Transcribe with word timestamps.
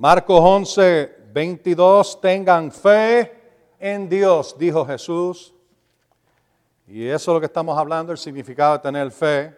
Marcos 0.00 0.38
11, 0.40 1.12
22, 1.32 2.20
tengan 2.20 2.70
fe 2.70 3.32
en 3.80 4.08
Dios, 4.08 4.54
dijo 4.56 4.86
Jesús. 4.86 5.52
Y 6.86 7.04
eso 7.08 7.32
es 7.32 7.34
lo 7.34 7.40
que 7.40 7.46
estamos 7.46 7.76
hablando, 7.76 8.12
el 8.12 8.18
significado 8.18 8.74
de 8.74 8.78
tener 8.78 9.10
fe. 9.10 9.56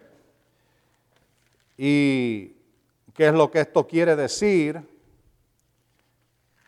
Y 1.77 2.55
qué 3.13 3.27
es 3.27 3.33
lo 3.35 3.51
que 3.51 3.59
esto 3.59 3.85
quiere 3.85 4.15
decir. 4.15 4.81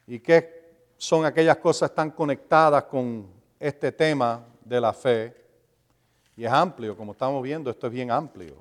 Y 0.06 0.20
qué 0.20 0.76
son 0.96 1.26
aquellas 1.26 1.58
cosas 1.58 1.96
tan 1.96 2.12
conectadas 2.12 2.84
con 2.84 3.26
este 3.60 3.92
tema 3.92 4.46
de 4.64 4.80
la 4.80 4.94
fe. 4.94 5.36
Y 6.38 6.46
es 6.46 6.52
amplio, 6.52 6.96
como 6.96 7.14
estamos 7.14 7.42
viendo, 7.42 7.72
esto 7.72 7.88
es 7.88 7.94
bien 7.94 8.12
amplio. 8.12 8.54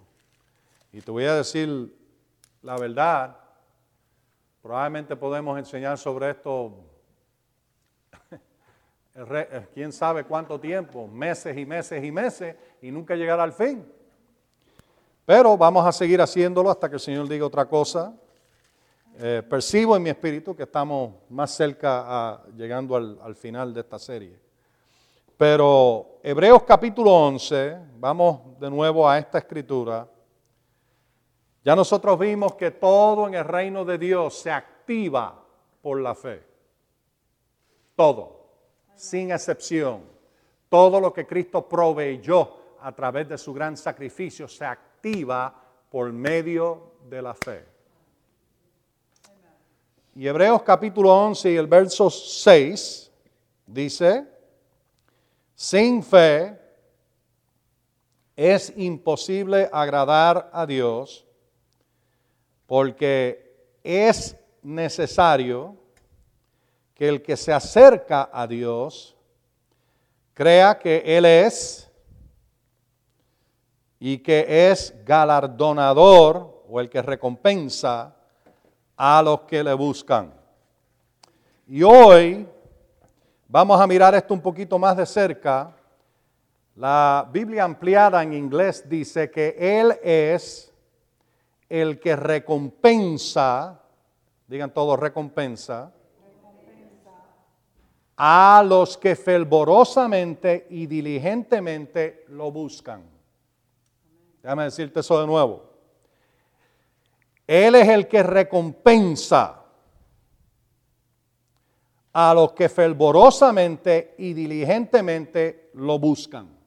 Y 0.90 1.02
te 1.02 1.10
voy 1.10 1.24
a 1.24 1.34
decir 1.34 1.94
la 2.62 2.78
verdad, 2.78 3.41
probablemente 4.62 5.16
podemos 5.16 5.58
enseñar 5.58 5.98
sobre 5.98 6.30
esto, 6.30 6.72
eh, 9.14 9.66
quién 9.74 9.92
sabe 9.92 10.22
cuánto 10.24 10.58
tiempo, 10.60 11.08
meses 11.08 11.56
y 11.56 11.66
meses 11.66 12.02
y 12.02 12.12
meses, 12.12 12.56
y 12.80 12.92
nunca 12.92 13.16
llegar 13.16 13.40
al 13.40 13.52
fin. 13.52 13.84
Pero 15.26 15.56
vamos 15.56 15.84
a 15.84 15.90
seguir 15.90 16.20
haciéndolo 16.20 16.70
hasta 16.70 16.88
que 16.88 16.94
el 16.94 17.00
Señor 17.00 17.28
diga 17.28 17.44
otra 17.44 17.66
cosa. 17.66 18.14
Eh, 19.18 19.42
percibo 19.48 19.96
en 19.96 20.02
mi 20.04 20.10
espíritu 20.10 20.54
que 20.54 20.62
estamos 20.62 21.12
más 21.28 21.50
cerca 21.50 22.04
a, 22.06 22.46
llegando 22.56 22.96
al, 22.96 23.18
al 23.22 23.34
final 23.34 23.74
de 23.74 23.80
esta 23.80 23.98
serie. 23.98 24.38
Pero 25.36 26.20
Hebreos 26.22 26.62
capítulo 26.62 27.12
11, 27.12 27.78
vamos 27.98 28.58
de 28.60 28.70
nuevo 28.70 29.08
a 29.08 29.18
esta 29.18 29.38
escritura. 29.38 30.06
Ya 31.64 31.76
nosotros 31.76 32.18
vimos 32.18 32.54
que 32.54 32.72
todo 32.72 33.28
en 33.28 33.34
el 33.34 33.44
reino 33.44 33.84
de 33.84 33.96
Dios 33.96 34.38
se 34.38 34.50
activa 34.50 35.40
por 35.80 36.00
la 36.00 36.14
fe. 36.14 36.42
Todo, 37.94 38.46
sin 38.96 39.30
excepción. 39.30 40.02
Todo 40.68 40.98
lo 40.98 41.12
que 41.12 41.26
Cristo 41.26 41.68
proveyó 41.68 42.62
a 42.80 42.90
través 42.92 43.28
de 43.28 43.38
su 43.38 43.52
gran 43.52 43.76
sacrificio 43.76 44.48
se 44.48 44.64
activa 44.64 45.54
por 45.88 46.12
medio 46.12 46.94
de 47.08 47.22
la 47.22 47.34
fe. 47.34 47.64
Y 50.14 50.26
Hebreos 50.26 50.62
capítulo 50.62 51.10
11 51.10 51.52
y 51.52 51.56
el 51.56 51.66
verso 51.66 52.10
6 52.10 53.10
dice, 53.66 54.26
sin 55.54 56.02
fe 56.02 56.58
es 58.34 58.72
imposible 58.76 59.70
agradar 59.72 60.50
a 60.52 60.66
Dios 60.66 61.26
porque 62.72 63.76
es 63.84 64.34
necesario 64.62 65.76
que 66.94 67.06
el 67.06 67.20
que 67.20 67.36
se 67.36 67.52
acerca 67.52 68.30
a 68.32 68.46
Dios 68.46 69.14
crea 70.32 70.78
que 70.78 71.02
Él 71.04 71.26
es 71.26 71.90
y 74.00 74.16
que 74.16 74.70
es 74.70 74.94
galardonador 75.04 76.64
o 76.66 76.80
el 76.80 76.88
que 76.88 77.02
recompensa 77.02 78.16
a 78.96 79.20
los 79.22 79.42
que 79.42 79.62
le 79.62 79.74
buscan. 79.74 80.32
Y 81.66 81.82
hoy 81.82 82.48
vamos 83.48 83.78
a 83.78 83.86
mirar 83.86 84.14
esto 84.14 84.32
un 84.32 84.40
poquito 84.40 84.78
más 84.78 84.96
de 84.96 85.04
cerca. 85.04 85.76
La 86.76 87.28
Biblia 87.30 87.64
ampliada 87.64 88.22
en 88.22 88.32
inglés 88.32 88.88
dice 88.88 89.30
que 89.30 89.56
Él 89.58 89.94
es 90.02 90.71
el 91.72 91.98
que 91.98 92.14
recompensa, 92.16 93.80
digan 94.46 94.74
todos 94.74 95.00
recompensa, 95.00 95.90
a 98.14 98.62
los 98.68 98.98
que 98.98 99.16
fervorosamente 99.16 100.66
y 100.68 100.84
diligentemente 100.86 102.26
lo 102.28 102.52
buscan. 102.52 103.02
Déjame 104.42 104.64
decirte 104.64 105.00
eso 105.00 105.18
de 105.18 105.26
nuevo. 105.26 105.64
Él 107.46 107.74
es 107.76 107.88
el 107.88 108.06
que 108.06 108.22
recompensa 108.22 109.62
a 112.12 112.34
los 112.34 112.52
que 112.52 112.68
fervorosamente 112.68 114.14
y 114.18 114.34
diligentemente 114.34 115.70
lo 115.72 115.98
buscan. 115.98 116.61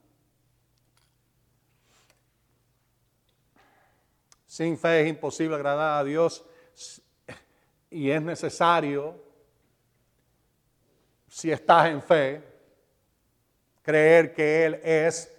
Sin 4.56 4.78
fe 4.78 5.02
es 5.02 5.10
imposible 5.10 5.54
agradar 5.54 6.00
a 6.00 6.04
Dios 6.06 6.46
y 7.90 8.10
es 8.10 8.22
necesario, 8.22 9.22
si 11.28 11.52
estás 11.52 11.90
en 11.90 12.02
fe, 12.02 12.42
creer 13.82 14.34
que 14.34 14.66
Él 14.66 14.80
es, 14.82 15.30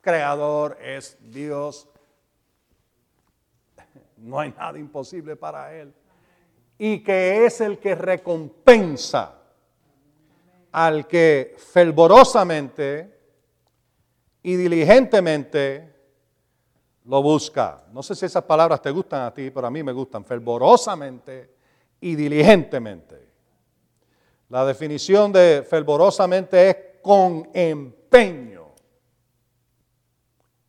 creador, 0.00 0.76
es 0.82 1.16
Dios. 1.20 1.88
No 4.16 4.40
hay 4.40 4.50
nada 4.50 4.76
imposible 4.76 5.36
para 5.36 5.72
Él. 5.72 5.94
Y 6.78 7.04
que 7.04 7.46
es 7.46 7.60
el 7.60 7.78
que 7.78 7.94
recompensa 7.94 9.38
al 10.72 11.06
que 11.06 11.54
fervorosamente 11.58 13.20
y 14.42 14.56
diligentemente 14.56 15.91
lo 17.04 17.22
busca. 17.22 17.84
No 17.92 18.02
sé 18.02 18.14
si 18.14 18.26
esas 18.26 18.44
palabras 18.44 18.80
te 18.80 18.90
gustan 18.90 19.22
a 19.22 19.34
ti, 19.34 19.50
pero 19.50 19.66
a 19.66 19.70
mí 19.70 19.82
me 19.82 19.92
gustan 19.92 20.24
fervorosamente 20.24 21.54
y 22.00 22.14
diligentemente. 22.14 23.32
La 24.48 24.64
definición 24.64 25.32
de 25.32 25.64
fervorosamente 25.68 26.68
es 26.68 26.76
con 27.02 27.50
empeño, 27.52 28.72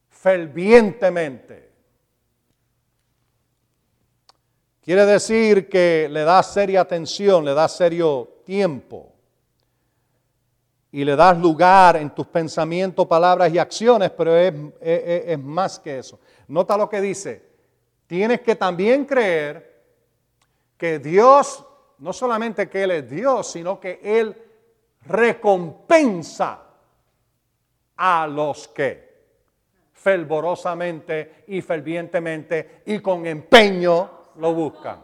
fervientemente. 0.09 1.71
Quiere 4.81 5.05
decir 5.05 5.69
que 5.69 6.07
le 6.09 6.23
da 6.23 6.41
seria 6.43 6.81
atención, 6.81 7.45
le 7.45 7.53
da 7.53 7.67
serio 7.67 8.41
tiempo 8.45 9.12
y 10.93 11.03
le 11.03 11.15
das 11.15 11.35
lugar 11.39 11.95
en 11.95 12.11
tus 12.11 12.27
pensamientos, 12.27 13.07
palabras 13.07 13.51
y 13.51 13.57
acciones, 13.57 14.11
pero 14.11 14.37
es, 14.37 15.39
más 15.39 15.79
que 15.79 15.97
eso. 15.97 16.19
Nota 16.47 16.77
lo 16.77 16.87
que 16.87 17.01
dice. 17.01 17.41
Tienes 18.05 18.41
que 18.41 18.55
también 18.55 19.05
creer 19.05 19.81
que 20.77 20.99
Dios, 20.99 21.65
no 21.97 22.13
solamente 22.13 22.69
que 22.69 22.83
Él 22.83 22.91
es 22.91 23.09
Dios, 23.09 23.51
sino 23.51 23.79
que 23.79 23.99
Él 24.03 24.37
recompensa 25.07 26.61
a 27.97 28.27
los 28.27 28.67
que 28.67 29.13
fervorosamente 29.93 31.45
y 31.47 31.61
fervientemente 31.61 32.83
y 32.85 32.99
con 32.99 33.25
empeño 33.25 34.11
lo 34.35 34.53
buscan. 34.53 34.99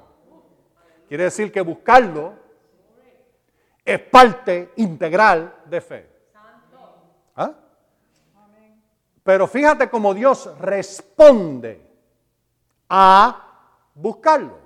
Quiere 1.07 1.23
decir 1.23 1.51
que 1.51 1.61
buscarlo 1.61 2.33
es 3.83 3.99
parte 3.99 4.73
integral 4.77 5.61
de 5.65 5.81
fe. 5.81 6.09
¿Ah? 7.35 7.53
Pero 9.23 9.47
fíjate 9.47 9.89
cómo 9.89 10.13
Dios 10.13 10.57
responde 10.59 11.87
a 12.89 13.45
buscarlo. 13.93 14.57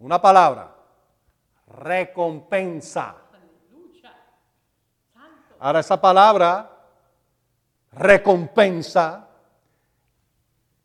Una 0.00 0.20
palabra, 0.20 0.74
recompensa. 1.66 3.16
Ahora 5.58 5.80
esa 5.80 5.98
palabra, 5.98 6.70
recompensa, 7.92 9.28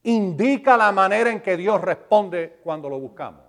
indica 0.03 0.77
la 0.77 0.91
manera 0.91 1.29
en 1.29 1.41
que 1.41 1.57
Dios 1.57 1.81
responde 1.81 2.61
cuando 2.63 2.87
lo 2.87 2.97
buscamos. 2.99 3.48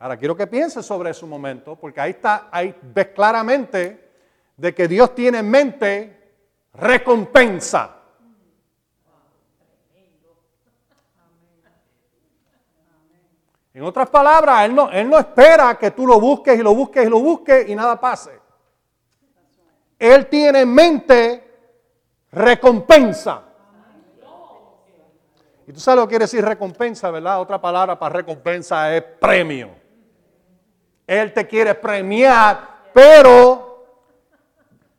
Ahora 0.00 0.16
quiero 0.16 0.36
que 0.36 0.46
pienses 0.46 0.86
sobre 0.86 1.10
un 1.22 1.28
momento, 1.28 1.74
porque 1.74 2.00
ahí 2.00 2.10
está, 2.10 2.48
ahí 2.52 2.74
ves 2.82 3.08
claramente 3.08 4.10
de 4.56 4.72
que 4.72 4.86
Dios 4.86 5.12
tiene 5.14 5.38
en 5.38 5.50
mente 5.50 6.32
recompensa. 6.74 7.96
En 13.74 13.82
otras 13.82 14.08
palabras, 14.08 14.64
él 14.64 14.74
no, 14.74 14.90
él 14.90 15.08
no 15.08 15.18
espera 15.18 15.76
que 15.76 15.90
tú 15.90 16.06
lo 16.06 16.20
busques 16.20 16.58
y 16.58 16.62
lo 16.62 16.74
busques 16.74 17.06
y 17.06 17.08
lo 17.08 17.20
busques 17.20 17.68
y 17.68 17.74
nada 17.74 18.00
pase. 18.00 18.38
Él 19.98 20.26
tiene 20.28 20.60
en 20.60 20.74
mente 20.74 21.48
recompensa. 22.30 23.44
Y 25.66 25.72
tú 25.72 25.80
sabes 25.80 26.00
lo 26.00 26.06
que 26.06 26.12
quiere 26.12 26.24
decir 26.24 26.44
recompensa, 26.44 27.10
¿verdad? 27.10 27.40
Otra 27.40 27.60
palabra 27.60 27.98
para 27.98 28.14
recompensa 28.14 28.96
es 28.96 29.02
premio. 29.02 29.87
Él 31.08 31.32
te 31.32 31.46
quiere 31.46 31.74
premiar, 31.74 32.60
pero 32.92 33.86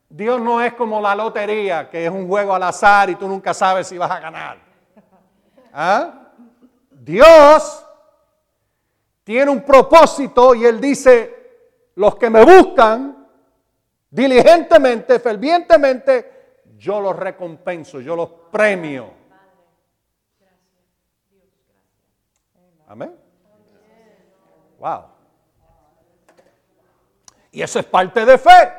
Dios 0.09 0.41
no 0.41 0.59
es 0.59 0.73
como 0.73 0.99
la 0.99 1.13
lotería, 1.13 1.87
que 1.87 2.03
es 2.03 2.11
un 2.11 2.27
juego 2.27 2.55
al 2.55 2.63
azar 2.63 3.11
y 3.11 3.15
tú 3.15 3.27
nunca 3.27 3.53
sabes 3.53 3.87
si 3.87 3.95
vas 3.95 4.09
a 4.09 4.19
ganar. 4.19 4.57
¿Ah? 5.71 6.31
Dios 6.89 7.85
tiene 9.23 9.51
un 9.51 9.61
propósito 9.61 10.55
y 10.55 10.65
Él 10.65 10.81
dice, 10.81 11.91
los 11.93 12.15
que 12.15 12.31
me 12.31 12.43
buscan 12.43 13.27
diligentemente, 14.09 15.19
fervientemente, 15.19 16.63
yo 16.75 16.99
los 16.99 17.15
recompenso, 17.15 18.01
yo 18.01 18.15
los 18.15 18.29
premio. 18.51 19.13
Amén. 22.87 23.15
Wow. 24.79 25.18
Y 27.51 27.61
eso 27.61 27.79
es 27.79 27.85
parte 27.85 28.25
de 28.25 28.37
fe. 28.37 28.73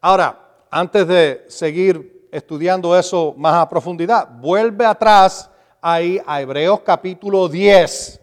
Ahora, 0.00 0.38
antes 0.70 1.06
de 1.06 1.44
seguir 1.48 2.28
estudiando 2.30 2.96
eso 2.96 3.34
más 3.36 3.54
a 3.54 3.68
profundidad, 3.68 4.28
vuelve 4.28 4.84
atrás 4.84 5.50
ahí 5.80 6.20
a 6.26 6.40
Hebreos 6.40 6.80
capítulo 6.80 7.48
10. 7.48 8.20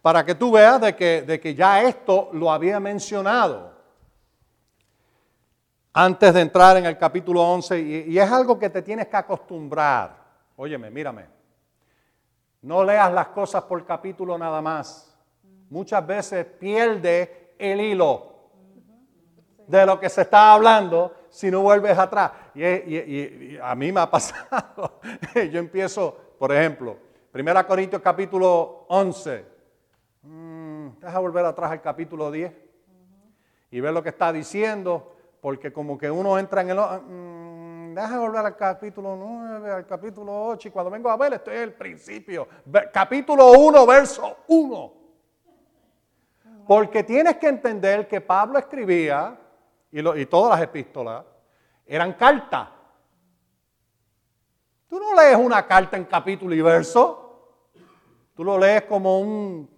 Para 0.00 0.24
que 0.24 0.34
tú 0.34 0.50
veas 0.50 0.80
de 0.80 0.96
que, 0.96 1.22
de 1.22 1.40
que 1.40 1.54
ya 1.54 1.82
esto 1.82 2.30
lo 2.32 2.50
había 2.50 2.80
mencionado 2.80 3.72
antes 5.92 6.34
de 6.34 6.40
entrar 6.40 6.76
en 6.78 6.86
el 6.86 6.98
capítulo 6.98 7.42
11 7.42 7.78
y, 7.78 7.94
y 8.12 8.18
es 8.18 8.30
algo 8.30 8.58
que 8.58 8.70
te 8.70 8.82
tienes 8.82 9.06
que 9.08 9.16
acostumbrar. 9.16 10.16
Óyeme, 10.56 10.90
mírame. 10.90 11.26
No 12.62 12.82
leas 12.82 13.12
las 13.12 13.28
cosas 13.28 13.62
por 13.64 13.84
capítulo 13.84 14.36
nada 14.38 14.60
más. 14.60 15.11
Muchas 15.72 16.06
veces 16.06 16.44
pierde 16.44 17.54
el 17.58 17.80
hilo 17.80 18.30
de 19.66 19.86
lo 19.86 19.98
que 19.98 20.10
se 20.10 20.20
está 20.20 20.52
hablando 20.52 21.14
si 21.30 21.50
no 21.50 21.62
vuelves 21.62 21.96
atrás. 21.96 22.30
Y, 22.54 23.56
a 23.56 23.74
mí 23.74 23.90
me 23.90 24.00
ha 24.00 24.10
pasado. 24.10 25.00
Yo 25.50 25.58
empiezo, 25.58 26.14
por 26.38 26.52
ejemplo, 26.52 26.98
1 27.32 27.66
Corintios 27.66 28.02
capítulo 28.02 28.84
11. 28.90 29.46
Mm, 30.20 30.88
deja 31.00 31.18
volver 31.18 31.46
atrás 31.46 31.70
al 31.70 31.80
capítulo 31.80 32.30
10 32.30 32.52
y 33.70 33.80
ver 33.80 33.94
lo 33.94 34.02
que 34.02 34.10
está 34.10 34.30
diciendo, 34.30 35.14
porque 35.40 35.72
como 35.72 35.96
que 35.96 36.10
uno 36.10 36.38
entra 36.38 36.60
en 36.60 36.68
el... 36.68 36.76
Mm, 36.76 37.62
Deja 37.94 38.18
volver 38.18 38.44
al 38.46 38.56
capítulo 38.56 39.16
9, 39.16 39.70
al 39.70 39.86
capítulo 39.86 40.46
8, 40.48 40.68
y 40.68 40.70
cuando 40.70 40.90
vengo 40.90 41.10
a 41.10 41.16
ver, 41.18 41.34
estoy 41.34 41.56
en 41.56 41.62
el 41.62 41.72
principio. 41.74 42.48
Capítulo 42.90 43.52
1, 43.52 43.86
verso 43.86 44.38
1. 44.48 45.01
Porque 46.66 47.02
tienes 47.02 47.36
que 47.36 47.48
entender 47.48 48.08
que 48.08 48.20
Pablo 48.20 48.58
escribía, 48.58 49.38
y, 49.90 50.26
todas 50.26 50.58
las 50.58 50.62
epístolas, 50.62 51.24
eran 51.86 52.14
cartas. 52.14 52.68
Tú 54.88 54.98
no 54.98 55.14
lees 55.14 55.36
una 55.36 55.66
carta 55.66 55.96
en 55.96 56.04
capítulo 56.04 56.54
y 56.54 56.62
verso. 56.62 57.68
Tú 58.34 58.44
lo 58.44 58.58
lees 58.58 58.82
como 58.82 59.20
un 59.20 59.68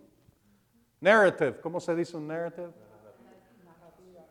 narrative. 1.01 1.61
¿Cómo 1.61 1.81
se 1.81 1.95
dice 1.95 2.17
un 2.17 2.29
narrative? 2.29 2.71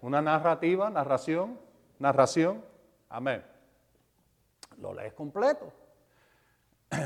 Una 0.01 0.21
narrativa, 0.21 0.89
narración, 0.89 1.59
narración. 1.99 2.63
Amén 3.09 3.53
lo 4.83 4.93
lees 4.93 5.13
completo. 5.13 5.71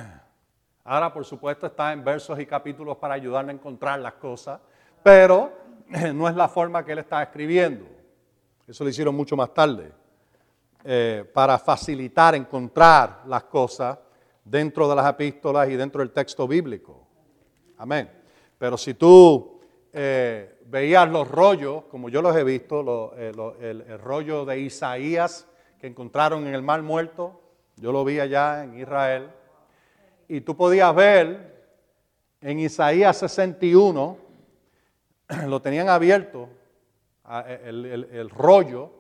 Ahora, 0.84 1.14
por 1.14 1.24
supuesto, 1.26 1.68
está 1.68 1.94
en 1.94 2.04
versos 2.04 2.40
y 2.40 2.46
capítulos 2.46 2.98
para 2.98 3.14
ayudarle 3.14 3.52
a 3.52 3.56
encontrar 3.56 4.00
las 4.00 4.14
cosas, 4.14 4.60
pero 5.04 5.52
no 6.14 6.28
es 6.28 6.36
la 6.36 6.48
forma 6.48 6.84
que 6.84 6.92
él 6.92 7.00
está 7.00 7.24
escribiendo. 7.24 7.86
Eso 8.68 8.84
lo 8.84 8.90
hicieron 8.90 9.16
mucho 9.16 9.36
más 9.38 9.54
tarde, 9.54 9.92
eh, 10.84 11.30
para 11.34 11.58
facilitar 11.58 12.36
encontrar 12.36 13.24
las 13.26 13.44
cosas 13.46 13.98
dentro 14.44 14.90
de 14.90 14.96
las 14.96 15.10
epístolas 15.10 15.70
y 15.70 15.76
dentro 15.76 16.00
del 16.00 16.12
texto 16.12 16.48
bíblico. 16.48 17.08
Amén. 17.78 18.10
Pero 18.58 18.78
si 18.78 18.94
tú 18.94 19.60
eh, 19.94 20.60
veías 20.66 21.10
los 21.10 21.28
rollos, 21.30 21.86
como 21.86 22.10
yo 22.10 22.22
los 22.22 22.36
he 22.36 22.44
visto, 22.44 23.14
eh, 23.16 23.32
el 23.62 24.00
rollo 24.00 24.46
de 24.46 24.60
Isaías 24.60 25.48
que 25.80 25.88
encontraron 25.88 26.48
en 26.48 26.56
el 26.56 26.62
Mar 26.62 26.82
Muerto, 26.82 27.40
yo 27.78 27.92
lo 27.92 28.04
vi 28.04 28.20
allá 28.20 28.64
en 28.64 28.80
Israel. 28.80 29.30
Y 30.28 30.42
tú 30.42 30.58
podías 30.58 30.94
ver 30.96 31.56
en 32.42 32.60
Isaías 32.60 33.18
61, 33.18 34.18
lo 35.48 35.62
tenían 35.62 35.90
abierto, 35.90 36.50
el, 37.64 38.30
rollo 38.30 38.92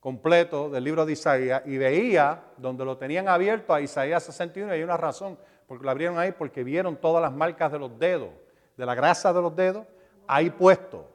completo 0.00 0.70
del 0.70 0.84
libro 0.84 1.04
de 1.04 1.12
Isaías, 1.12 1.62
y 1.66 1.76
veía 1.76 2.44
donde 2.56 2.84
lo 2.84 2.96
tenían 2.96 3.28
abierto 3.28 3.74
a 3.74 3.80
Isaías 3.80 4.22
61, 4.24 4.72
y 4.72 4.78
hay 4.78 4.82
una 4.82 4.96
razón, 4.96 5.38
porque 5.66 5.84
lo 5.84 5.90
abrieron 5.90 6.18
ahí, 6.18 6.32
porque 6.32 6.64
vieron 6.64 6.96
todas 6.96 7.20
las 7.22 7.32
marcas 7.32 7.70
de 7.72 7.78
los 7.78 7.98
dedos, 7.98 8.30
de 8.76 8.86
la 8.86 8.94
grasa 8.94 9.32
de 9.32 9.42
los 9.42 9.54
dedos, 9.54 9.86
ahí 10.26 10.50
puesto. 10.50 11.06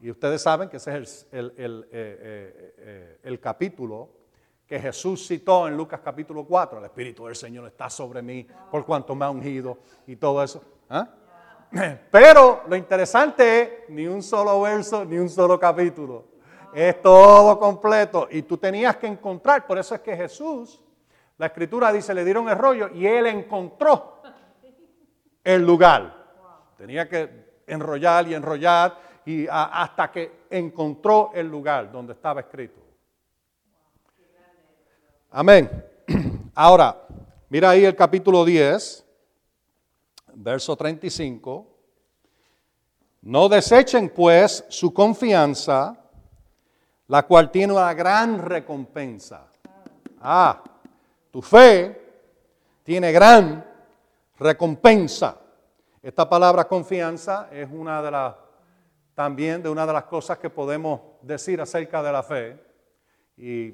Y 0.00 0.10
ustedes 0.10 0.42
saben 0.42 0.68
que 0.68 0.78
ese 0.78 0.98
es 0.98 1.26
el, 1.30 1.54
el 1.56 1.88
eh, 1.92 2.74
eh, 2.78 3.18
eh, 3.22 3.38
capítulo 3.38 4.10
que 4.66 4.80
Jesús 4.80 5.26
citó 5.26 5.68
en 5.68 5.76
Lucas 5.76 6.00
capítulo 6.02 6.44
4, 6.44 6.78
el 6.78 6.84
Espíritu 6.86 7.26
del 7.26 7.36
Señor 7.36 7.66
está 7.66 7.88
sobre 7.90 8.22
mí 8.22 8.46
por 8.70 8.84
cuanto 8.84 9.14
me 9.14 9.24
ha 9.24 9.30
ungido 9.30 9.78
y 10.06 10.16
todo 10.16 10.42
eso. 10.42 10.62
¿ah? 10.88 11.08
Pero 12.10 12.62
lo 12.68 12.76
interesante 12.76 13.60
es 13.60 13.70
ni 13.88 14.06
un 14.06 14.22
solo 14.22 14.60
verso, 14.60 15.04
ni 15.04 15.18
un 15.18 15.28
solo 15.28 15.58
capítulo. 15.58 16.26
Es 16.72 17.00
todo 17.00 17.58
completo 17.58 18.28
y 18.30 18.42
tú 18.42 18.56
tenías 18.56 18.96
que 18.96 19.06
encontrar, 19.06 19.66
por 19.66 19.78
eso 19.78 19.94
es 19.94 20.00
que 20.00 20.16
Jesús, 20.16 20.82
la 21.38 21.46
escritura 21.46 21.92
dice, 21.92 22.14
le 22.14 22.24
dieron 22.24 22.48
el 22.48 22.58
rollo 22.58 22.88
y 22.92 23.06
él 23.06 23.26
encontró 23.26 24.22
el 25.42 25.64
lugar. 25.64 26.24
Tenía 26.76 27.08
que 27.08 27.62
enrollar 27.66 28.26
y 28.28 28.34
enrollar 28.34 28.98
y 29.24 29.46
hasta 29.48 30.10
que 30.10 30.46
encontró 30.50 31.30
el 31.34 31.48
lugar 31.48 31.90
donde 31.90 32.12
estaba 32.12 32.40
escrito. 32.40 32.80
Amén. 35.30 35.84
Ahora, 36.54 36.96
mira 37.48 37.70
ahí 37.70 37.84
el 37.84 37.96
capítulo 37.96 38.44
10, 38.44 39.03
verso 40.34 40.76
35. 40.76 41.66
No 43.22 43.48
desechen 43.48 44.10
pues 44.10 44.64
su 44.68 44.92
confianza, 44.92 45.96
la 47.08 47.22
cual 47.22 47.50
tiene 47.50 47.72
una 47.72 47.94
gran 47.94 48.38
recompensa. 48.38 49.46
Ah, 50.20 50.62
tu 51.30 51.40
fe 51.40 52.02
tiene 52.82 53.12
gran 53.12 53.64
recompensa. 54.38 55.38
Esta 56.02 56.28
palabra 56.28 56.68
confianza 56.68 57.48
es 57.50 57.68
una 57.70 58.02
de 58.02 58.10
las 58.10 58.34
también 59.14 59.62
de 59.62 59.68
una 59.68 59.86
de 59.86 59.92
las 59.92 60.04
cosas 60.04 60.38
que 60.38 60.50
podemos 60.50 61.00
decir 61.22 61.60
acerca 61.60 62.02
de 62.02 62.12
la 62.12 62.22
fe. 62.22 62.60
Y 63.36 63.72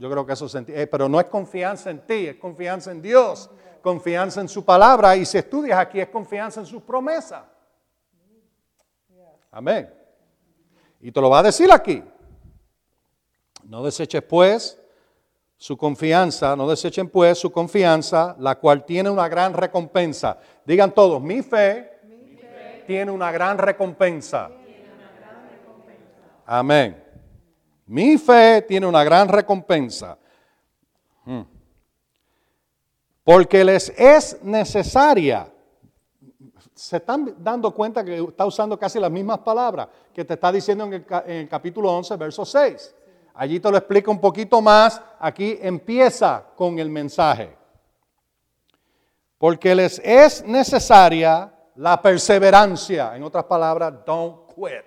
yo 0.00 0.10
creo 0.10 0.24
que 0.24 0.32
eso 0.32 0.48
sentí. 0.48 0.72
Eh, 0.74 0.86
pero 0.86 1.10
no 1.10 1.20
es 1.20 1.26
confianza 1.26 1.90
en 1.90 2.06
ti, 2.06 2.28
es 2.28 2.36
confianza 2.36 2.90
en 2.90 3.02
Dios, 3.02 3.50
confianza 3.82 4.40
en 4.40 4.48
su 4.48 4.64
palabra. 4.64 5.14
Y 5.14 5.26
si 5.26 5.36
estudias 5.36 5.78
aquí, 5.78 6.00
es 6.00 6.08
confianza 6.08 6.60
en 6.60 6.66
sus 6.66 6.82
promesas. 6.82 7.42
Amén. 9.50 9.92
Y 11.00 11.12
te 11.12 11.20
lo 11.20 11.28
va 11.28 11.40
a 11.40 11.42
decir 11.42 11.70
aquí. 11.70 12.02
No 13.64 13.84
deseches 13.84 14.22
pues 14.22 14.82
su 15.58 15.76
confianza, 15.76 16.56
no 16.56 16.66
desechen 16.66 17.10
pues 17.10 17.38
su 17.38 17.52
confianza, 17.52 18.34
la 18.38 18.54
cual 18.54 18.86
tiene 18.86 19.10
una 19.10 19.28
gran 19.28 19.52
recompensa. 19.52 20.38
Digan 20.64 20.94
todos, 20.94 21.20
mi 21.20 21.42
fe, 21.42 22.00
tiene 22.86 23.10
una 23.10 23.30
gran 23.30 23.58
recompensa. 23.58 24.50
Amén. 26.46 27.09
Mi 27.90 28.18
fe 28.18 28.62
tiene 28.62 28.86
una 28.86 29.02
gran 29.02 29.26
recompensa. 29.26 30.16
Hmm. 31.24 31.42
Porque 33.24 33.64
les 33.64 33.88
es 33.98 34.40
necesaria. 34.44 35.52
Se 36.72 36.98
están 36.98 37.34
dando 37.38 37.74
cuenta 37.74 38.04
que 38.04 38.16
está 38.16 38.46
usando 38.46 38.78
casi 38.78 39.00
las 39.00 39.10
mismas 39.10 39.40
palabras 39.40 39.88
que 40.14 40.24
te 40.24 40.34
está 40.34 40.52
diciendo 40.52 40.84
en 40.84 41.04
el, 41.26 41.48
capítulo 41.48 41.90
11, 41.90 42.16
verso 42.16 42.44
6. 42.44 42.94
Allí 43.34 43.58
te 43.58 43.68
lo 43.68 43.76
explica 43.76 44.08
un 44.08 44.20
poquito 44.20 44.60
más. 44.60 45.02
Aquí 45.18 45.58
empieza 45.60 46.44
con 46.54 46.78
el 46.78 46.88
mensaje. 46.88 47.56
Porque 49.36 49.74
les 49.74 49.98
es 50.04 50.44
necesaria 50.44 51.52
la 51.74 52.00
perseverancia. 52.00 53.16
En 53.16 53.24
otras 53.24 53.44
palabras, 53.46 53.92
don't 54.06 54.46
quit. 54.54 54.84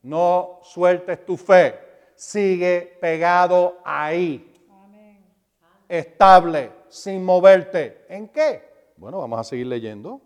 No 0.00 0.60
sueltes 0.62 1.26
tu 1.26 1.36
fe 1.36 1.87
sigue 2.18 2.98
pegado 3.00 3.78
ahí. 3.84 4.44
Estable, 5.88 6.72
sin 6.88 7.24
moverte. 7.24 8.04
¿En 8.08 8.28
qué? 8.28 8.92
Bueno, 8.96 9.18
vamos 9.20 9.38
a 9.40 9.44
seguir 9.44 9.68
leyendo. 9.68 10.20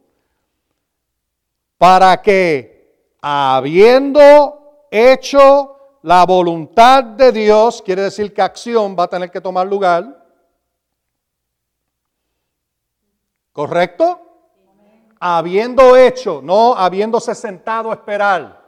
Para 1.76 2.20
que, 2.22 3.14
habiendo 3.20 4.87
hecho 4.90 5.99
la 6.02 6.25
voluntad 6.25 7.04
de 7.04 7.30
Dios, 7.30 7.82
quiere 7.82 8.02
decir 8.02 8.32
que 8.32 8.40
acción 8.40 8.96
va 8.99 9.04
a 9.04 9.08
tener 9.08 9.30
que 9.30 9.40
tomar 9.40 9.66
lugar. 9.66 10.25
¿Correcto? 13.52 14.22
habiendo 15.25 15.96
hecho, 15.96 16.40
no 16.42 16.75
habiéndose 16.75 17.32
sentado 17.37 17.92
a 17.92 17.94
esperar. 17.94 18.61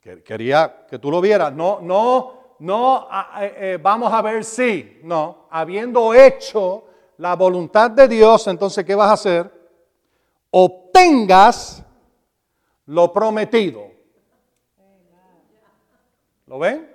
Quería 0.00 0.86
que 0.88 0.98
tú 0.98 1.10
lo 1.10 1.20
vieras. 1.20 1.52
No, 1.52 1.80
no, 1.82 2.56
no, 2.60 3.08
eh, 3.38 3.54
eh, 3.56 3.78
vamos 3.80 4.12
a 4.12 4.22
ver 4.22 4.44
si. 4.44 5.00
No, 5.02 5.46
habiendo 5.50 6.14
hecho 6.14 6.84
la 7.18 7.36
voluntad 7.36 7.90
de 7.90 8.08
Dios, 8.08 8.46
entonces, 8.46 8.84
¿qué 8.84 8.94
vas 8.94 9.10
a 9.10 9.14
hacer? 9.14 9.60
Obtengas 10.50 11.84
lo 12.86 13.12
prometido. 13.12 13.90
¿Lo 16.46 16.58
ven? 16.58 16.90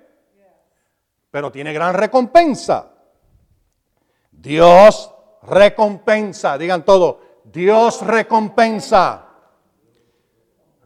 Pero 1.30 1.50
tiene 1.52 1.72
gran 1.72 1.94
recompensa. 1.94 2.92
Dios 4.30 5.10
recompensa. 5.42 6.58
Digan 6.58 6.84
todo. 6.84 7.20
Dios 7.44 8.02
recompensa. 8.02 9.26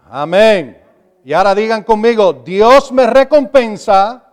Amén. 0.08 0.79
Y 1.22 1.32
ahora 1.32 1.54
digan 1.54 1.82
conmigo, 1.82 2.32
Dios 2.32 2.90
me 2.92 3.06
recompensa, 3.06 4.30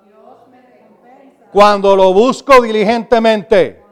cuando 1.51 1.96
lo 1.96 2.13
busco 2.13 2.62
diligentemente. 2.62 3.84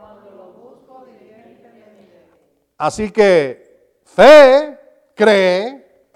Así 2.78 3.12
que 3.12 4.02
fe 4.04 4.80
cree 5.16 6.10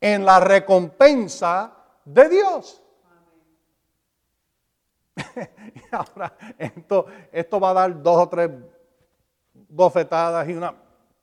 en 0.00 0.24
la 0.24 0.40
recompensa 0.40 1.72
de 2.04 2.28
Dios. 2.28 2.82
y 5.36 5.94
ahora 5.94 6.34
esto, 6.58 7.06
esto 7.32 7.60
va 7.60 7.70
a 7.70 7.74
dar 7.74 8.02
dos 8.02 8.22
o 8.22 8.28
tres 8.28 8.50
bofetadas 9.52 10.48
y 10.48 10.54
una 10.54 10.74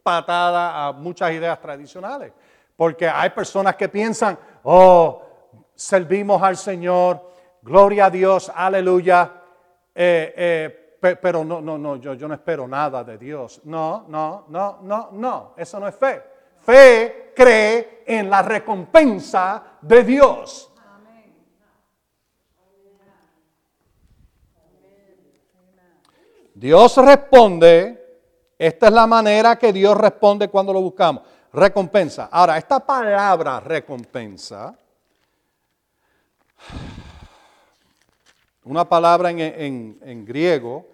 patada 0.01 0.87
a 0.87 0.91
muchas 0.91 1.31
ideas 1.31 1.59
tradicionales. 1.59 2.33
Porque 2.75 3.07
hay 3.07 3.29
personas 3.29 3.75
que 3.75 3.89
piensan, 3.89 4.37
oh, 4.63 5.21
servimos 5.75 6.41
al 6.41 6.57
Señor, 6.57 7.31
gloria 7.61 8.05
a 8.05 8.09
Dios, 8.09 8.51
aleluya, 8.53 9.31
eh, 9.93 10.33
eh, 10.35 11.17
pero 11.21 11.43
no, 11.43 11.61
no, 11.61 11.77
no, 11.77 11.97
yo, 11.97 12.13
yo 12.13 12.27
no 12.27 12.33
espero 12.33 12.67
nada 12.67 13.03
de 13.03 13.17
Dios. 13.17 13.61
No, 13.65 14.05
no, 14.07 14.45
no, 14.49 14.79
no, 14.81 15.09
no, 15.11 15.53
eso 15.57 15.79
no 15.79 15.87
es 15.87 15.95
fe. 15.95 16.23
Fe 16.59 17.33
cree 17.35 18.03
en 18.07 18.29
la 18.29 18.41
recompensa 18.41 19.63
de 19.81 20.03
Dios. 20.03 20.69
Dios 26.55 26.95
responde, 26.97 28.21
esta 28.57 28.87
es 28.87 28.93
la 28.93 29.05
manera 29.05 29.57
que 29.57 29.73
Dios 29.73 29.97
responde 29.97 30.47
cuando 30.47 30.71
lo 30.71 30.81
buscamos 30.81 31.23
recompensa. 31.53 32.27
Ahora, 32.31 32.57
esta 32.57 32.79
palabra 32.79 33.59
recompensa, 33.59 34.75
una 38.63 38.87
palabra 38.87 39.29
en, 39.29 40.25
griego, 40.25 40.85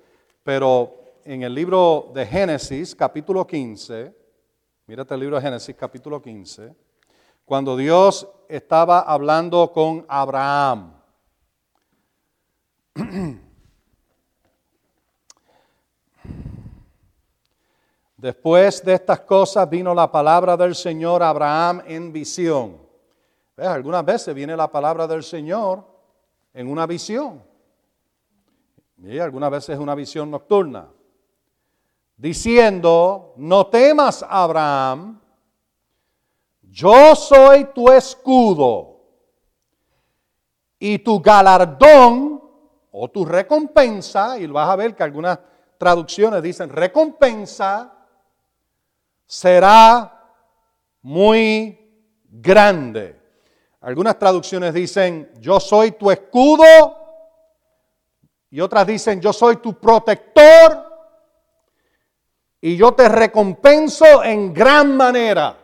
pero 0.43 0.95
en 1.23 1.43
el 1.43 1.53
libro 1.53 2.11
de 2.13 2.25
Génesis, 2.25 2.93
capítulo 2.93 3.47
15, 3.47 4.13
mírate 4.87 5.13
el 5.13 5.19
libro 5.19 5.37
de 5.37 5.41
Génesis, 5.41 5.75
capítulo 5.75 6.21
15, 6.21 6.75
cuando 7.45 7.77
Dios 7.77 8.27
estaba 8.47 8.99
hablando 8.99 9.71
con 9.71 10.05
Abraham. 10.07 10.93
Después 18.19 18.83
de 18.83 18.95
estas 18.95 19.21
cosas 19.21 19.69
vino 19.69 19.95
la 19.95 20.11
palabra 20.11 20.57
del 20.57 20.75
Señor 20.75 21.23
a 21.23 21.29
Abraham 21.29 21.81
en 21.87 22.11
visión. 22.11 22.77
¿Ves? 23.55 23.67
Algunas 23.67 24.03
veces 24.03 24.35
viene 24.35 24.57
la 24.57 24.69
palabra 24.69 25.07
del 25.07 25.23
Señor 25.23 25.85
en 26.53 26.67
una 26.67 26.85
visión. 26.85 27.41
Y 28.97 29.19
algunas 29.19 29.49
veces 29.49 29.69
es 29.69 29.79
una 29.79 29.95
visión 29.95 30.29
nocturna. 30.29 30.89
Diciendo, 32.17 33.35
no 33.37 33.67
temas, 33.67 34.25
Abraham, 34.27 35.21
yo 36.63 37.15
soy 37.15 37.69
tu 37.73 37.89
escudo 37.89 38.99
y 40.77 40.99
tu 40.99 41.21
galardón 41.21 42.43
o 42.91 43.07
tu 43.09 43.23
recompensa, 43.23 44.37
y 44.37 44.45
vas 44.47 44.69
a 44.69 44.75
ver 44.75 44.93
que 44.93 45.03
algunas 45.03 45.39
traducciones 45.77 46.43
dicen 46.43 46.69
recompensa, 46.69 47.95
será 49.29 50.25
muy 51.03 51.77
grande. 52.23 53.15
Algunas 53.81 54.17
traducciones 54.17 54.73
dicen, 54.73 55.31
yo 55.39 55.59
soy 55.59 55.91
tu 55.91 56.09
escudo, 56.09 56.65
y 58.49 58.59
otras 58.59 58.87
dicen, 58.87 59.21
yo 59.21 59.31
soy 59.31 59.57
tu 59.57 59.79
protector, 59.79 60.83
y 62.59 62.75
yo 62.75 62.91
te 62.93 63.07
recompenso 63.07 64.23
en 64.23 64.51
gran 64.51 64.97
manera. 64.97 65.55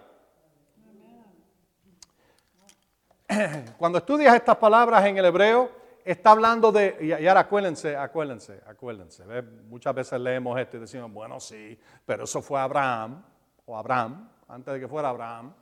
Cuando 3.79 3.97
estudias 3.97 4.35
estas 4.35 4.57
palabras 4.57 5.03
en 5.05 5.17
el 5.17 5.25
hebreo, 5.25 5.71
está 6.05 6.29
hablando 6.29 6.71
de, 6.71 6.97
y 7.01 7.27
ahora 7.27 7.41
acuérdense, 7.41 7.97
acuérdense, 7.97 8.61
acuérdense. 8.67 9.23
Muchas 9.67 9.95
veces 9.95 10.19
leemos 10.19 10.57
esto 10.59 10.77
y 10.77 10.81
decimos, 10.81 11.11
bueno, 11.11 11.39
sí, 11.39 11.77
pero 12.05 12.25
eso 12.25 12.43
fue 12.43 12.59
Abraham 12.61 13.23
o 13.65 13.77
Abraham, 13.77 14.29
antes 14.47 14.73
de 14.73 14.79
que 14.79 14.87
fuera 14.87 15.09
Abraham, 15.09 15.53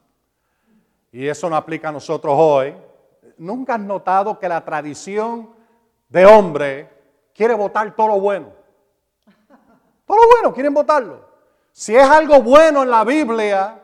y 1.11 1.27
eso 1.27 1.49
no 1.49 1.55
aplica 1.55 1.89
a 1.89 1.91
nosotros 1.91 2.33
hoy, 2.37 2.75
¿nunca 3.37 3.75
has 3.75 3.79
notado 3.79 4.39
que 4.39 4.49
la 4.49 4.63
tradición 4.63 5.49
de 6.09 6.25
hombre 6.25 6.89
quiere 7.33 7.53
votar 7.53 7.95
todo 7.95 8.07
lo 8.09 8.19
bueno? 8.19 8.51
Todo 10.05 10.17
lo 10.17 10.29
bueno, 10.29 10.53
quieren 10.53 10.73
votarlo. 10.73 11.29
Si 11.71 11.95
es 11.95 12.03
algo 12.03 12.41
bueno 12.41 12.83
en 12.83 12.89
la 12.89 13.03
Biblia 13.03 13.79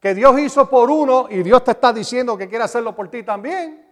que 0.00 0.14
Dios 0.14 0.38
hizo 0.40 0.68
por 0.68 0.90
uno 0.90 1.26
y 1.30 1.42
Dios 1.42 1.62
te 1.62 1.72
está 1.72 1.92
diciendo 1.92 2.36
que 2.36 2.48
quiere 2.48 2.64
hacerlo 2.64 2.94
por 2.94 3.08
ti 3.08 3.22
también, 3.22 3.86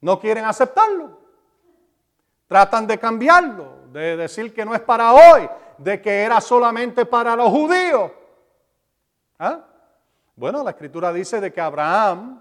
no 0.00 0.20
quieren 0.20 0.44
aceptarlo. 0.44 1.18
Tratan 2.46 2.86
de 2.86 2.98
cambiarlo, 2.98 3.86
de 3.92 4.16
decir 4.16 4.54
que 4.54 4.64
no 4.64 4.74
es 4.74 4.80
para 4.80 5.12
hoy, 5.12 5.48
de 5.78 6.00
que 6.00 6.22
era 6.22 6.40
solamente 6.40 7.06
para 7.06 7.36
los 7.36 7.48
judíos. 7.48 8.10
¿Ah? 9.38 9.60
Bueno, 10.36 10.62
la 10.62 10.70
escritura 10.70 11.12
dice 11.12 11.40
de 11.40 11.52
que 11.52 11.60
Abraham 11.60 12.40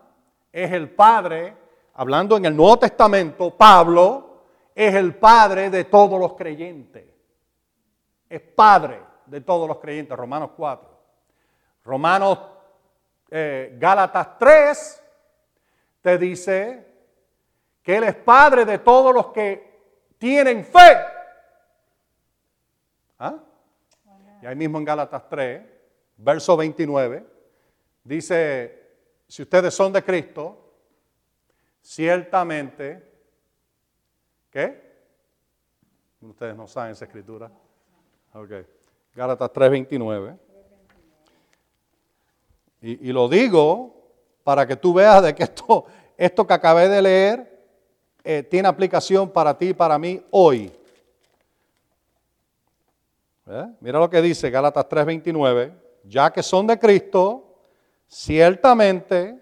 es 0.51 0.71
el 0.71 0.89
padre, 0.89 1.55
hablando 1.95 2.37
en 2.37 2.45
el 2.45 2.55
Nuevo 2.55 2.79
Testamento, 2.79 3.55
Pablo 3.55 4.43
es 4.73 4.93
el 4.95 5.15
padre 5.15 5.69
de 5.69 5.85
todos 5.85 6.19
los 6.19 6.33
creyentes. 6.33 7.05
Es 8.29 8.41
padre 8.41 8.99
de 9.25 9.41
todos 9.41 9.67
los 9.67 9.79
creyentes, 9.79 10.17
Romanos 10.17 10.51
4. 10.55 10.89
Romanos, 11.83 12.39
eh, 13.29 13.75
Gálatas 13.79 14.37
3, 14.39 15.03
te 16.01 16.17
dice 16.17 16.87
que 17.83 17.97
Él 17.97 18.05
es 18.05 18.15
padre 18.15 18.65
de 18.65 18.79
todos 18.79 19.13
los 19.13 19.27
que 19.27 19.73
tienen 20.17 20.65
fe. 20.65 21.12
¿Ah? 23.19 23.37
Y 24.41 24.45
ahí 24.45 24.55
mismo 24.55 24.77
en 24.77 24.85
Gálatas 24.85 25.27
3, 25.29 25.61
verso 26.17 26.57
29, 26.57 27.25
dice, 28.03 28.83
si 29.27 29.41
ustedes 29.41 29.73
son 29.73 29.93
de 29.93 30.03
Cristo, 30.03 30.73
ciertamente, 31.81 33.09
¿qué? 34.49 34.83
Ustedes 36.21 36.55
no 36.55 36.67
saben 36.67 36.91
esa 36.91 37.05
escritura. 37.05 37.51
Ok. 38.33 38.51
Gálatas 39.15 39.51
3, 39.53 39.71
29. 39.71 40.37
Y, 42.81 43.09
y, 43.09 43.13
lo 43.13 43.29
digo 43.29 43.93
para 44.43 44.67
que 44.67 44.75
tú 44.75 44.93
veas 44.93 45.23
de 45.23 45.33
que 45.33 45.43
esto, 45.43 45.85
esto 46.17 46.45
que 46.45 46.53
acabé 46.53 46.89
de 46.89 47.01
leer 47.01 47.53
eh, 48.25 48.43
tiene 48.43 48.67
aplicación 48.67 49.29
para 49.29 49.57
ti 49.57 49.69
y 49.69 49.73
para 49.73 49.97
mí 49.97 50.21
hoy. 50.31 50.71
¿Eh? 53.45 53.67
Mira 53.81 53.99
lo 53.99 54.09
que 54.09 54.21
dice 54.21 54.49
Gálatas 54.49 54.87
3:29, 54.87 55.73
ya 56.05 56.31
que 56.31 56.41
son 56.41 56.65
de 56.67 56.79
Cristo, 56.79 57.55
ciertamente 58.07 59.39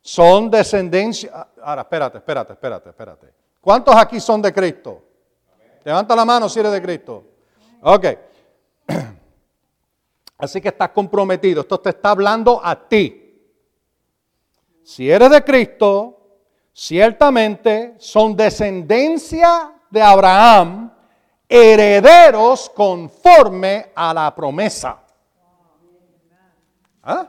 son 0.00 0.50
descendencia. 0.50 1.48
Ahora, 1.62 1.82
espérate, 1.82 2.18
espérate, 2.18 2.52
espérate, 2.52 2.88
espérate. 2.90 3.34
¿Cuántos 3.60 3.94
aquí 3.96 4.20
son 4.20 4.42
de 4.42 4.52
Cristo? 4.52 5.02
Levanta 5.84 6.14
la 6.14 6.24
mano 6.24 6.48
si 6.48 6.60
eres 6.60 6.72
de 6.72 6.82
Cristo. 6.82 7.24
Ok. 7.82 8.06
Así 10.38 10.60
que 10.60 10.68
estás 10.68 10.90
comprometido. 10.90 11.62
Esto 11.62 11.78
te 11.80 11.90
está 11.90 12.10
hablando 12.10 12.60
a 12.62 12.88
ti. 12.88 13.24
Si 14.82 15.10
eres 15.10 15.30
de 15.30 15.42
Cristo, 15.42 16.38
ciertamente 16.72 17.94
son 17.98 18.36
descendencia 18.36 19.72
de 19.90 20.00
Abraham 20.00 20.92
herederos 21.48 22.68
conforme 22.70 23.92
a 23.94 24.12
la 24.12 24.34
promesa. 24.34 25.02
¿Ah? 27.02 27.26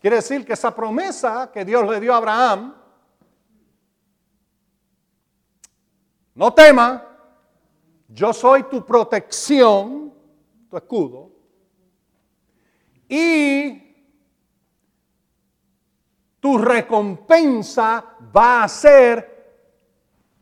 Quiere 0.00 0.16
decir 0.16 0.44
que 0.44 0.54
esa 0.54 0.74
promesa 0.74 1.50
que 1.52 1.64
Dios 1.64 1.88
le 1.88 2.00
dio 2.00 2.14
a 2.14 2.16
Abraham, 2.16 2.74
no 6.34 6.54
tema, 6.54 7.04
yo 8.08 8.32
soy 8.32 8.64
tu 8.64 8.84
protección, 8.84 10.12
tu 10.68 10.76
escudo, 10.76 11.30
y 13.08 13.94
tu 16.40 16.58
recompensa 16.58 18.16
va 18.34 18.64
a 18.64 18.68
ser 18.68 19.32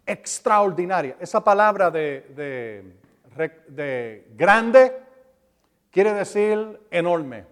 extraordinaria. 0.06 1.16
Esa 1.20 1.42
palabra 1.42 1.90
de, 1.90 2.32
de, 2.34 2.99
grande 4.36 4.96
quiere 5.90 6.12
decir 6.14 6.80
enorme. 6.90 7.46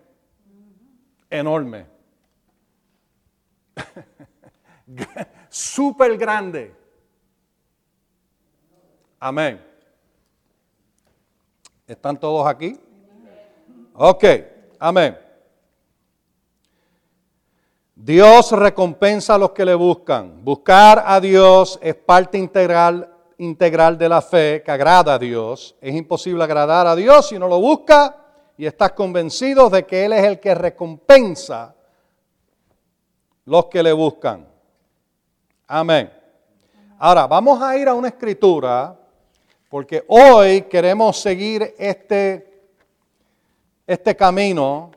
Enorme. 1.30 1.86
Súper 5.48 6.16
grande. 6.16 6.74
Amén. 9.20 9.64
¿Están 11.86 12.18
todos 12.18 12.46
aquí? 12.46 12.78
Ok, 13.94 14.24
amén. 14.78 15.18
Dios 17.94 18.52
recompensa 18.52 19.34
a 19.34 19.38
los 19.38 19.50
que 19.50 19.64
le 19.64 19.74
buscan. 19.74 20.44
Buscar 20.44 21.02
a 21.04 21.20
Dios 21.20 21.78
es 21.82 21.96
parte 21.96 22.38
integral, 22.38 23.12
integral 23.38 23.96
de 23.96 24.08
la 24.08 24.20
fe 24.20 24.62
que 24.64 24.70
agrada 24.70 25.14
a 25.14 25.18
Dios. 25.18 25.74
Es 25.80 25.94
imposible 25.94 26.42
agradar 26.44 26.86
a 26.86 26.96
Dios 26.96 27.28
si 27.28 27.38
no 27.38 27.48
lo 27.48 27.60
busca 27.60 28.16
y 28.56 28.66
estás 28.66 28.92
convencido 28.92 29.70
de 29.70 29.86
que 29.86 30.04
Él 30.04 30.12
es 30.12 30.24
el 30.24 30.40
que 30.40 30.54
recompensa 30.54 31.74
los 33.44 33.66
que 33.66 33.82
le 33.82 33.92
buscan. 33.92 34.46
Amén. 35.66 36.12
Ahora, 36.98 37.26
vamos 37.26 37.62
a 37.62 37.76
ir 37.76 37.88
a 37.88 37.94
una 37.94 38.08
escritura 38.08 38.98
porque 39.68 40.04
hoy 40.08 40.62
queremos 40.62 41.20
seguir 41.20 41.74
este, 41.78 42.62
este 43.86 44.16
camino 44.16 44.90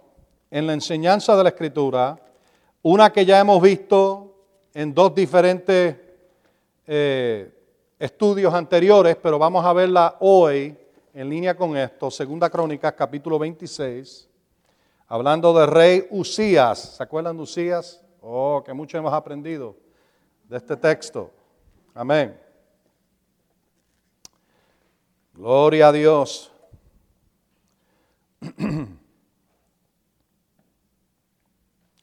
en 0.50 0.66
la 0.66 0.74
enseñanza 0.74 1.36
de 1.36 1.44
la 1.44 1.50
escritura 1.50 2.18
una 2.84 3.14
que 3.14 3.26
ya 3.26 3.40
hemos 3.40 3.62
visto 3.62 4.34
en 4.74 4.94
dos 4.94 5.14
diferentes 5.14 5.96
eh, 6.88 7.61
estudios 8.02 8.52
anteriores, 8.52 9.16
pero 9.22 9.38
vamos 9.38 9.64
a 9.64 9.72
verla 9.74 10.18
hoy 10.22 10.76
en 11.14 11.30
línea 11.30 11.56
con 11.56 11.78
esto. 11.78 12.10
Segunda 12.10 12.50
Crónicas, 12.50 12.94
capítulo 12.94 13.38
26, 13.38 14.28
hablando 15.08 15.54
del 15.54 15.68
rey 15.68 16.08
Usías. 16.10 16.96
¿Se 16.98 17.04
acuerdan 17.04 17.38
de 17.38 17.44
Usías? 17.44 18.04
Oh, 18.20 18.64
que 18.66 18.74
mucho 18.74 18.98
hemos 18.98 19.14
aprendido 19.14 19.76
de 20.50 20.58
este 20.58 20.76
texto. 20.76 21.30
Amén. 21.94 22.36
Gloria 25.36 25.90
a 25.90 25.92
Dios. 25.92 26.52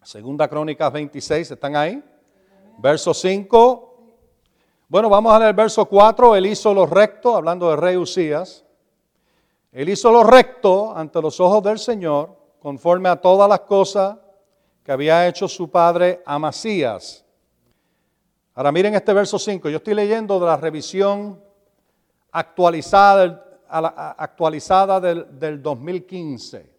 Segunda 0.05 0.47
Crónicas 0.47 0.93
26, 0.93 1.51
¿están 1.51 1.75
ahí? 1.75 2.01
Verso 2.79 3.13
5. 3.13 3.88
Bueno, 4.91 5.11
vamos 5.11 5.35
a 5.35 5.39
leer 5.39 5.51
el 5.51 5.55
verso 5.55 5.85
4. 5.85 6.35
Él 6.35 6.47
hizo 6.47 6.73
lo 6.73 6.87
recto, 6.87 7.37
hablando 7.37 7.69
del 7.69 7.79
rey 7.79 7.95
Usías. 7.99 8.65
Él 9.71 9.91
hizo 9.91 10.11
lo 10.11 10.25
recto 10.25 10.97
ante 10.97 11.21
los 11.21 11.39
ojos 11.41 11.63
del 11.63 11.79
Señor, 11.79 12.35
conforme 12.59 13.11
a 13.11 13.17
todas 13.17 13.51
las 13.51 13.61
cosas 13.61 14.17
que 14.83 14.91
había 14.91 15.29
hecho 15.29 15.47
su 15.47 15.71
padre 15.71 16.23
Amasías. 16.25 17.23
Ahora 18.55 18.73
miren 18.73 18.95
este 18.95 19.13
verso 19.13 19.39
5. 19.39 19.69
Yo 19.69 19.77
estoy 19.77 19.93
leyendo 19.93 20.41
de 20.41 20.47
la 20.47 20.57
revisión 20.57 21.39
actualizada, 22.33 23.45
del, 25.01 25.39
del 25.39 25.63
2015. 25.63 26.79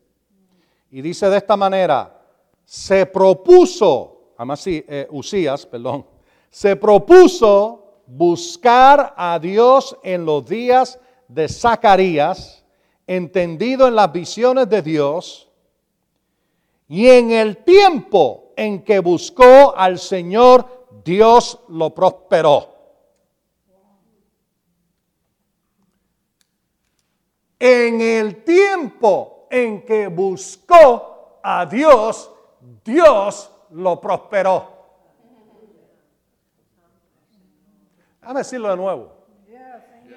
Y 0.90 1.02
dice 1.04 1.30
de 1.30 1.38
esta 1.38 1.56
manera, 1.56 2.20
se 2.66 3.06
propuso, 3.06 4.34
así, 4.36 4.84
eh, 4.88 5.06
Usías, 5.12 5.68
perdón, 5.68 6.08
se 6.50 6.76
propuso 6.76 7.79
buscar 8.10 9.14
a 9.16 9.38
Dios 9.38 9.96
en 10.02 10.26
los 10.26 10.48
días 10.48 11.00
de 11.28 11.48
Zacarías, 11.48 12.66
entendido 13.06 13.88
en 13.88 13.96
las 13.96 14.12
visiones 14.12 14.68
de 14.68 14.82
Dios, 14.82 15.48
y 16.88 17.08
en 17.08 17.30
el 17.32 17.58
tiempo 17.58 18.52
en 18.58 18.84
que 18.84 18.98
buscó 18.98 19.76
al 19.76 20.00
Señor, 20.00 20.88
Dios 21.06 21.60
lo 21.70 21.94
prosperó. 21.94 22.76
En 27.60 28.02
el 28.02 28.44
tiempo 28.44 29.48
en 29.52 29.86
que 29.86 30.08
buscó 30.08 31.40
a 31.44 31.66
Dios, 31.68 32.32
Dios 32.84 33.52
lo 33.70 34.02
prosperó. 34.02 34.79
Déjame 38.30 38.42
decirlo 38.42 38.70
de 38.70 38.78
nuevo. 38.78 39.12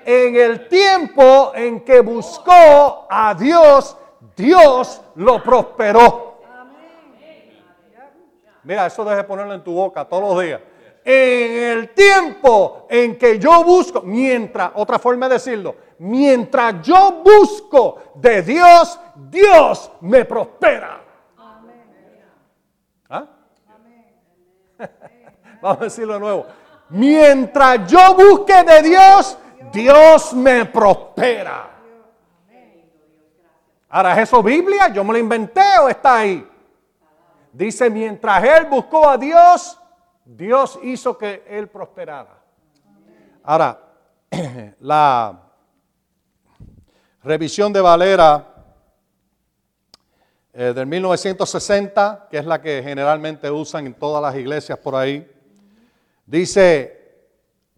En 0.04 0.36
el 0.36 0.68
tiempo 0.68 1.52
en 1.54 1.80
que 1.80 2.00
buscó 2.00 3.06
a 3.08 3.34
Dios, 3.34 3.96
Dios 4.36 5.00
lo 5.14 5.42
prosperó. 5.42 6.42
Mira, 8.64 8.84
eso 8.84 9.02
deje 9.02 9.24
ponerlo 9.24 9.54
en 9.54 9.64
tu 9.64 9.72
boca 9.72 10.04
todos 10.04 10.34
los 10.34 10.44
días. 10.44 10.60
En 11.02 11.78
el 11.78 11.94
tiempo 11.94 12.86
en 12.90 13.16
que 13.16 13.38
yo 13.38 13.64
busco, 13.64 14.02
mientras, 14.02 14.72
otra 14.74 14.98
forma 14.98 15.26
de 15.26 15.36
decirlo, 15.36 15.74
mientras 16.00 16.82
yo 16.82 17.22
busco 17.24 18.12
de 18.16 18.42
Dios, 18.42 19.00
Dios 19.30 19.90
me 20.02 20.26
prospera. 20.26 21.00
Vamos 25.62 25.80
a 25.80 25.84
decirlo 25.84 26.12
de 26.12 26.20
nuevo. 26.20 26.46
Mientras 26.92 27.90
yo 27.90 28.14
busque 28.14 28.62
de 28.64 28.82
Dios, 28.82 29.38
Dios 29.72 30.34
me 30.34 30.66
prospera. 30.66 31.70
Ahora, 33.88 34.12
¿es 34.12 34.28
eso 34.28 34.42
Biblia? 34.42 34.88
¿Yo 34.88 35.02
me 35.02 35.14
lo 35.14 35.18
inventé 35.18 35.78
o 35.82 35.88
está 35.88 36.18
ahí? 36.18 36.46
Dice, 37.50 37.88
mientras 37.88 38.44
él 38.44 38.66
buscó 38.66 39.08
a 39.08 39.16
Dios, 39.16 39.78
Dios 40.24 40.78
hizo 40.82 41.16
que 41.16 41.44
él 41.48 41.68
prosperara. 41.68 42.38
Ahora, 43.42 43.78
la 44.80 45.40
revisión 47.22 47.72
de 47.72 47.80
Valera 47.80 48.48
eh, 50.52 50.74
del 50.74 50.86
1960, 50.86 52.28
que 52.30 52.36
es 52.36 52.44
la 52.44 52.60
que 52.60 52.82
generalmente 52.82 53.50
usan 53.50 53.86
en 53.86 53.94
todas 53.94 54.20
las 54.20 54.36
iglesias 54.36 54.78
por 54.78 54.94
ahí, 54.94 55.31
dice, 56.26 57.26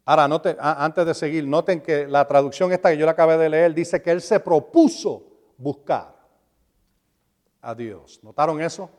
ahora 0.05 0.25
antes 0.25 1.07
de 1.07 1.15
seguir, 1.15 1.47
noten 1.47 1.81
que 1.81 2.07
la 2.07 2.27
traducción 2.27 2.73
esta 2.73 2.91
que 2.91 2.99
yo 2.99 3.07
le 3.07 3.13
acabé 3.13 3.37
de 3.39 3.49
leer 3.49 3.75
dice 3.75 4.03
que 4.03 4.11
él 4.11 4.21
se 4.21 4.41
propuso 4.41 5.23
buscar 5.57 6.15
a 7.61 7.75
Dios. 7.75 8.21
¿Notaron 8.23 8.61
eso? 8.61 8.91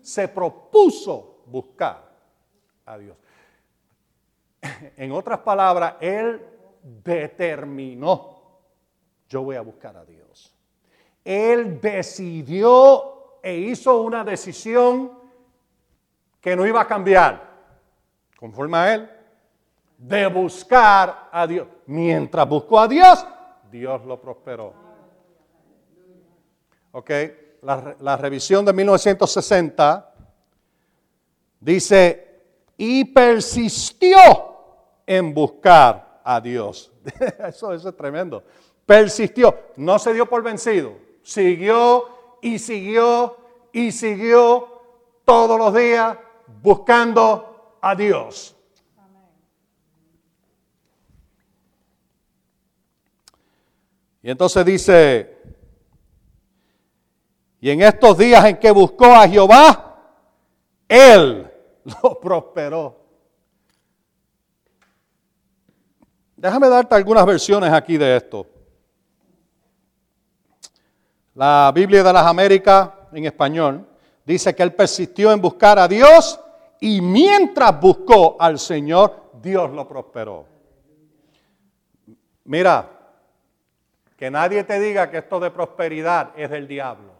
Se 0.00 0.28
propuso 0.28 1.42
buscar 1.46 2.10
a 2.86 2.98
Dios. 2.98 3.16
En 4.96 5.12
otras 5.12 5.40
palabras, 5.40 5.96
él 6.00 6.40
determinó, 6.82 8.60
yo 9.28 9.42
voy 9.42 9.56
a 9.56 9.60
buscar 9.60 9.96
a 9.96 10.04
Dios. 10.04 10.54
Él 11.24 11.80
decidió 11.80 13.38
e 13.42 13.56
hizo 13.56 14.00
una 14.00 14.24
decisión 14.24 15.12
que 16.40 16.54
no 16.56 16.66
iba 16.66 16.82
a 16.82 16.86
cambiar, 16.86 17.53
conforme 18.44 18.76
a 18.76 18.94
él, 18.94 19.10
de 19.96 20.26
buscar 20.26 21.30
a 21.32 21.46
Dios. 21.46 21.66
Mientras 21.86 22.46
buscó 22.46 22.78
a 22.78 22.86
Dios, 22.86 23.26
Dios 23.70 24.04
lo 24.04 24.20
prosperó. 24.20 24.74
Ok, 26.92 27.10
la, 27.62 28.18
revisión 28.18 28.66
de 28.66 28.74
1960 28.74 30.14
dice, 31.58 32.42
y 32.76 33.06
persistió 33.06 34.18
en 35.06 35.32
buscar 35.32 36.20
a 36.22 36.38
Dios. 36.38 36.92
eso, 37.48 37.72
eso 37.72 37.88
es 37.88 37.96
tremendo. 37.96 38.44
Persistió, 38.84 39.58
no 39.76 39.98
se 39.98 40.12
dio 40.12 40.28
por 40.28 40.42
vencido, 40.42 40.92
siguió 41.22 42.38
y 42.42 42.58
siguió 42.58 43.38
y 43.72 43.90
siguió 43.90 44.82
todos 45.24 45.58
los 45.58 45.72
días 45.72 46.18
buscando 46.60 47.53
a 47.84 47.94
Dios. 47.94 48.56
Y 54.22 54.30
entonces 54.30 54.64
dice, 54.64 55.36
y 57.60 57.68
en 57.68 57.82
estos 57.82 58.16
días 58.16 58.42
en 58.46 58.56
que 58.56 58.70
buscó 58.70 59.14
a 59.14 59.28
Jehová, 59.28 60.00
Él 60.88 61.52
lo 62.02 62.18
prosperó. 62.18 63.04
Déjame 66.36 66.68
darte 66.70 66.94
algunas 66.94 67.26
versiones 67.26 67.70
aquí 67.70 67.98
de 67.98 68.16
esto. 68.16 68.46
La 71.34 71.70
Biblia 71.74 72.02
de 72.02 72.12
las 72.14 72.24
Américas 72.24 72.90
en 73.12 73.26
español 73.26 73.86
dice 74.24 74.54
que 74.54 74.62
él 74.62 74.72
persistió 74.72 75.32
en 75.32 75.40
buscar 75.40 75.78
a 75.78 75.86
Dios 75.86 76.40
y 76.84 77.00
mientras 77.00 77.80
buscó 77.80 78.36
al 78.38 78.58
Señor, 78.58 79.30
Dios 79.40 79.70
lo 79.70 79.88
prosperó. 79.88 80.44
Mira, 82.44 82.90
que 84.18 84.30
nadie 84.30 84.62
te 84.64 84.78
diga 84.78 85.10
que 85.10 85.16
esto 85.16 85.40
de 85.40 85.50
prosperidad 85.50 86.32
es 86.36 86.50
del 86.50 86.68
diablo. 86.68 87.14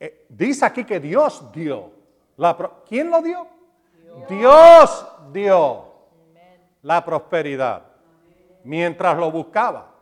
Eh, 0.00 0.24
dice 0.30 0.64
aquí 0.64 0.84
que 0.84 0.98
Dios 0.98 1.44
dio. 1.52 1.90
La 2.38 2.56
¿Quién 2.88 3.10
lo 3.10 3.20
dio? 3.20 3.46
Dios 4.26 5.06
dio 5.30 5.84
la 6.80 7.04
prosperidad. 7.04 7.82
Mientras 8.62 9.18
lo 9.18 9.30
buscaba, 9.30 9.92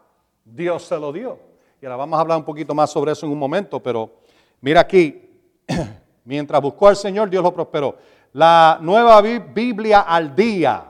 Dios 0.45 0.85
se 0.85 0.97
lo 0.97 1.13
dio. 1.13 1.41
Y 1.81 1.87
ahora 1.87 1.97
vamos 1.97 2.19
a 2.19 2.21
hablar 2.21 2.39
un 2.39 2.45
poquito 2.45 2.73
más 2.73 2.89
sobre 2.89 3.11
eso 3.11 3.27
en 3.27 3.33
un 3.33 3.39
momento, 3.41 3.83
pero 3.83 4.13
mira 4.61 4.83
aquí, 4.83 5.29
mientras 6.25 6.61
buscó 6.61 6.89
al 6.89 6.97
Señor, 6.97 7.31
Dios 7.31 7.43
lo 7.43 7.53
prosperó. 7.53 7.97
La 8.33 8.79
nueva 8.81 9.21
Biblia 9.21 10.01
al 10.01 10.35
día. 10.35 10.85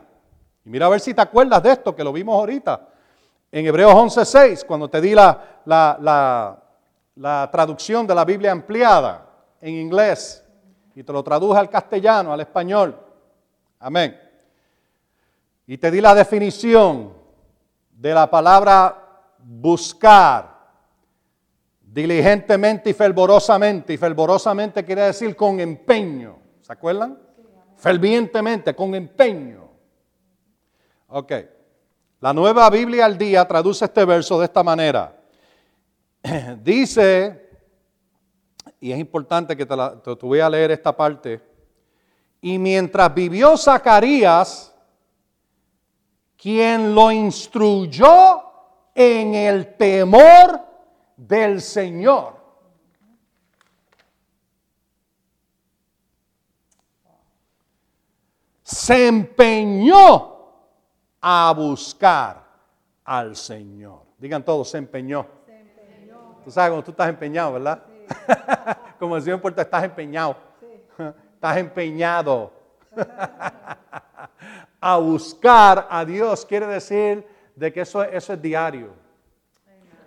Y 0.65 0.71
mira 0.71 0.87
a 0.87 0.91
ver 0.91 1.01
si 1.01 1.13
te 1.13 1.21
acuerdas 1.21 1.63
de 1.63 1.73
esto, 1.73 1.95
que 1.95 2.05
lo 2.05 2.13
vimos 2.13 2.35
ahorita. 2.35 2.89
En 3.51 3.67
Hebreos 3.67 3.93
11.6, 3.93 4.65
cuando 4.65 4.89
te 4.89 5.01
di 5.01 5.15
la, 5.15 5.61
la, 5.65 6.59
la 7.17 7.49
traducción 7.51 8.07
de 8.07 8.15
la 8.15 8.25
Biblia 8.25 8.53
ampliada 8.53 9.27
en 9.61 9.75
inglés 9.75 10.45
y 10.95 11.03
te 11.03 11.13
lo 11.13 11.23
traduje 11.23 11.59
al 11.59 11.69
castellano, 11.69 12.33
al 12.33 12.41
español. 12.41 12.99
Amén. 13.79 14.19
Y 15.67 15.79
te 15.79 15.91
di 15.91 16.01
la 16.01 16.15
definición 16.15 17.13
de 17.91 18.15
la 18.15 18.31
palabra 18.31 19.03
buscar 19.39 20.52
diligentemente 21.93 22.91
y 22.91 22.93
fervorosamente. 22.95 23.93
Y 23.93 23.97
fervorosamente 23.97 24.85
quiere 24.85 25.03
decir 25.03 25.37
con 25.37 25.61
empeño. 25.61 26.39
¿Se 26.61 26.73
acuerdan? 26.73 27.19
Fervientemente, 27.77 28.75
con 28.75 28.95
empeño. 28.95 29.69
Ok. 31.09 31.33
La 32.21 32.33
nueva 32.33 32.71
Biblia 32.71 33.05
al 33.05 33.19
día 33.19 33.47
traduce 33.47 33.85
este 33.85 34.05
verso 34.05 34.39
de 34.39 34.45
esta 34.47 34.63
manera. 34.63 35.21
Dice, 36.63 37.51
y 38.81 38.93
es 38.93 38.99
importante 38.99 39.57
que 39.57 39.67
te, 39.67 39.75
te 40.05 40.27
voy 40.27 40.39
a 40.39 40.49
leer 40.49 40.71
esta 40.71 40.97
parte, 40.97 41.41
y 42.41 42.59
mientras 42.59 43.13
vivió 43.13 43.57
Zacarías, 43.57 44.73
quien 46.37 46.95
lo 46.95 47.11
instruyó 47.11 48.43
en 48.95 49.35
el 49.35 49.77
temor 49.77 50.72
del 51.27 51.61
Señor. 51.61 52.41
Se 58.63 59.07
empeñó 59.07 60.33
a 61.21 61.53
buscar 61.57 62.43
al 63.05 63.37
Señor. 63.37 64.03
Digan 64.19 64.45
todos, 64.45 64.71
se 64.71 64.79
empeñó. 64.79 65.27
Se 65.47 65.61
empeñó. 65.61 66.41
Tú 66.45 66.51
sabes 66.51 66.71
cuando 66.71 66.85
tú 66.85 66.91
estás 66.93 67.09
empeñado, 67.09 67.53
¿verdad? 67.53 67.83
Como 68.99 69.17
decía 69.17 69.35
en 69.35 69.41
Puerto, 69.41 69.61
estás 69.61 69.85
empeñado. 69.85 70.37
Estás 71.35 71.57
empeñado. 71.57 72.53
a 74.81 74.97
buscar 74.99 75.89
a 75.91 76.05
Dios 76.05 76.47
quiere 76.47 76.67
decir 76.67 77.27
de 77.57 77.73
que 77.73 77.81
eso, 77.81 78.03
eso 78.05 78.33
es 78.33 78.43
diario. 78.43 79.02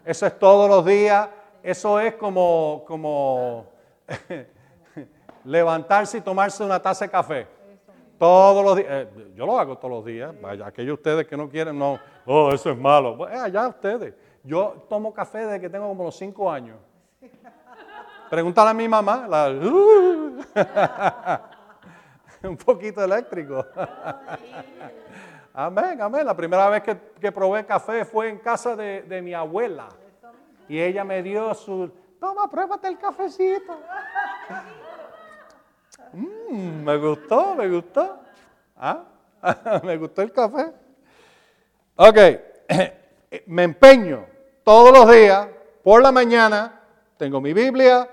Eso 0.06 0.28
es 0.28 0.38
todos 0.38 0.70
los 0.70 0.86
días. 0.86 1.28
Eso 1.64 2.00
es 2.00 2.14
como, 2.14 2.84
como 2.86 3.66
levantarse 5.44 6.20
y 6.20 6.22
tomarse 6.22 6.64
una 6.64 6.80
taza 6.80 7.06
de 7.06 7.12
café. 7.12 7.48
Todos 8.20 8.64
los 8.64 8.78
días. 8.78 8.88
Eh, 8.90 9.34
yo 9.36 9.48
lo 9.48 9.60
hago 9.60 9.78
todos 9.78 9.96
los 9.96 10.06
días. 10.06 10.34
Aquellos 10.64 11.00
ustedes 11.00 11.26
que 11.26 11.36
no 11.36 11.50
quieren, 11.50 11.78
no. 11.78 12.00
Oh, 12.26 12.54
eso 12.54 12.70
es 12.70 12.78
malo. 12.78 13.16
Bueno, 13.16 13.42
allá 13.42 13.68
ustedes. 13.68 14.14
Yo 14.44 14.86
tomo 14.88 15.12
café 15.12 15.40
desde 15.40 15.60
que 15.60 15.70
tengo 15.70 15.88
como 15.88 16.04
los 16.04 16.16
cinco 16.16 16.52
años. 16.52 16.78
Pregúntale 18.30 18.70
a 18.70 18.74
mi 18.74 18.88
mamá. 18.88 19.28
La, 19.28 19.50
un 22.44 22.58
poquito 22.58 23.04
eléctrico. 23.04 23.66
Amén, 25.56 26.02
amén. 26.02 26.26
La 26.26 26.36
primera 26.36 26.70
vez 26.70 26.84
que, 26.84 27.32
probé 27.32 27.66
café 27.66 28.06
fue 28.06 28.30
en 28.30 28.38
casa 28.38 28.76
de, 28.76 29.22
mi 29.22 29.34
abuela. 29.34 29.90
Y 30.68 30.80
ella 30.80 31.04
me 31.04 31.24
dio 31.24 31.54
su, 31.54 31.92
toma, 32.20 32.50
pruébate 32.50 32.88
el 32.88 32.98
cafecito. 32.98 33.80
Mm, 36.14 36.84
me 36.84 36.98
gustó, 36.98 37.56
me 37.56 37.68
gustó. 37.68 38.20
¿Ah? 38.78 39.04
me 39.84 39.98
gustó 39.98 40.22
el 40.22 40.32
café. 40.32 40.72
Ok, 41.96 42.18
me 43.48 43.64
empeño 43.64 44.26
todos 44.64 44.92
los 44.92 45.14
días, 45.14 45.48
por 45.84 46.02
la 46.02 46.12
mañana, 46.12 46.82
tengo 47.18 47.40
mi 47.40 47.54
Biblia 47.54 48.10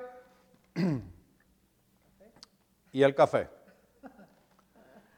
y 2.92 3.02
el 3.02 3.14
café. 3.14 3.48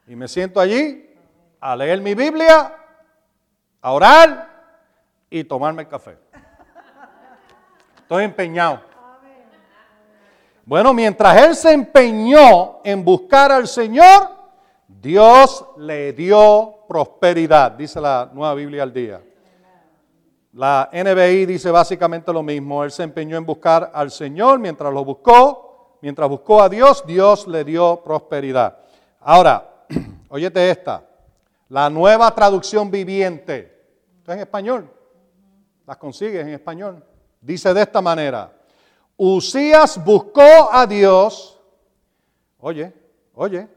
Y 0.07 0.15
me 0.15 0.27
siento 0.27 0.59
allí 0.59 1.14
a 1.65 1.75
leer 1.75 1.99
mi 1.99 2.13
Biblia, 2.13 2.75
a 3.81 3.91
orar 3.91 4.49
y 5.31 5.43
tomarme 5.43 5.81
el 5.81 5.87
café. 5.87 6.15
Estoy 7.97 8.23
empeñado. 8.23 8.81
Bueno, 10.63 10.93
mientras 10.93 11.35
él 11.43 11.55
se 11.55 11.73
empeñó 11.73 12.81
en 12.83 13.03
buscar 13.03 13.51
al 13.51 13.67
Señor, 13.67 14.29
Dios 14.87 15.65
le 15.77 16.13
dio 16.13 16.85
prosperidad, 16.87 17.71
dice 17.71 17.99
la 17.99 18.29
nueva 18.31 18.53
Biblia 18.53 18.83
al 18.83 18.93
día. 18.93 19.21
La 20.53 20.87
NBI 20.93 21.47
dice 21.47 21.71
básicamente 21.71 22.31
lo 22.31 22.43
mismo. 22.43 22.83
Él 22.83 22.91
se 22.91 23.01
empeñó 23.01 23.37
en 23.37 23.45
buscar 23.45 23.89
al 23.91 24.11
Señor 24.11 24.59
mientras 24.59 24.93
lo 24.93 25.03
buscó, 25.03 25.97
mientras 26.01 26.29
buscó 26.29 26.61
a 26.61 26.69
Dios, 26.69 27.03
Dios 27.07 27.47
le 27.47 27.63
dio 27.63 28.01
prosperidad. 28.03 28.77
Ahora, 29.19 29.71
Óyete 30.29 30.69
esta, 30.69 31.01
la 31.75 31.89
nueva 31.89 32.33
traducción 32.33 32.89
viviente. 32.89 33.89
Esto 34.19 34.31
es 34.31 34.35
en 34.37 34.43
español. 34.43 34.89
Las 35.85 35.97
consigues 35.97 36.41
en 36.47 36.53
español. 36.53 37.03
Dice 37.41 37.73
de 37.73 37.81
esta 37.81 38.01
manera, 38.01 38.49
Usías 39.17 40.01
buscó 40.01 40.69
a 40.71 40.87
Dios, 40.87 41.59
oye, 42.59 42.93
oye, 43.33 43.67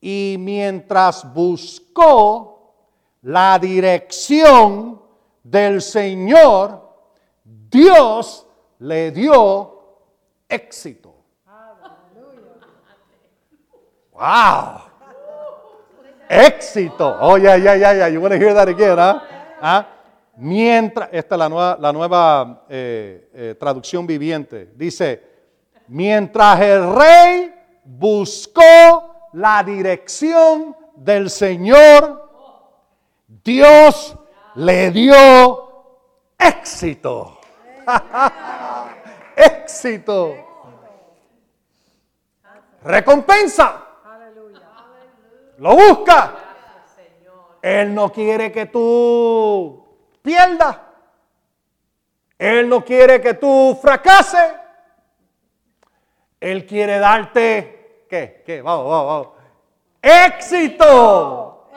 y 0.00 0.36
mientras 0.38 1.34
buscó 1.34 2.72
la 3.22 3.58
dirección 3.58 5.02
del 5.42 5.82
Señor, 5.82 6.88
Dios 7.68 8.46
le 8.78 9.10
dio 9.10 9.98
éxito. 10.48 11.16
¡Wow! 14.12 14.91
Éxito. 16.32 17.16
Oh, 17.20 17.36
yeah, 17.36 17.56
yeah, 17.56 17.76
yeah, 17.76 17.92
yeah. 17.92 18.08
You 18.08 18.20
want 18.20 18.32
to 18.32 18.38
hear 18.38 18.54
that 18.54 18.68
again, 18.68 18.96
huh? 18.96 19.20
¿Ah? 19.60 19.86
Mientras, 20.36 21.10
esta 21.12 21.34
es 21.34 21.38
la 21.38 21.48
nueva, 21.48 21.76
la 21.78 21.92
nueva 21.92 22.64
eh, 22.68 23.28
eh, 23.34 23.54
traducción 23.58 24.06
viviente. 24.06 24.70
Dice, 24.74 25.22
mientras 25.88 26.58
el 26.60 26.94
rey 26.94 27.54
buscó 27.84 29.28
la 29.34 29.62
dirección 29.62 30.74
del 30.96 31.28
Señor, 31.28 32.30
Dios 33.44 34.16
le 34.54 34.90
dio 34.90 35.14
éxito. 36.38 37.38
éxito. 39.36 40.34
Recompensa. 42.82 43.91
Lo 45.62 45.76
busca. 45.76 46.34
Él 47.62 47.94
no 47.94 48.10
quiere 48.10 48.50
que 48.50 48.66
tú 48.66 49.86
pierdas. 50.20 50.76
Él 52.36 52.68
no 52.68 52.84
quiere 52.84 53.20
que 53.20 53.34
tú 53.34 53.78
fracases. 53.80 54.54
Él 56.40 56.66
quiere 56.66 56.98
darte, 56.98 58.06
¿qué? 58.10 58.42
¿Qué? 58.44 58.60
Vamos, 58.60 58.88
vamos, 58.88 59.06
vamos. 59.06 59.28
Éxito. 60.02 61.68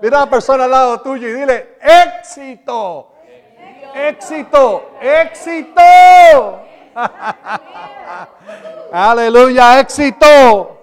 Mira 0.00 0.18
a 0.18 0.20
la 0.20 0.30
persona 0.30 0.62
al 0.66 0.70
lado 0.70 1.00
tuyo 1.00 1.26
y 1.26 1.32
dile, 1.32 1.76
éxito. 1.80 3.14
Éxito, 3.96 4.92
éxito. 5.00 5.82
Aleluya, 8.92 9.80
éxito. 9.80 10.78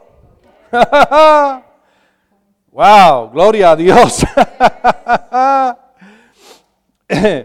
wow, 2.75 3.31
gloria 3.31 3.71
a 3.71 3.75
Dios. 3.77 4.23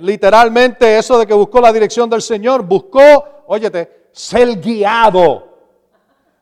Literalmente 0.00 0.98
eso 0.98 1.16
de 1.18 1.26
que 1.26 1.34
buscó 1.34 1.60
la 1.60 1.72
dirección 1.72 2.10
del 2.10 2.20
Señor, 2.20 2.64
buscó, 2.64 3.44
óyete, 3.46 4.08
ser 4.10 4.60
guiado, 4.60 5.56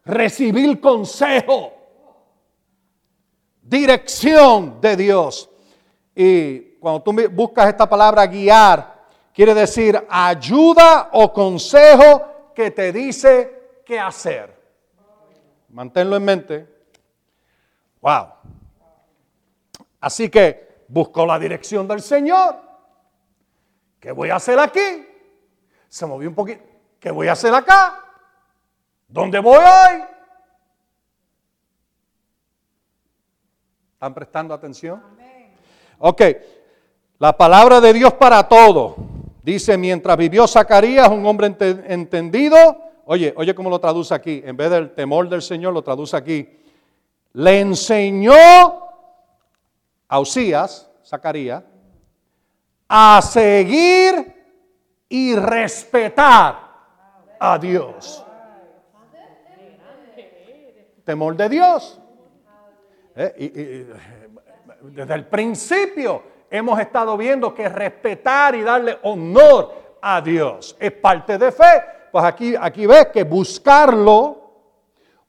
recibir 0.07 0.81
consejo, 0.81 1.75
dirección 3.61 4.81
de 4.81 4.97
Dios. 4.97 5.51
Y 6.15 6.77
cuando 6.79 7.03
tú 7.03 7.15
buscas 7.31 7.69
esta 7.69 7.87
palabra 7.87 8.27
guiar, 8.27 9.05
quiere 9.35 9.53
decir 9.53 10.03
ayuda 10.09 11.11
o 11.13 11.31
consejo 11.31 12.23
que 12.55 12.71
te 12.71 12.91
dice 12.91 13.83
qué 13.85 14.01
hacer. 14.01 14.54
Manténlo 15.75 16.15
en 16.15 16.25
mente. 16.25 16.69
Wow. 18.01 18.29
Así 20.01 20.29
que 20.29 20.85
buscó 20.87 21.27
la 21.27 21.37
dirección 21.37 21.89
del 21.89 22.01
Señor. 22.01 22.61
¿Qué 23.99 24.13
voy 24.13 24.31
a 24.31 24.37
hacer 24.37 24.57
aquí? 24.61 25.05
Se 25.89 26.07
movió 26.07 26.29
un 26.29 26.35
poquito. 26.37 26.63
¿Qué 27.01 27.11
voy 27.11 27.27
a 27.27 27.33
hacer 27.33 27.53
acá? 27.53 28.05
¿Dónde 29.09 29.41
voy 29.41 29.59
hoy? 29.59 30.03
¿Están 33.95 34.15
prestando 34.15 34.55
atención? 34.55 35.03
Ok, 35.99 36.23
la 37.19 37.37
palabra 37.37 37.81
de 37.81 37.93
Dios 37.95 38.13
para 38.15 38.47
todo. 38.47 38.95
Dice, 39.43 39.77
mientras 39.77 40.17
vivió 40.17 40.47
Zacarías, 40.47 41.09
un 41.09 41.27
hombre 41.27 41.49
entendido, 41.89 42.94
oye, 43.07 43.33
oye 43.37 43.55
cómo 43.55 43.71
lo 43.71 43.79
traduce 43.79 44.15
aquí, 44.15 44.43
en 44.45 44.57
vez 44.57 44.71
del 44.71 44.95
temor 44.95 45.29
del 45.29 45.43
Señor, 45.43 45.73
lo 45.73 45.83
traduce 45.83 46.17
aquí. 46.17 46.49
Le 47.33 47.61
enseñó 47.61 48.35
a 50.09 50.21
Usías, 50.21 50.91
Zacarías, 51.05 51.65
a 52.89 53.21
seguir 53.23 54.35
y 55.09 55.35
respetar 55.35 56.59
a 57.39 57.59
Dios. 57.59 58.25
Temor 61.05 61.37
de 61.37 61.49
Dios. 61.49 62.01
Eh, 63.17 63.87
desde 64.83 65.15
el 65.15 65.27
principio 65.27 66.23
hemos 66.51 66.79
estado 66.81 67.17
viendo 67.17 67.55
que 67.55 67.69
respetar 67.69 68.55
y 68.55 68.63
darle 68.63 68.99
honor 69.03 69.99
a 70.01 70.21
Dios 70.21 70.77
es 70.79 70.93
parte 70.93 71.39
de 71.39 71.51
fe. 71.51 71.94
Pues 72.15 72.27
aquí, 72.27 72.55
aquí 72.55 72.87
ves 72.87 73.09
que 73.09 73.25
buscarlo, 73.25 74.41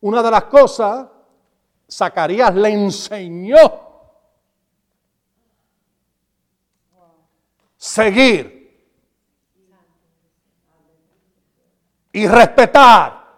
una 0.01 0.21
de 0.21 0.29
las 0.29 0.43
cosas, 0.43 1.07
Zacarías 1.91 2.53
le 2.53 2.69
enseñó. 2.69 3.57
Seguir 7.75 8.85
y 12.11 12.27
respetar 12.27 13.33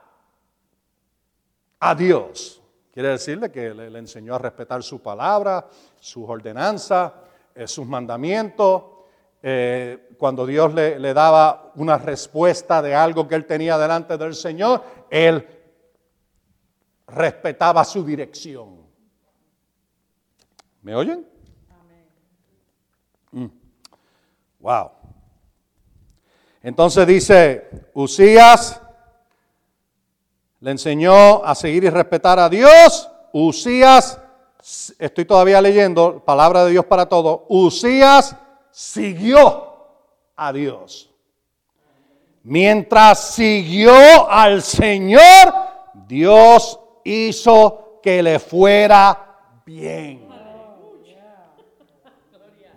a 1.80 1.96
Dios. 1.96 2.62
Quiere 2.92 3.12
decirle 3.12 3.50
que 3.50 3.74
le, 3.74 3.98
enseñó 3.98 4.36
a 4.36 4.40
respetar 4.40 4.84
su 4.84 5.02
palabra, 5.02 5.70
sus 6.02 6.28
ordenanzas, 6.28 7.14
eh, 7.56 7.66
sus 7.66 7.88
mandamientos. 7.88 8.97
Eh, 9.50 10.10
cuando 10.18 10.46
Dios 10.46 10.74
le, 10.74 11.00
le 11.00 11.14
daba 11.14 11.72
una 11.76 11.98
respuesta 11.98 12.82
de 12.82 12.94
algo 12.94 13.30
que 13.30 13.36
él 13.36 13.46
tenía 13.46 13.78
delante 13.78 14.18
del 14.18 14.36
Señor, 14.36 14.84
él 15.10 15.48
respetaba 17.08 17.86
su 17.86 18.04
dirección. 18.04 18.86
¿Me 20.82 20.94
oyen? 20.94 21.26
Mm. 23.32 23.46
Wow. 24.60 24.92
Entonces 26.62 27.08
dice, 27.08 27.70
Usías 27.94 28.82
le 30.60 30.72
enseñó 30.72 31.42
a 31.46 31.56
seguir 31.56 31.86
y 31.86 31.90
respetar 31.90 32.38
a 32.38 32.50
Dios. 32.50 33.10
Usías, 33.32 34.20
estoy 35.00 35.24
todavía 35.24 35.62
leyendo, 35.62 36.22
palabra 36.26 36.66
de 36.66 36.72
Dios 36.72 36.84
para 36.84 37.06
todo. 37.06 37.46
Usías 37.48 38.36
siguió 38.78 39.76
a 40.36 40.54
Dios. 40.54 41.12
Mientras 42.44 43.34
siguió 43.34 44.30
al 44.30 44.62
Señor, 44.62 45.22
Dios 46.08 46.80
hizo 47.04 48.00
que 48.04 48.22
le 48.22 48.38
fuera 48.38 49.40
bien. 49.66 50.30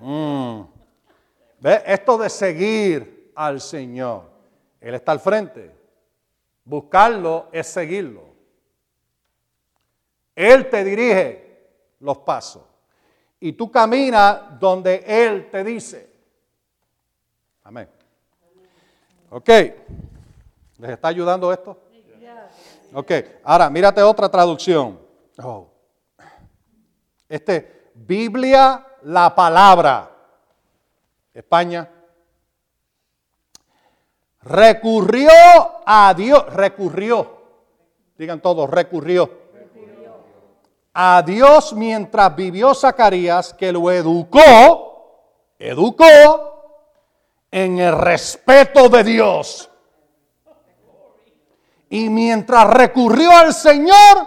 Mm. 0.00 0.62
Esto 1.84 2.16
de 2.16 2.30
seguir 2.30 3.32
al 3.34 3.60
Señor. 3.60 4.30
Él 4.80 4.94
está 4.94 5.12
al 5.12 5.20
frente. 5.20 5.70
Buscarlo 6.64 7.48
es 7.52 7.66
seguirlo. 7.66 8.24
Él 10.34 10.70
te 10.70 10.82
dirige 10.82 11.68
los 11.98 12.16
pasos. 12.16 12.69
Y 13.40 13.54
tú 13.54 13.70
caminas 13.70 14.60
donde 14.60 15.02
Él 15.06 15.48
te 15.50 15.64
dice. 15.64 16.10
Amén. 17.64 17.88
Ok. 19.30 19.48
¿Les 19.48 20.90
está 20.90 21.08
ayudando 21.08 21.52
esto? 21.52 21.76
Ok. 22.92 23.12
Ahora, 23.44 23.70
mírate 23.70 24.02
otra 24.02 24.28
traducción. 24.28 25.00
Oh. 25.42 25.68
Este, 27.28 27.90
Biblia, 27.94 28.86
la 29.02 29.34
palabra. 29.34 30.10
España 31.32 31.88
recurrió 34.42 35.30
a 35.84 36.14
Dios, 36.14 36.52
recurrió, 36.52 37.38
digan 38.16 38.40
todos, 38.40 38.68
recurrió. 38.68 39.39
A 40.92 41.22
Dios 41.24 41.72
mientras 41.72 42.34
vivió 42.34 42.74
Zacarías, 42.74 43.54
que 43.54 43.72
lo 43.72 43.90
educó, 43.90 45.54
educó 45.58 46.50
en 47.50 47.78
el 47.78 47.96
respeto 47.96 48.88
de 48.88 49.04
Dios. 49.04 49.70
Y 51.88 52.08
mientras 52.08 52.68
recurrió 52.68 53.30
al 53.30 53.52
Señor, 53.52 54.26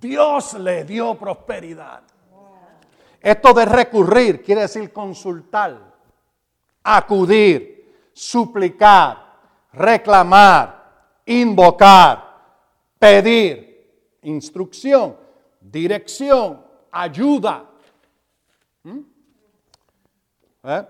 Dios 0.00 0.54
le 0.54 0.84
dio 0.84 1.14
prosperidad. 1.16 2.02
Esto 3.20 3.52
de 3.52 3.64
recurrir 3.64 4.42
quiere 4.42 4.62
decir 4.62 4.92
consultar, 4.92 5.78
acudir, 6.82 8.10
suplicar, 8.12 9.38
reclamar, 9.72 10.90
invocar, 11.26 12.38
pedir, 12.98 14.18
instrucción, 14.22 15.16
dirección, 15.70 16.64
ayuda. 16.90 17.70
¿Mm? 18.82 19.00
¿Eh? 20.64 20.86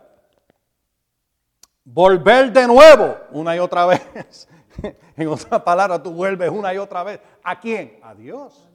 Volver 1.84 2.52
de 2.52 2.66
nuevo 2.66 3.16
una 3.32 3.56
y 3.56 3.58
otra 3.58 3.86
vez. 3.86 4.48
en 5.16 5.28
otra 5.28 5.62
palabra, 5.62 6.02
tú 6.02 6.12
vuelves 6.12 6.50
una 6.50 6.72
y 6.72 6.78
otra 6.78 7.02
vez. 7.02 7.20
¿A 7.42 7.58
quién? 7.58 7.98
A 8.02 8.14
Dios. 8.14 8.68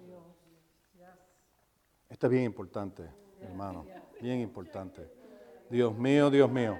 Esto 2.09 2.27
es 2.27 2.31
bien 2.31 2.43
importante, 2.43 3.03
hermano. 3.41 3.85
Bien 4.21 4.39
importante. 4.39 5.09
Dios 5.69 5.95
mío, 5.95 6.29
Dios 6.29 6.49
mío. 6.49 6.79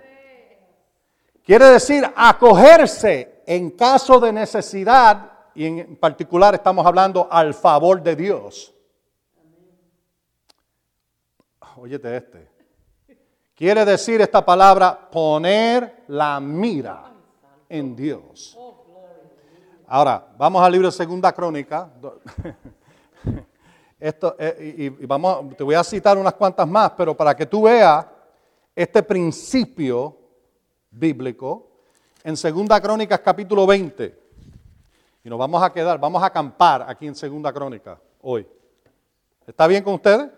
Quiere 1.44 1.66
decir 1.66 2.04
acogerse 2.16 3.44
en 3.46 3.72
caso 3.72 4.20
de 4.20 4.34
necesidad, 4.34 5.32
y 5.54 5.66
en 5.66 5.96
particular 5.96 6.54
estamos 6.56 6.86
hablando 6.86 7.28
al 7.32 7.54
favor 7.54 8.02
de 8.02 8.16
Dios. 8.16 8.75
Óyete 11.86 12.18
este. 12.18 12.50
Quiere 13.54 13.86
decir 13.86 14.20
esta 14.20 14.44
palabra 14.44 15.08
poner 15.12 16.06
la 16.08 16.40
mira 16.40 17.14
en 17.70 17.96
Dios. 17.96 18.58
Ahora, 19.86 20.34
vamos 20.36 20.64
al 20.64 20.72
libro 20.72 20.88
de 20.88 20.92
Segunda 20.92 21.32
Crónica. 21.32 21.88
Esto, 24.00 24.36
eh, 24.40 24.96
y, 25.00 25.06
vamos, 25.06 25.56
te 25.56 25.64
voy 25.64 25.76
a 25.76 25.84
citar 25.84 26.18
unas 26.18 26.34
cuantas 26.34 26.68
más, 26.68 26.90
pero 26.98 27.16
para 27.16 27.36
que 27.36 27.46
tú 27.46 27.62
veas 27.62 28.04
este 28.76 29.04
principio 29.04 30.18
bíblico 30.90 31.70
en 32.24 32.36
Segunda 32.36 32.82
Crónicas 32.82 33.20
capítulo 33.20 33.68
20. 33.68 34.20
Y 35.24 35.30
nos 35.30 35.38
vamos 35.38 35.62
a 35.62 35.72
quedar, 35.72 36.00
vamos 36.00 36.24
a 36.24 36.26
acampar 36.26 36.84
aquí 36.90 37.06
en 37.06 37.14
Segunda 37.14 37.54
Crónica 37.54 38.02
hoy. 38.24 38.48
¿Está 39.46 39.68
bien 39.68 39.84
con 39.84 39.94
ustedes? 39.94 40.32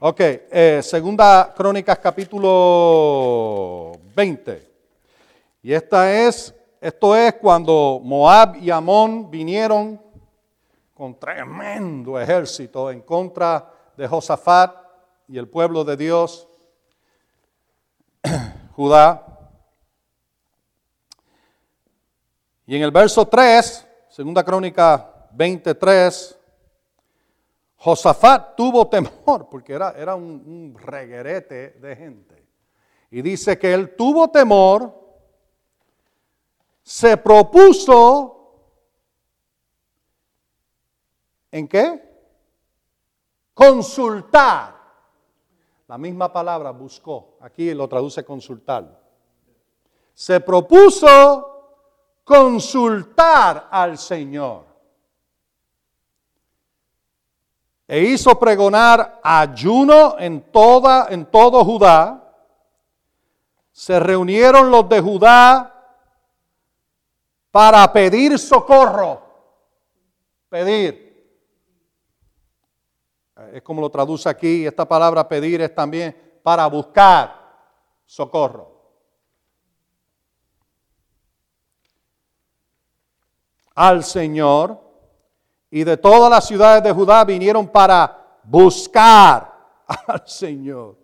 Ok, 0.00 0.20
eh, 0.20 0.80
segunda 0.80 1.52
Crónicas 1.52 1.98
capítulo 1.98 3.98
20. 4.14 4.72
Y 5.60 5.72
esta 5.72 6.14
es, 6.14 6.54
esto 6.80 7.16
es 7.16 7.34
cuando 7.34 8.00
Moab 8.04 8.58
y 8.62 8.70
Amón 8.70 9.28
vinieron 9.28 10.00
con 10.94 11.18
tremendo 11.18 12.20
ejército 12.20 12.92
en 12.92 13.00
contra 13.00 13.72
de 13.96 14.06
Josafat 14.06 14.72
y 15.26 15.36
el 15.36 15.48
pueblo 15.48 15.82
de 15.82 15.96
Dios, 15.96 16.46
Judá. 18.76 19.26
Y 22.66 22.76
en 22.76 22.82
el 22.82 22.92
verso 22.92 23.26
3, 23.26 23.84
segunda 24.08 24.44
crónica 24.44 25.26
23, 25.32 26.37
Josafat 27.78 28.56
tuvo 28.56 28.88
temor, 28.88 29.48
porque 29.48 29.72
era, 29.72 29.92
era 29.96 30.14
un, 30.14 30.24
un 30.24 30.76
reguerete 30.78 31.70
de 31.80 31.96
gente. 31.96 32.46
Y 33.10 33.22
dice 33.22 33.58
que 33.58 33.72
él 33.72 33.94
tuvo 33.96 34.28
temor, 34.28 34.98
se 36.82 37.16
propuso, 37.16 38.52
¿en 41.50 41.68
qué? 41.68 42.02
Consultar. 43.54 44.76
La 45.86 45.96
misma 45.96 46.32
palabra 46.32 46.70
buscó, 46.70 47.38
aquí 47.40 47.72
lo 47.72 47.88
traduce 47.88 48.24
consultar. 48.24 49.00
Se 50.12 50.40
propuso 50.40 51.58
consultar 52.24 53.68
al 53.70 53.96
Señor. 53.96 54.67
E 57.88 58.00
hizo 58.02 58.38
pregonar 58.38 59.18
ayuno 59.22 60.16
en, 60.18 60.52
toda, 60.52 61.06
en 61.08 61.24
todo 61.24 61.64
Judá. 61.64 62.22
Se 63.72 63.98
reunieron 63.98 64.70
los 64.70 64.86
de 64.90 65.00
Judá 65.00 65.74
para 67.50 67.90
pedir 67.90 68.38
socorro. 68.38 69.22
Pedir. 70.50 71.08
Es 73.54 73.62
como 73.62 73.80
lo 73.80 73.88
traduce 73.88 74.28
aquí, 74.28 74.66
esta 74.66 74.86
palabra 74.86 75.26
pedir 75.26 75.62
es 75.62 75.74
también 75.74 76.40
para 76.42 76.66
buscar 76.66 77.34
socorro. 78.04 78.76
Al 83.74 84.04
Señor 84.04 84.87
y 85.70 85.84
de 85.84 85.96
todas 85.96 86.30
las 86.30 86.46
ciudades 86.46 86.82
de 86.82 86.92
Judá 86.92 87.24
vinieron 87.24 87.68
para 87.68 88.38
buscar 88.42 89.54
al 90.06 90.26
Señor. 90.26 90.96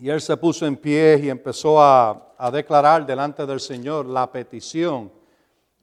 Y 0.00 0.08
él 0.08 0.20
se 0.20 0.36
puso 0.36 0.64
en 0.64 0.76
pie 0.76 1.18
y 1.24 1.28
empezó 1.28 1.80
a, 1.82 2.24
declarar 2.52 3.04
delante 3.04 3.44
del 3.44 3.58
Señor 3.58 4.06
la 4.06 4.30
petición. 4.30 5.10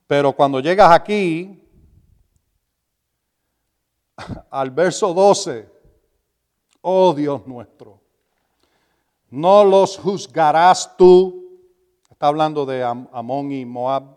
Pero 0.08 0.31
cuando 0.31 0.62
llegas 0.62 0.89
aquí, 0.89 1.62
al 4.49 4.71
verso 4.71 5.13
12, 5.13 5.69
oh 6.79 7.13
Dios 7.13 7.45
nuestro, 7.45 7.99
no 9.29 9.65
los 9.65 9.97
juzgarás 9.97 10.95
tú, 10.95 11.60
está 12.10 12.27
hablando 12.27 12.65
de 12.65 12.81
Amón 12.84 13.51
y 13.51 13.65
Moab, 13.65 14.14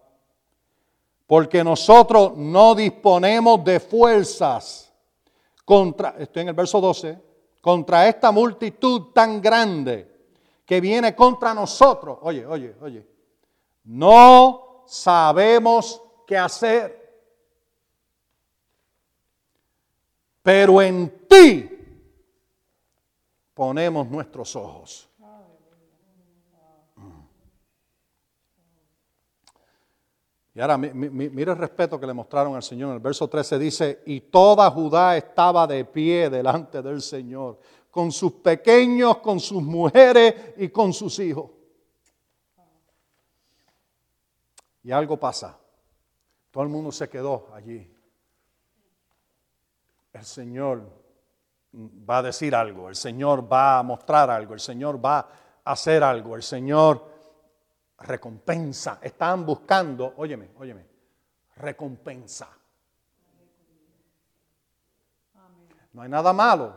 porque 1.28 1.62
nosotros 1.62 2.38
no 2.38 2.74
disponemos 2.74 3.62
de 3.62 3.78
fuerzas 3.78 4.90
contra, 5.62 6.14
estoy 6.18 6.40
en 6.40 6.48
el 6.48 6.54
verso 6.54 6.80
12, 6.80 7.18
contra 7.60 8.08
esta 8.08 8.32
multitud 8.32 9.12
tan 9.12 9.38
grande 9.42 10.10
que 10.64 10.80
viene 10.80 11.14
contra 11.14 11.52
nosotros. 11.52 12.16
Oye, 12.22 12.46
oye, 12.46 12.74
oye, 12.80 13.06
no 13.84 14.84
sabemos 14.86 16.00
qué 16.26 16.38
hacer, 16.38 17.20
pero 20.42 20.80
en 20.80 21.26
ti 21.28 21.68
ponemos 23.52 24.08
nuestros 24.08 24.56
ojos. 24.56 25.08
Y 30.59 30.61
ahora 30.61 30.77
mire 30.77 31.53
el 31.53 31.57
respeto 31.57 32.01
que 32.01 32.07
le 32.09 32.12
mostraron 32.12 32.57
al 32.57 32.64
Señor. 32.64 32.88
En 32.88 32.94
el 32.97 33.01
verso 33.01 33.29
13 33.29 33.61
dice, 33.61 34.03
y 34.07 34.23
toda 34.23 34.68
Judá 34.73 35.16
estaba 35.16 35.68
de 35.68 35.85
pie 35.85 36.29
delante 36.29 36.83
del 36.83 37.01
Señor, 37.01 37.61
con 37.92 38.11
sus 38.11 38.33
pequeños, 38.33 39.18
con 39.18 39.38
sus 39.38 39.62
mujeres 39.62 40.35
y 40.57 40.68
con 40.71 40.92
sus 40.92 41.16
hijos. 41.21 41.49
Y 44.83 44.90
algo 44.90 45.16
pasa. 45.16 45.57
Todo 46.51 46.64
el 46.64 46.71
mundo 46.71 46.90
se 46.90 47.09
quedó 47.09 47.51
allí. 47.55 47.88
El 50.12 50.25
Señor 50.25 50.90
va 51.73 52.18
a 52.18 52.23
decir 52.23 52.57
algo, 52.57 52.88
el 52.88 52.97
Señor 52.97 53.47
va 53.49 53.79
a 53.79 53.83
mostrar 53.85 54.29
algo, 54.29 54.55
el 54.55 54.61
Señor 54.61 54.99
va 55.05 55.21
a 55.62 55.71
hacer 55.71 56.03
algo, 56.03 56.35
el 56.35 56.42
Señor 56.42 57.17
recompensa. 58.00 58.98
Estaban 59.02 59.44
buscando, 59.44 60.14
óyeme, 60.16 60.50
óyeme, 60.58 60.87
recompensa. 61.56 62.48
No 65.92 66.02
hay 66.02 66.08
nada 66.08 66.32
malo 66.32 66.74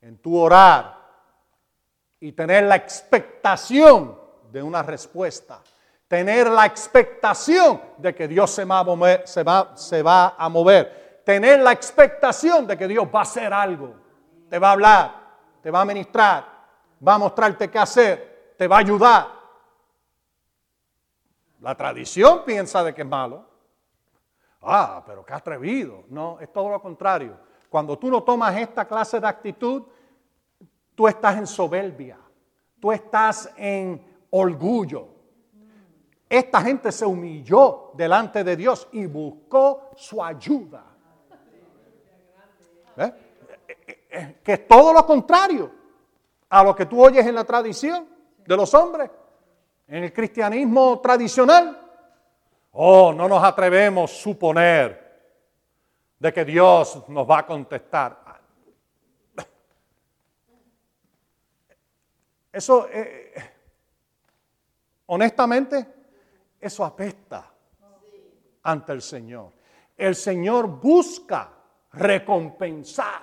en 0.00 0.16
tu 0.18 0.36
orar 0.36 0.98
y 2.20 2.32
tener 2.32 2.64
la 2.64 2.76
expectación 2.76 4.18
de 4.50 4.62
una 4.62 4.82
respuesta. 4.82 5.60
Tener 6.08 6.48
la 6.50 6.66
expectación 6.66 7.80
de 7.98 8.14
que 8.14 8.26
Dios 8.26 8.50
se 8.50 8.64
va, 8.64 8.80
a 8.80 8.84
mover, 8.84 9.22
se, 9.26 9.42
va, 9.42 9.76
se 9.76 10.02
va 10.02 10.34
a 10.36 10.48
mover. 10.48 11.22
Tener 11.24 11.60
la 11.60 11.72
expectación 11.72 12.66
de 12.66 12.76
que 12.76 12.88
Dios 12.88 13.06
va 13.14 13.20
a 13.20 13.22
hacer 13.22 13.52
algo. 13.52 13.94
Te 14.48 14.58
va 14.58 14.70
a 14.70 14.72
hablar, 14.72 15.14
te 15.62 15.70
va 15.70 15.82
a 15.82 15.84
ministrar, 15.84 16.44
va 17.06 17.14
a 17.14 17.18
mostrarte 17.18 17.70
qué 17.70 17.78
hacer, 17.78 18.54
te 18.58 18.66
va 18.66 18.76
a 18.76 18.80
ayudar. 18.80 19.39
La 21.60 21.74
tradición 21.74 22.42
piensa 22.44 22.82
de 22.82 22.94
que 22.94 23.02
es 23.02 23.08
malo. 23.08 23.44
Ah, 24.62 25.02
pero 25.06 25.24
qué 25.24 25.34
atrevido. 25.34 26.04
No, 26.08 26.38
es 26.40 26.52
todo 26.52 26.70
lo 26.70 26.80
contrario. 26.80 27.36
Cuando 27.68 27.98
tú 27.98 28.10
no 28.10 28.22
tomas 28.22 28.56
esta 28.56 28.86
clase 28.86 29.20
de 29.20 29.26
actitud, 29.26 29.82
tú 30.94 31.06
estás 31.06 31.36
en 31.36 31.46
soberbia, 31.46 32.18
tú 32.80 32.90
estás 32.92 33.52
en 33.56 34.02
orgullo. 34.30 35.08
Esta 36.28 36.60
gente 36.62 36.92
se 36.92 37.04
humilló 37.04 37.90
delante 37.94 38.44
de 38.44 38.56
Dios 38.56 38.88
y 38.92 39.06
buscó 39.06 39.90
su 39.96 40.22
ayuda. 40.22 40.84
¿Eh? 42.96 44.38
Que 44.42 44.52
es 44.52 44.68
todo 44.68 44.92
lo 44.92 45.04
contrario 45.06 45.70
a 46.48 46.64
lo 46.64 46.74
que 46.74 46.86
tú 46.86 47.04
oyes 47.04 47.26
en 47.26 47.34
la 47.34 47.44
tradición 47.44 48.08
de 48.46 48.56
los 48.56 48.72
hombres 48.74 49.10
en 49.90 50.04
el 50.04 50.12
cristianismo 50.12 51.00
tradicional, 51.00 51.76
oh, 52.72 53.12
no 53.12 53.28
nos 53.28 53.42
atrevemos 53.42 54.12
a 54.12 54.14
suponer 54.14 55.10
de 56.16 56.32
que 56.32 56.44
Dios 56.44 57.08
nos 57.08 57.28
va 57.28 57.40
a 57.40 57.46
contestar. 57.46 58.20
Eso, 62.52 62.88
eh, 62.88 63.34
honestamente, 65.06 65.86
eso 66.60 66.84
apesta 66.84 67.50
ante 68.62 68.92
el 68.92 69.02
Señor. 69.02 69.52
El 69.96 70.14
Señor 70.14 70.68
busca 70.68 71.50
recompensar. 71.92 73.22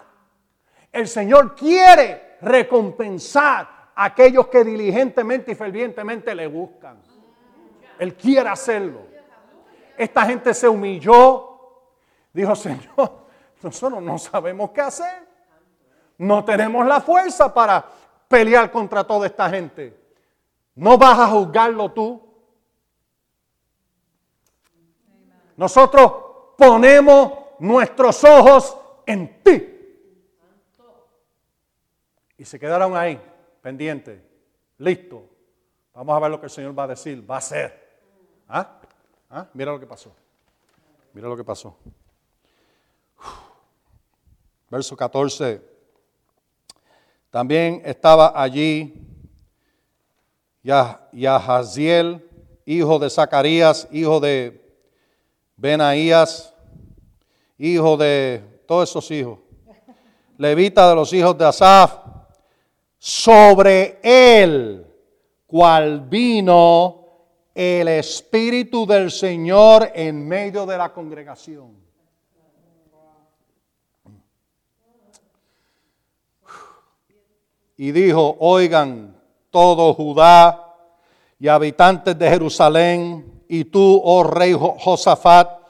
El 0.91 1.07
Señor 1.07 1.55
quiere 1.55 2.37
recompensar 2.41 3.76
aquellos 3.97 4.47
que 4.47 4.63
diligentemente 4.63 5.51
y 5.51 5.55
fervientemente 5.55 6.33
le 6.35 6.45
buscan. 6.45 7.01
Él 7.97 8.15
quiere 8.15 8.47
hacerlo. 8.47 9.01
Esta 9.97 10.23
gente 10.23 10.53
se 10.53 10.69
humilló. 10.69 11.59
Dijo, 12.31 12.55
Señor, 12.55 13.25
nosotros 13.61 14.03
no 14.03 14.19
sabemos 14.19 14.69
qué 14.69 14.81
hacer. 14.81 15.27
No 16.19 16.45
tenemos 16.45 16.85
la 16.85 17.01
fuerza 17.01 17.51
para 17.51 17.83
pelear 18.27 18.69
contra 18.69 19.03
toda 19.03 19.25
esta 19.25 19.49
gente. 19.49 19.99
No 20.75 20.95
vas 20.99 21.17
a 21.17 21.27
juzgarlo 21.27 21.91
tú. 21.91 22.21
Nosotros 25.55 26.13
ponemos 26.55 27.31
nuestros 27.57 28.23
ojos 28.23 28.77
en 29.07 29.41
ti. 29.41 29.73
Y 32.37 32.45
se 32.45 32.59
quedaron 32.59 32.95
ahí 32.95 33.19
pendiente, 33.67 34.23
listo. 34.77 35.29
Vamos 35.93 36.15
a 36.15 36.19
ver 36.21 36.31
lo 36.31 36.39
que 36.39 36.45
el 36.45 36.49
Señor 36.49 36.79
va 36.79 36.83
a 36.83 36.87
decir, 36.87 37.29
va 37.29 37.35
a 37.35 37.39
hacer. 37.39 37.99
¿Ah? 38.47 38.79
¿Ah? 39.29 39.45
Mira 39.53 39.73
lo 39.73 39.79
que 39.81 39.85
pasó. 39.85 40.15
Mira 41.11 41.27
lo 41.27 41.35
que 41.35 41.43
pasó. 41.43 41.77
Verso 44.69 44.95
14. 44.95 45.61
También 47.29 47.81
estaba 47.83 48.41
allí 48.41 49.05
Yahaziel, 50.63 52.25
hijo 52.63 52.99
de 52.99 53.09
Zacarías, 53.09 53.85
hijo 53.91 54.21
de 54.21 54.65
Benaías, 55.57 56.53
hijo 57.57 57.97
de 57.97 58.61
todos 58.65 58.89
esos 58.89 59.11
hijos. 59.11 59.39
Levita 60.37 60.87
de 60.87 60.95
los 60.95 61.11
hijos 61.11 61.37
de 61.37 61.45
Asaf. 61.45 62.06
Sobre 62.97 63.99
él, 64.01 64.85
cual 65.45 66.01
vino 66.01 67.05
el 67.53 67.87
Espíritu 67.87 68.85
del 68.85 69.11
Señor 69.11 69.91
en 69.95 70.27
medio 70.27 70.65
de 70.65 70.77
la 70.77 70.93
congregación. 70.93 71.75
Y 77.77 77.91
dijo, 77.91 78.37
oigan 78.39 79.15
todo 79.51 79.93
Judá 79.93 80.75
y 81.39 81.47
habitantes 81.47 82.17
de 82.17 82.29
Jerusalén, 82.29 83.43
y 83.47 83.65
tú, 83.65 84.01
oh 84.03 84.23
rey 84.23 84.53
Josafat, 84.53 85.61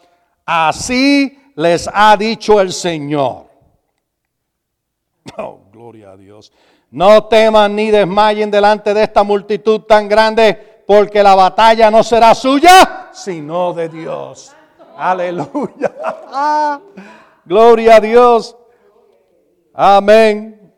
así 0.45 1.37
les 1.55 1.89
ha 1.93 2.15
dicho 2.17 2.59
el 2.59 2.73
Señor. 2.73 3.47
Oh, 5.37 5.59
gloria 5.73 6.11
a 6.11 6.17
Dios. 6.17 6.53
No 6.91 7.25
teman 7.25 7.75
ni 7.75 7.91
desmayen 7.91 8.49
delante 8.49 8.93
de 8.93 9.03
esta 9.03 9.23
multitud 9.23 9.81
tan 9.81 10.07
grande 10.07 10.83
porque 10.87 11.21
la 11.21 11.35
batalla 11.35 11.91
no 11.91 12.01
será 12.01 12.33
suya, 12.33 13.09
sino 13.11 13.73
de 13.73 13.89
Dios. 13.89 14.53
Aleluya. 14.95 15.93
Gloria 17.45 17.97
a 17.97 17.99
Dios. 17.99 18.55
Amén. 19.73 20.73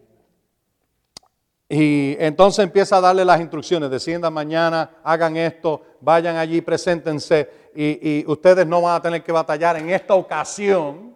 Y 1.70 2.18
entonces 2.20 2.64
empieza 2.64 2.97
a 2.97 3.01
darle 3.01 3.24
las 3.24 3.39
instrucciones. 3.39 3.91
Desciendan 3.91 4.34
mañana, 4.34 4.89
hagan 5.03 5.38
esto, 5.38 5.84
vayan 6.01 6.38
allí, 6.38 6.60
preséntense. 6.62 7.70
Y, 7.76 8.22
y, 8.22 8.26
ustedes 8.28 8.66
no 8.66 8.82
van 8.82 8.95
a 8.95 9.01
tener 9.01 9.24
que 9.24 9.32
batallar 9.32 9.78
en 9.78 9.91
esta 9.91 10.16
ocasión, 10.16 11.16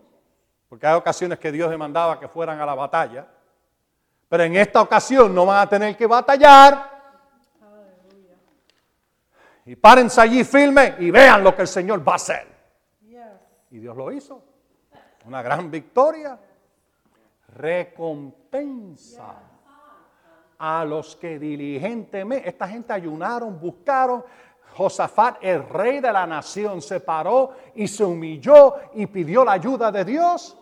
porque 0.69 0.85
hay 0.85 0.93
ocasiones 0.93 1.39
que 1.39 1.51
Dios 1.51 1.71
demandaba 1.71 2.19
que 2.19 2.27
fueran 2.27 2.61
a 2.61 2.65
la 2.65 2.75
batalla. 2.75 3.27
Pero 4.33 4.45
en 4.45 4.55
esta 4.55 4.81
ocasión 4.81 5.35
no 5.35 5.45
van 5.45 5.59
a 5.59 5.69
tener 5.69 5.95
que 5.95 6.07
batallar 6.07 6.89
y 9.63 9.75
párense 9.75 10.19
allí 10.21 10.43
firme 10.43 10.95
y 10.97 11.11
vean 11.11 11.43
lo 11.43 11.55
que 11.55 11.61
el 11.61 11.67
Señor 11.67 11.99
va 11.99 12.13
a 12.13 12.15
hacer. 12.15 12.47
Y 13.69 13.77
Dios 13.77 13.95
lo 13.95 14.11
hizo. 14.11 14.43
Una 15.27 15.43
gran 15.43 15.69
victoria. 15.69 16.39
Recompensa 17.49 19.35
a 20.57 20.83
los 20.83 21.15
que 21.15 21.37
diligentemente, 21.37 22.49
esta 22.49 22.67
gente 22.67 22.91
ayunaron, 22.91 23.59
buscaron. 23.59 24.25
Josafat, 24.75 25.43
el 25.43 25.69
rey 25.69 25.99
de 25.99 26.11
la 26.11 26.25
nación, 26.25 26.81
se 26.81 27.01
paró 27.01 27.51
y 27.75 27.87
se 27.87 28.03
humilló 28.03 28.77
y 28.95 29.05
pidió 29.05 29.45
la 29.45 29.51
ayuda 29.51 29.91
de 29.91 30.03
Dios. 30.03 30.57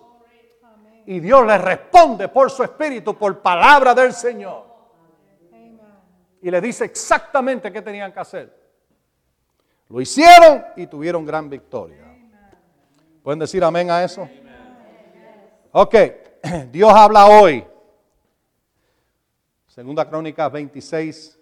Y 1.06 1.20
Dios 1.20 1.46
le 1.46 1.58
responde 1.58 2.28
por 2.28 2.52
su 2.52 2.64
espíritu, 2.64 3.18
por 3.18 3.42
palabra 3.42 3.94
del 3.94 4.14
Señor. 4.14 4.66
Y 6.42 6.50
le 6.50 6.62
dice 6.62 6.86
exactamente 6.86 7.72
qué 7.72 7.82
tenían 7.82 8.12
que 8.12 8.20
hacer. 8.20 8.62
Lo 9.90 10.00
hicieron 10.00 10.66
y 10.76 10.88
tuvieron 10.88 11.26
gran 11.26 11.50
victoria. 11.50 12.06
¿Pueden 13.22 13.40
decir 13.40 13.64
amén 13.64 13.92
a 13.92 14.04
eso? 14.04 14.28
Ok, 15.72 15.96
Dios 16.72 16.92
habla 16.94 17.28
hoy. 17.28 17.66
Segunda 19.68 20.10
Crónica 20.10 20.50
26, 20.50 21.40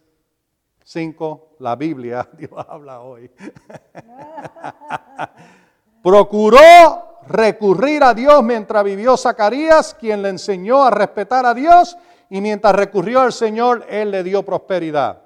5, 0.84 1.56
la 1.60 1.76
Biblia, 1.76 2.28
Dios 2.34 2.52
habla 2.68 3.02
hoy. 3.02 3.32
Procuró 6.04 7.09
recurrir 7.30 8.04
a 8.04 8.14
Dios 8.14 8.44
mientras 8.44 8.84
vivió 8.84 9.16
Zacarías, 9.16 9.94
quien 9.94 10.22
le 10.24 10.30
enseñó 10.30 10.84
a 10.84 10.90
respetar 10.90 11.46
a 11.46 11.54
Dios, 11.54 11.96
y 12.30 12.42
mientras 12.42 12.76
recurrió 12.76 13.22
al 13.22 13.32
Señor, 13.32 13.86
Él 13.88 14.12
le 14.12 14.24
dio 14.24 14.44
prosperidad. 14.44 15.22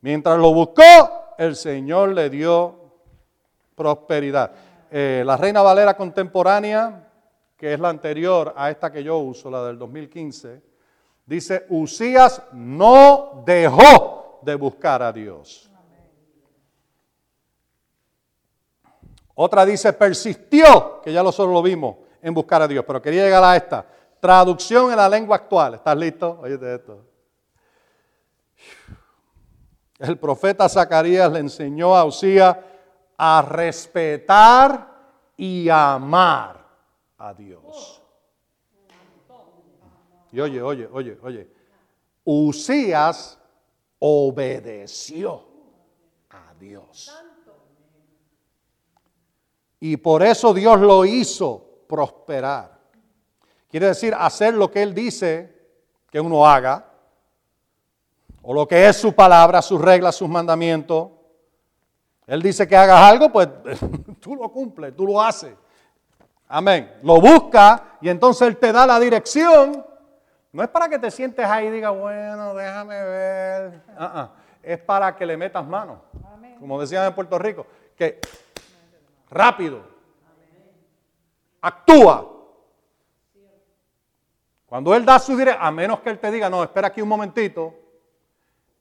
Mientras 0.00 0.38
lo 0.38 0.52
buscó, 0.52 1.34
el 1.38 1.56
Señor 1.56 2.10
le 2.10 2.28
dio 2.28 2.74
prosperidad. 3.74 4.50
Eh, 4.90 5.22
la 5.24 5.36
Reina 5.36 5.62
Valera 5.62 5.96
contemporánea, 5.96 7.08
que 7.56 7.74
es 7.74 7.80
la 7.80 7.90
anterior 7.90 8.52
a 8.56 8.70
esta 8.70 8.90
que 8.90 9.02
yo 9.02 9.18
uso, 9.18 9.50
la 9.50 9.64
del 9.64 9.78
2015, 9.78 10.62
dice, 11.26 11.64
Usías 11.68 12.42
no 12.52 13.42
dejó 13.46 14.40
de 14.42 14.54
buscar 14.56 15.02
a 15.02 15.12
Dios. 15.12 15.67
Otra 19.40 19.64
dice, 19.64 19.92
persistió, 19.92 21.00
que 21.00 21.12
ya 21.12 21.22
lo 21.22 21.30
solo 21.30 21.52
lo 21.52 21.62
vimos, 21.62 21.94
en 22.20 22.34
buscar 22.34 22.60
a 22.60 22.66
Dios, 22.66 22.84
pero 22.84 23.00
quería 23.00 23.22
llegar 23.22 23.44
a 23.44 23.54
esta. 23.54 23.86
Traducción 24.18 24.90
en 24.90 24.96
la 24.96 25.08
lengua 25.08 25.36
actual. 25.36 25.74
¿Estás 25.74 25.96
listo? 25.96 26.40
Oye 26.42 26.58
esto. 26.74 27.06
El 30.00 30.18
profeta 30.18 30.68
Zacarías 30.68 31.30
le 31.30 31.38
enseñó 31.38 31.94
a 31.94 32.04
Usías 32.04 32.56
a 33.16 33.40
respetar 33.42 34.88
y 35.36 35.68
amar 35.68 36.66
a 37.16 37.32
Dios. 37.32 38.02
Y 40.32 40.40
oye, 40.40 40.60
oye, 40.60 40.88
oye, 40.92 41.16
oye. 41.22 41.48
Usías 42.24 43.38
obedeció 44.00 45.44
a 46.28 46.52
Dios. 46.58 47.08
Y 49.80 49.96
por 49.96 50.22
eso 50.22 50.52
Dios 50.52 50.80
lo 50.80 51.04
hizo 51.04 51.64
prosperar. 51.88 52.78
Quiere 53.68 53.86
decir 53.86 54.14
hacer 54.18 54.54
lo 54.54 54.70
que 54.70 54.82
Él 54.82 54.94
dice 54.94 55.56
que 56.10 56.20
uno 56.20 56.46
haga 56.46 56.86
o 58.42 58.54
lo 58.54 58.66
que 58.66 58.88
es 58.88 58.96
su 58.96 59.14
palabra, 59.14 59.60
sus 59.60 59.80
reglas, 59.80 60.16
sus 60.16 60.28
mandamientos. 60.28 61.10
Él 62.26 62.42
dice 62.42 62.66
que 62.66 62.76
hagas 62.76 63.00
algo, 63.00 63.30
pues 63.30 63.48
tú 64.20 64.34
lo 64.36 64.50
cumples, 64.50 64.96
tú 64.96 65.06
lo 65.06 65.20
haces. 65.20 65.54
Amén. 66.48 66.98
Lo 67.02 67.20
busca 67.20 67.98
y 68.00 68.08
entonces 68.08 68.48
Él 68.48 68.56
te 68.56 68.72
da 68.72 68.86
la 68.86 68.98
dirección. 68.98 69.84
No 70.50 70.62
es 70.62 70.68
para 70.70 70.88
que 70.88 70.98
te 70.98 71.10
sientes 71.10 71.44
ahí 71.44 71.66
y 71.66 71.70
digas, 71.70 71.94
bueno, 71.96 72.54
déjame 72.54 73.04
ver. 73.04 73.82
Ah, 73.96 74.12
ah. 74.14 74.30
Es 74.62 74.78
para 74.78 75.14
que 75.14 75.26
le 75.26 75.36
metas 75.36 75.66
mano. 75.66 76.02
Como 76.58 76.80
decían 76.80 77.06
en 77.06 77.14
Puerto 77.14 77.38
Rico, 77.38 77.66
que 77.94 78.20
rápido. 79.30 79.82
Actúa. 81.60 82.34
Cuando 84.66 84.94
Él 84.94 85.04
da 85.04 85.18
su 85.18 85.36
dirección, 85.36 85.64
a 85.64 85.70
menos 85.70 86.00
que 86.00 86.10
Él 86.10 86.18
te 86.18 86.30
diga, 86.30 86.50
no, 86.50 86.62
espera 86.62 86.88
aquí 86.88 87.00
un 87.00 87.08
momentito, 87.08 87.74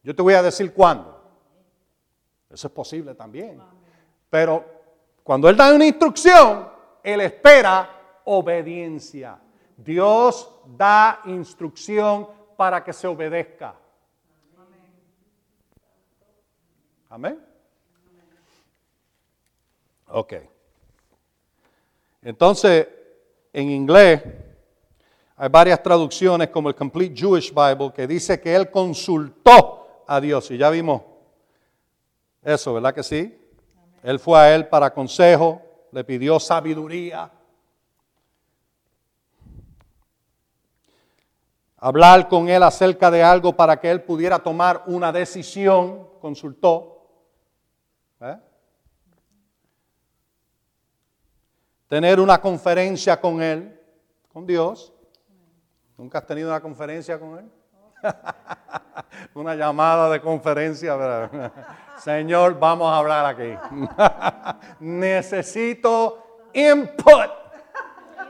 yo 0.04 0.16
te 0.16 0.22
voy 0.22 0.34
a 0.34 0.44
decir 0.44 0.74
cuándo. 0.74 1.18
Eso 2.50 2.68
es 2.68 2.74
posible 2.74 3.16
también. 3.16 3.62
Pero 4.30 4.66
cuando 5.24 5.50
Él 5.50 5.56
da 5.56 5.74
una 5.74 5.86
instrucción, 5.86 6.70
Él 7.04 7.22
espera 7.22 7.90
obediencia. 8.26 9.40
Dios 9.78 10.50
da 10.66 11.22
instrucción 11.26 12.28
para 12.58 12.84
que 12.84 12.92
se 12.92 13.08
obedezca. 13.08 13.76
Amén. 17.10 17.47
Ok. 20.10 20.34
Entonces, 22.22 22.88
en 23.54 23.70
inglés 23.72 24.22
hay 25.36 25.50
varias 25.50 25.82
traducciones 25.84 26.50
como 26.50 26.70
el 26.70 26.76
Complete 26.76 27.16
Jewish 27.16 27.54
Bible 27.54 27.92
que 27.94 28.08
dice 28.08 28.40
que 28.40 28.56
él 28.56 28.72
consultó 28.72 30.04
a 30.08 30.20
Dios. 30.20 30.50
Y 30.52 30.58
ya 30.58 30.70
vimos 30.70 31.02
eso, 32.44 32.74
¿verdad 32.74 32.94
que 32.94 33.04
sí? 33.04 33.38
Él 34.04 34.20
fue 34.20 34.40
a 34.40 34.56
él 34.56 34.68
para 34.68 34.94
consejo, 34.94 35.62
le 35.92 36.04
pidió 36.04 36.40
sabiduría. 36.40 37.32
Hablar 41.78 42.28
con 42.28 42.50
él 42.50 42.64
acerca 42.64 43.12
de 43.12 43.22
algo 43.22 43.56
para 43.56 43.80
que 43.80 43.92
él 43.92 44.02
pudiera 44.02 44.40
tomar 44.40 44.84
una 44.88 45.12
decisión, 45.12 46.08
consultó. 46.20 47.08
¿eh? 48.22 48.38
Tener 51.88 52.20
una 52.20 52.40
conferencia 52.40 53.20
con 53.20 53.42
él, 53.42 53.80
con 54.34 54.46
Dios. 54.46 54.94
¿Nunca 55.98 56.20
has 56.20 56.26
tenido 56.26 56.50
una 56.50 56.60
conferencia 56.60 57.20
con 57.20 57.40
él? 57.40 57.52
Una 59.34 59.56
llamada 59.56 60.10
de 60.10 60.22
conferencia. 60.22 60.96
Señor, 61.98 62.60
vamos 62.60 62.92
a 62.92 62.98
hablar 62.98 63.26
aquí. 63.26 63.58
Necesito 64.80 66.50
input. 66.54 67.32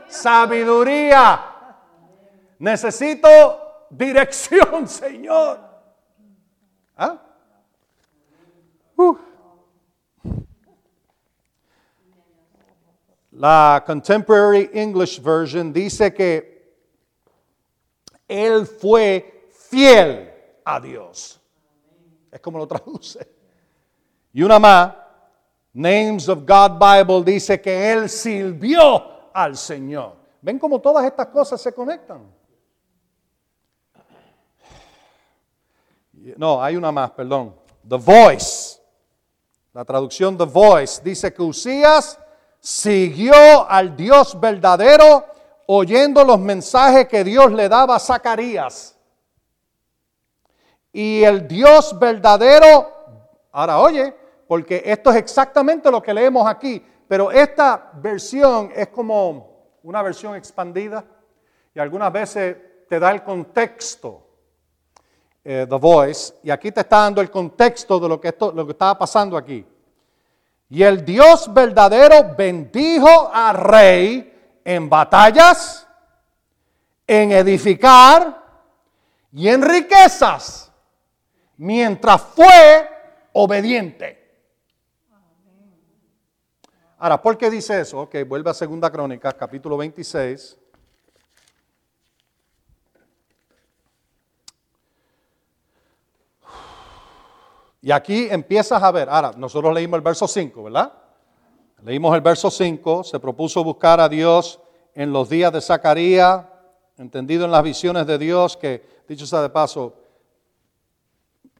sabiduría. 0.06 1.40
Necesito 2.58 3.86
dirección, 3.90 4.88
Señor. 4.88 5.60
¿Ah? 6.96 7.18
Uh. 8.96 9.27
La 13.38 13.84
Contemporary 13.86 14.68
English 14.74 15.20
Version 15.22 15.72
dice 15.72 16.12
que 16.12 16.74
él 18.26 18.66
fue 18.66 19.48
fiel 19.52 20.28
a 20.64 20.80
Dios. 20.80 21.40
Es 22.32 22.40
como 22.40 22.58
lo 22.58 22.66
traduce. 22.66 23.32
Y 24.32 24.42
una 24.42 24.58
más, 24.58 24.92
Names 25.72 26.28
of 26.28 26.40
God 26.40 26.80
Bible 26.80 27.22
dice 27.22 27.60
que 27.60 27.92
él 27.92 28.08
sirvió 28.08 29.30
al 29.32 29.56
Señor. 29.56 30.16
¿Ven 30.42 30.58
cómo 30.58 30.80
todas 30.80 31.04
estas 31.04 31.28
cosas 31.28 31.60
se 31.60 31.72
conectan? 31.72 32.28
No, 36.36 36.60
hay 36.60 36.74
una 36.74 36.90
más, 36.90 37.12
perdón. 37.12 37.54
The 37.88 37.98
Voice. 37.98 38.80
La 39.72 39.84
traducción 39.84 40.36
The 40.36 40.44
Voice 40.44 41.00
dice 41.04 41.32
que 41.32 41.40
Usías 41.40 42.18
siguió 42.60 43.68
al 43.68 43.96
Dios 43.96 44.38
verdadero 44.38 45.24
oyendo 45.66 46.24
los 46.24 46.40
mensajes 46.40 47.08
que 47.08 47.24
Dios 47.24 47.52
le 47.52 47.68
daba 47.68 47.96
a 47.96 48.00
Zacarías. 48.00 48.96
Y 50.92 51.22
el 51.22 51.46
Dios 51.46 51.98
verdadero, 51.98 52.88
ahora 53.52 53.78
oye, 53.78 54.14
porque 54.46 54.82
esto 54.84 55.10
es 55.10 55.16
exactamente 55.16 55.90
lo 55.90 56.02
que 56.02 56.14
leemos 56.14 56.46
aquí, 56.46 56.82
pero 57.06 57.30
esta 57.30 57.90
versión 57.94 58.72
es 58.74 58.88
como 58.88 59.76
una 59.82 60.02
versión 60.02 60.34
expandida 60.34 61.04
y 61.74 61.78
algunas 61.78 62.10
veces 62.12 62.56
te 62.88 62.98
da 62.98 63.10
el 63.10 63.22
contexto, 63.22 64.26
eh, 65.44 65.66
The 65.68 65.76
Voice, 65.76 66.34
y 66.42 66.50
aquí 66.50 66.72
te 66.72 66.80
está 66.80 67.00
dando 67.00 67.20
el 67.20 67.30
contexto 67.30 68.00
de 68.00 68.08
lo 68.08 68.18
que, 68.18 68.28
esto, 68.28 68.50
lo 68.52 68.64
que 68.64 68.72
estaba 68.72 68.98
pasando 68.98 69.36
aquí. 69.36 69.64
Y 70.70 70.82
el 70.82 71.04
Dios 71.04 71.52
verdadero 71.52 72.34
bendijo 72.36 73.30
al 73.32 73.56
rey 73.56 74.60
en 74.64 74.88
batallas, 74.88 75.86
en 77.06 77.32
edificar 77.32 78.44
y 79.32 79.48
en 79.48 79.62
riquezas, 79.62 80.70
mientras 81.56 82.20
fue 82.20 82.88
obediente. 83.32 84.18
Ahora, 86.98 87.22
¿por 87.22 87.38
qué 87.38 87.48
dice 87.48 87.80
eso? 87.80 88.00
Ok, 88.00 88.16
vuelve 88.26 88.50
a 88.50 88.54
Segunda 88.54 88.90
Crónica, 88.90 89.32
capítulo 89.32 89.76
26. 89.76 90.58
Y 97.88 97.90
aquí 97.90 98.28
empiezas 98.30 98.82
a 98.82 98.90
ver, 98.92 99.08
ahora, 99.08 99.32
nosotros 99.34 99.72
leímos 99.72 99.96
el 99.96 100.02
verso 100.02 100.28
5, 100.28 100.64
¿verdad? 100.64 100.92
Leímos 101.82 102.14
el 102.14 102.20
verso 102.20 102.50
5, 102.50 103.02
se 103.02 103.18
propuso 103.18 103.64
buscar 103.64 103.98
a 103.98 104.10
Dios 104.10 104.60
en 104.94 105.10
los 105.10 105.30
días 105.30 105.50
de 105.54 105.62
Zacarías, 105.62 106.44
entendido 106.98 107.46
en 107.46 107.50
las 107.50 107.62
visiones 107.62 108.06
de 108.06 108.18
Dios, 108.18 108.58
que 108.58 108.84
dicho 109.08 109.26
sea 109.26 109.40
de 109.40 109.48
paso, 109.48 109.94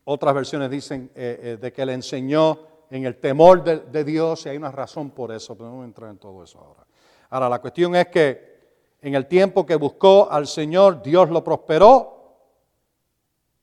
otras 0.04 0.34
versiones 0.34 0.70
dicen 0.70 1.10
eh, 1.14 1.40
eh, 1.42 1.58
de 1.58 1.72
que 1.72 1.86
le 1.86 1.94
enseñó 1.94 2.58
en 2.90 3.06
el 3.06 3.16
temor 3.16 3.64
de, 3.64 4.04
Dios 4.04 4.44
y 4.44 4.50
hay 4.50 4.58
una 4.58 4.70
razón 4.70 5.08
por 5.08 5.32
eso, 5.32 5.56
pero 5.56 5.70
no 5.70 5.76
voy 5.76 5.84
a 5.84 5.86
entrar 5.86 6.10
en 6.10 6.18
todo 6.18 6.44
eso 6.44 6.58
ahora. 6.58 6.86
Ahora, 7.30 7.48
la 7.48 7.58
cuestión 7.58 7.96
es 7.96 8.08
que 8.08 8.58
en 9.00 9.14
el 9.14 9.26
tiempo 9.28 9.64
que 9.64 9.76
buscó 9.76 10.30
al 10.30 10.46
Señor, 10.46 11.02
Dios 11.02 11.30
lo 11.30 11.42
prosperó. 11.42 12.36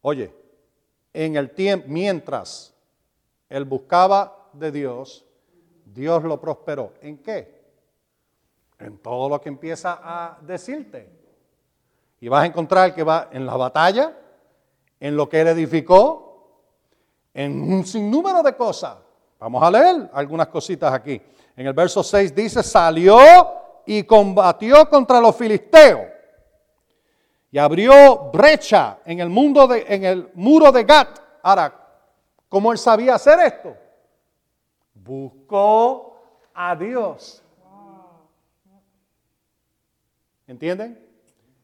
Oye, 0.01 0.45
en 1.16 1.38
el 1.38 1.51
tiempo, 1.51 1.88
mientras 1.88 2.74
él 3.47 3.63
buscaba 3.63 4.49
de 4.51 4.70
Dios, 4.70 5.26
Dios 5.86 6.22
lo 6.24 6.41
prosperó. 6.41 6.91
¿En 7.01 7.20
qué? 7.20 7.63
En 8.78 8.97
todo 8.97 9.30
lo 9.30 9.39
que 9.39 9.47
empieza 9.47 9.99
a 10.03 10.38
decirte. 10.41 11.09
Y 12.20 12.28
vas 12.28 12.43
a 12.43 12.45
encontrar 12.47 12.93
que 12.93 13.03
va 13.03 13.30
en 13.32 13.45
la 13.45 13.55
batalla, 13.55 14.13
en 14.99 15.16
lo 15.16 15.30
que 15.30 15.39
él 15.39 15.47
edificó, 15.47 16.66
en 17.34 17.61
un 17.61 17.86
sinnúmero 17.86 18.43
de 18.43 18.53
cosas. 18.53 18.97
Vamos 19.39 19.63
a 19.63 19.72
leer 19.72 20.09
algunas 20.11 20.47
cositas 20.47 20.93
aquí. 20.93 21.22
En 21.55 21.66
el 21.66 21.74
verso 21.74 22.03
6 22.03 22.36
dice, 22.36 22.61
salió 22.61 23.18
y 23.86 24.03
combatió 24.03 24.89
contra 24.89 25.22
los 25.22 25.34
filisteos 25.36 26.14
y 27.56 27.58
abrió 27.58 28.32
brecha 28.34 28.99
en 29.06 29.22
el, 29.22 29.30
mundo 29.30 29.66
de, 29.66 29.86
en 29.88 30.03
el 30.03 30.30
muro 30.34 30.74
de 30.74 30.84
Gat. 30.84 31.20
Ahora, 31.41 31.74
¿cómo 32.49 32.70
él 32.74 32.78
sabía 32.78 33.16
hacer 33.16 33.39
esto? 33.39 33.78
Buscó 34.93 36.22
a 36.53 36.76
Dios. 36.76 37.41
¿Entienden? 40.45 40.99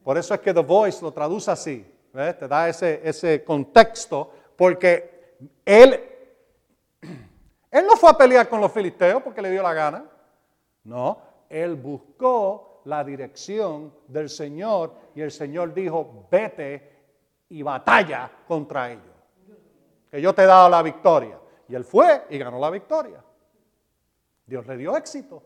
Por 0.02 0.18
eso 0.18 0.34
es 0.34 0.40
que 0.40 0.54
The 0.54 0.62
Voice 0.62 1.04
lo 1.04 1.12
traduce 1.12 1.52
así. 1.52 1.86
Te 2.14 2.48
da 2.48 2.70
ese, 2.70 3.02
ese 3.04 3.44
contexto. 3.44 4.32
Porque 4.56 5.44
él, 5.66 6.02
él 7.70 7.86
no 7.86 7.98
fue 7.98 8.12
a 8.12 8.18
pelear 8.18 8.48
con 8.48 8.62
los 8.62 8.72
filisteos 8.72 9.22
porque 9.22 9.42
le 9.42 9.52
dio 9.52 9.62
la 9.62 9.74
gana. 9.74 10.06
No, 10.86 11.22
él 11.50 11.76
buscó 11.76 12.82
la 12.86 13.04
dirección 13.04 13.94
del 14.08 14.30
Señor 14.30 15.01
y 15.16 15.22
el 15.22 15.32
Señor 15.32 15.74
dijo, 15.74 16.28
vete 16.30 16.90
y 17.50 17.62
batalla 17.62 18.32
contra 18.48 18.92
ellos. 18.92 19.04
Que 20.10 20.22
yo 20.22 20.34
te 20.34 20.44
he 20.44 20.46
dado 20.46 20.70
la 20.70 20.82
victoria. 20.82 21.40
Y 21.68 21.76
él 21.76 21.84
fue 21.84 22.26
y 22.30 22.38
ganó 22.38 22.60
la 22.60 22.70
victoria. 22.70 23.24
Dios 24.46 24.66
le 24.68 24.78
dio 24.78 24.96
éxito. 24.98 25.44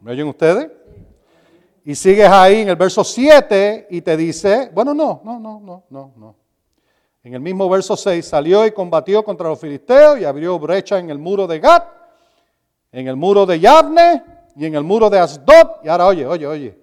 ¿Me 0.00 0.12
oyen 0.12 0.28
ustedes? 0.28 0.70
Y 1.84 1.94
sigues 1.94 2.28
ahí 2.28 2.62
en 2.62 2.68
el 2.68 2.76
verso 2.76 3.04
7 3.04 3.86
y 3.90 4.00
te 4.02 4.16
dice, 4.16 4.70
bueno, 4.72 4.92
no, 4.92 5.20
no, 5.24 5.38
no, 5.38 5.60
no, 5.60 5.84
no, 5.88 6.12
no. 6.16 6.36
En 7.22 7.34
el 7.34 7.40
mismo 7.40 7.68
verso 7.68 7.96
6 7.96 8.24
salió 8.24 8.66
y 8.66 8.72
combatió 8.72 9.24
contra 9.24 9.48
los 9.48 9.60
filisteos 9.60 10.18
y 10.18 10.24
abrió 10.24 10.58
brecha 10.58 10.98
en 10.98 11.10
el 11.10 11.18
muro 11.18 11.46
de 11.46 11.60
Gat 11.60 11.96
en 12.92 13.08
el 13.08 13.16
muro 13.16 13.44
de 13.44 13.60
Yavne 13.60 14.24
y 14.56 14.64
en 14.64 14.74
el 14.74 14.82
muro 14.82 15.10
de 15.10 15.18
Asdod. 15.18 15.84
Y 15.84 15.88
ahora 15.88 16.06
oye, 16.06 16.26
oye, 16.26 16.46
oye. 16.46 16.78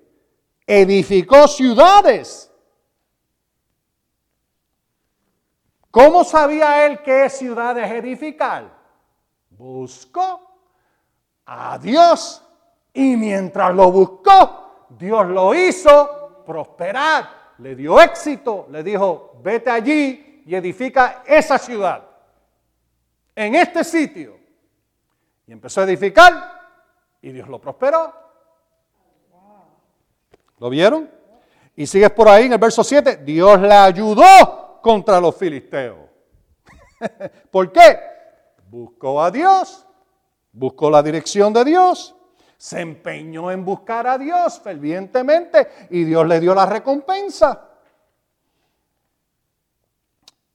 Edificó 0.66 1.48
ciudades. 1.48 2.52
¿Cómo 5.90 6.24
sabía 6.24 6.86
él 6.86 7.02
qué 7.04 7.30
ciudades 7.30 7.92
edificar? 7.92 8.72
Buscó 9.50 10.40
a 11.46 11.78
Dios 11.78 12.44
y 12.94 13.16
mientras 13.18 13.74
lo 13.74 13.92
buscó, 13.92 14.88
Dios 14.90 15.28
lo 15.28 15.54
hizo 15.54 16.44
prosperar, 16.46 17.54
le 17.58 17.76
dio 17.76 18.00
éxito, 18.00 18.68
le 18.72 18.84
dijo, 18.84 19.40
vete 19.44 19.70
allí 19.70 20.44
y 20.46 20.56
edifica 20.56 21.24
esa 21.26 21.58
ciudad, 21.58 22.04
en 23.36 23.56
este 23.56 23.84
sitio. 23.84 24.38
Y 25.46 25.52
empezó 25.52 25.82
a 25.82 25.84
edificar 25.84 26.53
y 27.24 27.32
Dios 27.32 27.48
lo 27.48 27.60
prosperó. 27.60 28.14
¿Lo 30.60 30.70
vieron? 30.70 31.10
Y 31.76 31.88
sigues 31.88 32.12
por 32.12 32.28
ahí 32.28 32.46
en 32.46 32.54
el 32.54 32.60
verso 32.60 32.84
7, 32.84 33.18
Dios 33.18 33.60
le 33.62 33.74
ayudó 33.74 34.80
contra 34.82 35.20
los 35.20 35.36
filisteos. 35.36 36.10
¿Por 37.52 37.72
qué? 37.72 37.98
Buscó 38.70 39.24
a 39.24 39.32
Dios, 39.32 39.88
buscó 40.52 40.92
la 40.92 41.02
dirección 41.02 41.54
de 41.54 41.64
Dios, 41.64 42.14
se 42.58 42.82
empeñó 42.82 43.50
en 43.52 43.64
buscar 43.64 44.06
a 44.06 44.18
Dios 44.18 44.60
fervientemente 44.60 45.88
y 45.92 46.04
Dios 46.04 46.28
le 46.28 46.42
dio 46.42 46.54
la 46.54 46.66
recompensa. 46.66 47.70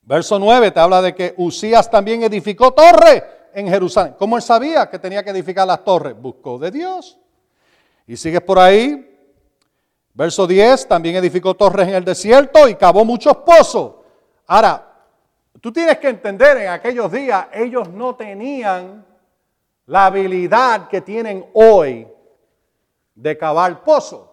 Verso 0.02 0.38
9 0.38 0.70
te 0.70 0.80
habla 0.80 1.00
de 1.00 1.14
que 1.14 1.34
Usías 1.38 1.90
también 1.90 2.22
edificó 2.22 2.72
torres 2.72 3.22
en 3.58 3.68
Jerusalén. 3.68 4.14
¿Cómo 4.18 4.36
él 4.36 4.42
sabía 4.42 4.88
que 4.88 4.98
tenía 4.98 5.22
que 5.22 5.30
edificar 5.30 5.66
las 5.66 5.84
torres? 5.84 6.14
Buscó 6.16 6.58
de 6.58 6.70
Dios. 6.70 7.18
Y 8.06 8.16
sigues 8.16 8.40
por 8.40 8.58
ahí. 8.58 9.04
Verso 10.14 10.46
10, 10.46 10.88
también 10.88 11.16
edificó 11.16 11.54
torres 11.54 11.88
en 11.88 11.94
el 11.94 12.04
desierto 12.04 12.68
y 12.68 12.74
cavó 12.74 13.04
muchos 13.04 13.36
pozos. 13.38 13.94
Ahora, 14.46 14.84
tú 15.60 15.72
tienes 15.72 15.98
que 15.98 16.08
entender, 16.08 16.56
en 16.58 16.68
aquellos 16.68 17.10
días 17.10 17.46
ellos 17.52 17.88
no 17.88 18.16
tenían 18.16 19.04
la 19.86 20.06
habilidad 20.06 20.88
que 20.88 21.00
tienen 21.00 21.46
hoy 21.54 22.06
de 23.14 23.38
cavar 23.38 23.82
pozos. 23.84 24.28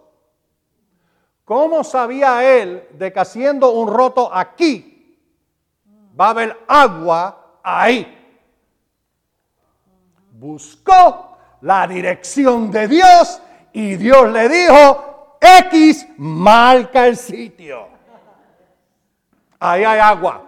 ¿Cómo 1.44 1.84
sabía 1.84 2.58
él 2.58 2.88
de 2.92 3.12
que 3.12 3.20
haciendo 3.20 3.70
un 3.70 3.88
roto 3.88 4.28
aquí 4.32 5.20
va 6.18 6.26
a 6.26 6.30
haber 6.30 6.56
agua 6.66 7.58
ahí? 7.62 8.15
Buscó 10.38 11.36
la 11.62 11.86
dirección 11.86 12.70
de 12.70 12.88
Dios 12.88 13.40
y 13.72 13.96
Dios 13.96 14.30
le 14.30 14.48
dijo, 14.48 15.36
X 15.40 16.06
marca 16.18 17.06
el 17.06 17.16
sitio. 17.16 17.88
Ahí 19.58 19.84
hay 19.84 19.98
agua. 19.98 20.42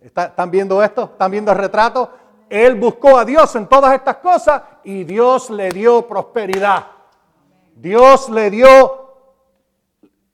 ¿Están 0.00 0.50
viendo 0.50 0.82
esto? 0.82 1.04
¿Están 1.12 1.30
viendo 1.30 1.52
el 1.52 1.58
retrato? 1.58 2.10
Él 2.48 2.74
buscó 2.74 3.18
a 3.18 3.24
Dios 3.24 3.54
en 3.56 3.66
todas 3.66 3.94
estas 3.94 4.16
cosas 4.16 4.62
y 4.84 5.04
Dios 5.04 5.50
le 5.50 5.70
dio 5.70 6.06
prosperidad. 6.06 6.86
Dios 7.74 8.28
le 8.28 8.50
dio, 8.50 9.16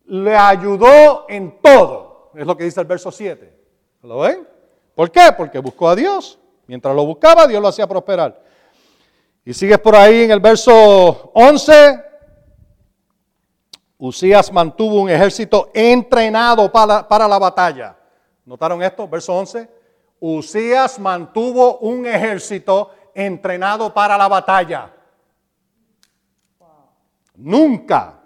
le 0.07 0.37
ayudó 0.37 1.27
en 1.29 1.61
todo. 1.61 2.31
Es 2.35 2.47
lo 2.47 2.57
que 2.57 2.65
dice 2.65 2.81
el 2.81 2.87
verso 2.87 3.11
7. 3.11 3.59
¿Lo 4.03 4.21
ven? 4.21 4.47
¿Por 4.95 5.11
qué? 5.11 5.33
Porque 5.37 5.59
buscó 5.59 5.89
a 5.89 5.97
Dios. 5.97 6.39
Mientras 6.71 6.95
lo 6.95 7.05
buscaba, 7.05 7.49
Dios 7.49 7.61
lo 7.61 7.67
hacía 7.67 7.89
prosperar. 7.89 8.41
Y 9.45 9.53
sigues 9.53 9.81
por 9.81 9.97
ahí 9.97 10.23
en 10.23 10.31
el 10.31 10.39
verso 10.39 11.33
11. 11.35 12.01
Usías 13.99 14.53
mantuvo 14.53 15.01
un 15.01 15.11
ejército 15.11 15.73
entrenado 15.75 16.71
para, 16.71 17.09
para 17.09 17.27
la 17.27 17.41
batalla. 17.41 17.97
¿Notaron 18.45 18.81
esto? 18.85 19.09
Verso 19.09 19.35
11. 19.35 19.69
Usías 20.21 21.01
mantuvo 21.01 21.79
un 21.79 22.07
ejército 22.07 22.93
entrenado 23.17 23.93
para 23.93 24.17
la 24.17 24.29
batalla. 24.29 24.95
Nunca 27.35 28.20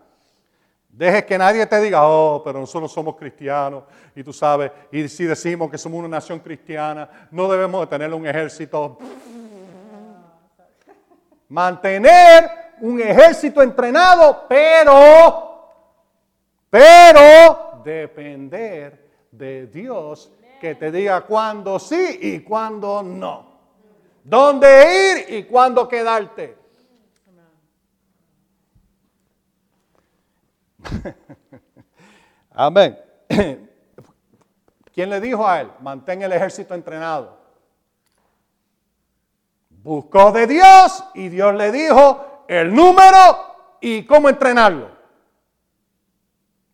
dejes 0.97 1.25
que 1.25 1.37
nadie 1.37 1.67
te 1.67 1.81
diga, 1.81 2.07
oh, 2.07 2.43
pero 2.45 2.61
nosotros 2.61 2.93
somos 2.93 3.17
cristianos. 3.17 3.85
Y 4.15 4.23
tú 4.23 4.33
sabes, 4.33 4.71
y 4.93 5.09
si 5.09 5.25
decimos 5.25 5.71
que 5.71 5.79
somos 5.79 5.99
una 5.99 6.09
nación 6.09 6.39
cristiana, 6.39 7.29
no 7.31 7.49
debemos 7.49 7.81
de 7.81 7.87
tener 7.87 8.15
un 8.15 8.27
ejército. 8.27 8.99
Mantener 11.49 12.51
un 12.81 13.01
ejército 13.01 13.63
entrenado, 13.63 14.45
pero, 14.49 15.71
pero 16.71 17.83
depender 17.85 19.05
de 19.31 19.67
Dios 19.67 20.33
que 20.61 20.75
te 20.75 20.91
diga 20.91 21.21
cuándo 21.23 21.79
sí 21.79 22.19
y 22.23 22.41
cuándo 22.41 23.03
no. 23.03 23.55
Dónde 24.23 25.27
ir 25.29 25.35
y 25.39 25.45
cuándo 25.45 25.87
quedarte. 25.87 26.64
Amén. 32.51 32.99
¿Quién 34.95 35.11
le 35.11 35.21
dijo 35.21 35.47
a 35.47 35.61
él? 35.61 35.71
Mantén 35.81 36.23
el 36.23 36.33
ejército 36.33 36.75
entrenado. 36.75 37.37
Buscó 39.69 40.33
de 40.33 40.47
Dios 40.47 41.05
y 41.15 41.29
Dios 41.29 41.55
le 41.55 41.73
dijo 41.73 42.45
el 42.49 42.75
número 42.75 43.77
y 43.81 44.05
cómo 44.07 44.29
entrenarlo. 44.29 44.95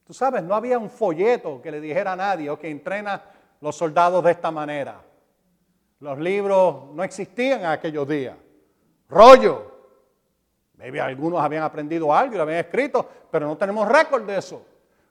Tú 0.05 0.15
sabes, 0.15 0.43
no 0.43 0.55
había 0.55 0.79
un 0.79 0.91
folleto 0.91 1.63
que 1.63 1.71
le 1.71 1.81
dijera 1.81 2.13
a 2.13 2.17
nadie, 2.17 2.51
o 2.51 2.59
que 2.59 2.69
entrena 2.69 3.23
los 3.61 3.77
soldados 3.77 4.25
de 4.25 4.33
esta 4.33 4.51
manera. 4.51 5.01
Los 6.01 6.19
libros 6.19 6.93
no 6.95 7.05
existían 7.05 7.61
en 7.61 7.67
aquellos 7.67 8.09
días. 8.09 8.37
Rollo. 9.09 9.70
Algunos 10.81 11.41
habían 11.41 11.63
aprendido 11.63 12.15
algo 12.15 12.35
y 12.35 12.37
lo 12.37 12.43
habían 12.43 12.61
escrito, 12.61 13.07
pero 13.31 13.47
no 13.47 13.57
tenemos 13.57 13.87
récord 13.89 14.25
de 14.25 14.39
eso. 14.39 14.63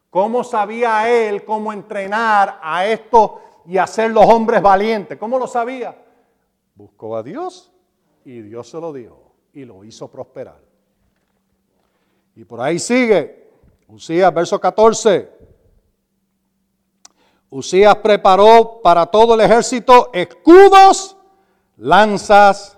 ¿Cómo 0.10 0.44
sabía 0.44 1.10
él 1.10 1.46
cómo 1.46 1.72
entrenar 1.72 2.60
a 2.62 2.86
estos 2.86 3.32
y 3.66 3.78
hacer 3.78 4.12
los 4.12 4.26
hombres 4.26 4.62
valientes? 4.62 5.18
¿Cómo 5.18 5.38
lo 5.38 5.46
sabía? 5.46 5.96
Buscó 6.74 7.16
a 7.16 7.24
Dios 7.24 7.72
y 8.26 8.42
Dios 8.42 8.70
se 8.70 8.80
lo 8.80 8.92
dijo 8.92 9.34
y 9.54 9.66
lo 9.66 9.84
hizo 9.84 10.10
prosperar. 10.10 10.60
Y 12.36 12.46
por 12.46 12.62
ahí 12.62 12.80
sigue, 12.80 13.50
Usías, 13.90 14.32
verso 14.34 14.60
14. 14.60 15.30
Usías 17.50 17.96
preparó 17.98 18.80
para 18.84 19.08
todo 19.08 19.34
el 19.34 19.42
ejército 19.42 20.12
escudos, 20.14 21.18
lanzas, 21.78 22.78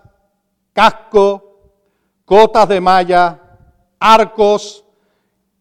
casco, 0.71 1.50
cotas 2.31 2.69
de 2.69 2.79
malla, 2.79 3.37
arcos 3.99 4.85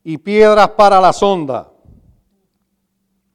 y 0.04 0.16
piedras 0.16 0.68
para 0.68 1.00
la 1.00 1.12
sonda. 1.12 1.68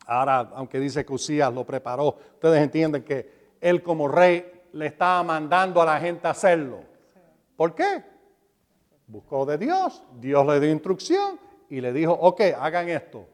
Ahora, 0.05 0.51
aunque 0.55 0.79
dice 0.79 1.05
que 1.05 1.11
Usías 1.11 1.53
lo 1.53 1.65
preparó, 1.65 2.15
ustedes 2.35 2.63
entienden 2.63 3.03
que 3.03 3.57
él 3.59 3.83
como 3.83 4.07
rey 4.07 4.63
le 4.71 4.85
estaba 4.85 5.21
mandando 5.21 5.81
a 5.81 5.85
la 5.85 5.99
gente 5.99 6.25
a 6.25 6.31
hacerlo. 6.31 6.79
¿Por 7.57 7.75
qué? 7.75 8.05
Buscó 9.05 9.45
de 9.45 9.57
Dios, 9.57 10.01
Dios 10.13 10.47
le 10.47 10.61
dio 10.61 10.71
instrucción 10.71 11.37
y 11.69 11.81
le 11.81 11.91
dijo, 11.91 12.13
ok, 12.13 12.39
hagan 12.57 12.87
esto. 12.87 13.27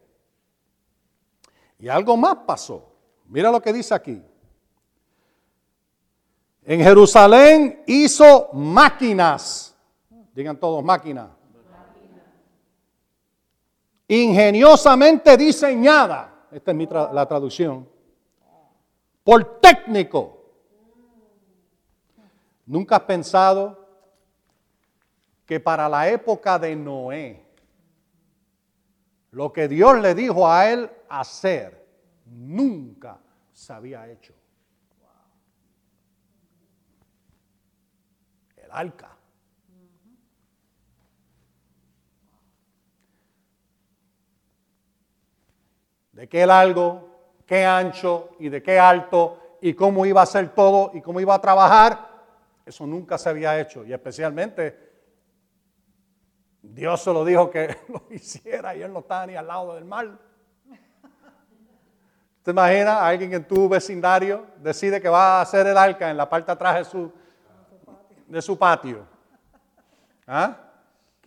Y 1.78 1.90
algo 1.90 2.18
más 2.18 2.38
pasó. 2.48 2.92
Mira 3.28 3.52
lo 3.52 3.62
que 3.62 3.72
dice 3.72 3.94
aquí. 3.94 4.20
En 6.64 6.82
Jerusalén 6.82 7.84
hizo 7.86 8.50
máquinas. 8.54 9.71
Digan 10.34 10.58
todos 10.58 10.84
máquinas. 10.84 11.30
Ingeniosamente 14.08 15.38
diseñada. 15.38 16.48
Esta 16.52 16.72
es 16.72 16.90
la 17.14 17.26
traducción. 17.26 17.88
Por 19.24 19.60
técnico. 19.60 20.38
¿Nunca 22.66 22.98
has 22.98 23.04
pensado 23.04 23.82
que 25.46 25.60
para 25.60 25.90
la 25.90 26.08
época 26.10 26.58
de 26.58 26.76
Noé, 26.76 27.46
lo 29.32 29.52
que 29.52 29.68
Dios 29.68 30.00
le 30.00 30.14
dijo 30.14 30.50
a 30.50 30.70
él 30.70 30.90
hacer 31.10 31.82
nunca 32.26 33.20
se 33.52 33.74
había 33.74 34.10
hecho. 34.10 34.34
El 38.58 38.72
arca. 38.72 39.18
De 46.22 46.30
qué 46.30 46.46
largo, 46.46 47.10
qué 47.48 47.66
ancho 47.66 48.36
y 48.38 48.50
de 48.50 48.62
qué 48.62 48.78
alto 48.78 49.58
y 49.60 49.74
cómo 49.74 50.06
iba 50.06 50.22
a 50.22 50.26
ser 50.28 50.54
todo 50.54 50.92
y 50.94 51.02
cómo 51.02 51.20
iba 51.20 51.34
a 51.34 51.42
trabajar, 51.42 52.12
eso 52.64 52.86
nunca 52.86 53.18
se 53.18 53.28
había 53.28 53.60
hecho. 53.60 53.84
Y 53.84 53.92
especialmente 53.92 54.92
Dios 56.62 57.02
se 57.02 57.12
lo 57.12 57.26
dijo 57.26 57.50
que 57.50 57.76
lo 57.88 58.04
hiciera 58.12 58.76
y 58.76 58.84
él 58.84 58.94
no 58.94 59.00
estaba 59.00 59.26
ni 59.26 59.36
al 59.36 59.48
lado 59.48 59.74
del 59.74 59.84
mar. 59.84 60.12
¿Te 62.44 62.52
imaginas 62.52 62.98
a 62.98 63.08
alguien 63.08 63.34
en 63.34 63.48
tu 63.48 63.68
vecindario 63.68 64.46
decide 64.58 65.02
que 65.02 65.10
va 65.10 65.40
a 65.40 65.42
hacer 65.42 65.66
el 65.66 65.76
arca 65.76 66.12
en 66.12 66.18
la 66.18 66.30
parte 66.30 66.52
atrás 66.52 66.76
de 66.76 66.86
su, 66.86 67.12
de 68.28 68.42
su 68.44 68.60
patio? 68.60 69.08
¿Ah? 70.28 70.71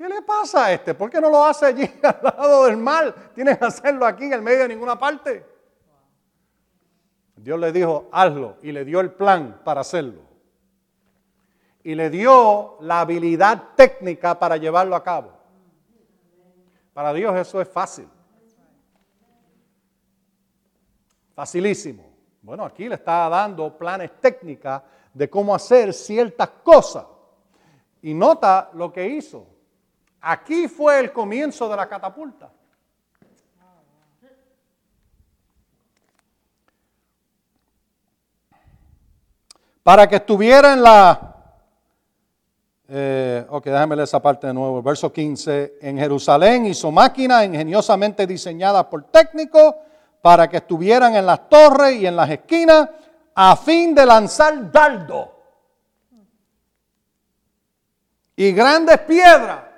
¿Qué 0.04 0.10
le 0.10 0.20
pasa 0.20 0.66
a 0.66 0.72
este? 0.74 0.92
¿Por 0.92 1.08
qué 1.08 1.18
no 1.18 1.30
lo 1.30 1.42
hace 1.42 1.64
allí 1.64 1.90
al 2.02 2.18
lado 2.22 2.64
del 2.66 2.76
mar? 2.76 3.32
Tienes 3.34 3.56
que 3.56 3.64
hacerlo 3.64 4.04
aquí 4.04 4.24
en 4.24 4.34
el 4.34 4.42
medio 4.42 4.58
de 4.58 4.68
ninguna 4.68 4.98
parte. 4.98 5.42
Dios 7.36 7.58
le 7.58 7.72
dijo, 7.72 8.10
hazlo, 8.12 8.58
y 8.60 8.70
le 8.70 8.84
dio 8.84 9.00
el 9.00 9.12
plan 9.12 9.62
para 9.64 9.80
hacerlo. 9.80 10.20
Y 11.82 11.94
le 11.94 12.10
dio 12.10 12.76
la 12.80 13.00
habilidad 13.00 13.70
técnica 13.76 14.38
para 14.38 14.58
llevarlo 14.58 14.94
a 14.94 15.02
cabo. 15.02 15.32
Para 16.92 17.14
Dios 17.14 17.34
eso 17.36 17.62
es 17.62 17.68
fácil. 17.68 18.06
Facilísimo. 21.34 22.04
Bueno, 22.42 22.66
aquí 22.66 22.90
le 22.90 22.96
está 22.96 23.26
dando 23.30 23.74
planes 23.78 24.20
técnicas 24.20 24.82
de 25.14 25.30
cómo 25.30 25.54
hacer 25.54 25.94
ciertas 25.94 26.50
cosas. 26.62 27.06
Y 28.02 28.12
nota 28.12 28.68
lo 28.74 28.92
que 28.92 29.08
hizo. 29.08 29.53
Aquí 30.26 30.68
fue 30.68 31.00
el 31.00 31.12
comienzo 31.12 31.68
de 31.68 31.76
la 31.76 31.86
catapulta. 31.86 32.50
Para 39.82 40.08
que 40.08 40.16
estuviera 40.16 40.72
en 40.72 40.82
la... 40.82 41.30
Eh, 42.88 43.46
ok, 43.50 43.64
déjame 43.66 43.96
leer 43.96 44.04
esa 44.04 44.22
parte 44.22 44.46
de 44.46 44.54
nuevo. 44.54 44.82
Verso 44.82 45.12
15. 45.12 45.76
En 45.82 45.98
Jerusalén 45.98 46.64
hizo 46.64 46.90
máquinas 46.90 47.44
ingeniosamente 47.44 48.26
diseñadas 48.26 48.86
por 48.86 49.04
técnicos 49.04 49.74
para 50.22 50.48
que 50.48 50.56
estuvieran 50.56 51.14
en 51.16 51.26
las 51.26 51.50
torres 51.50 51.96
y 51.96 52.06
en 52.06 52.16
las 52.16 52.30
esquinas 52.30 52.88
a 53.34 53.56
fin 53.56 53.94
de 53.94 54.06
lanzar 54.06 54.72
dardo 54.72 55.34
y 58.36 58.52
grandes 58.52 59.00
piedras. 59.00 59.73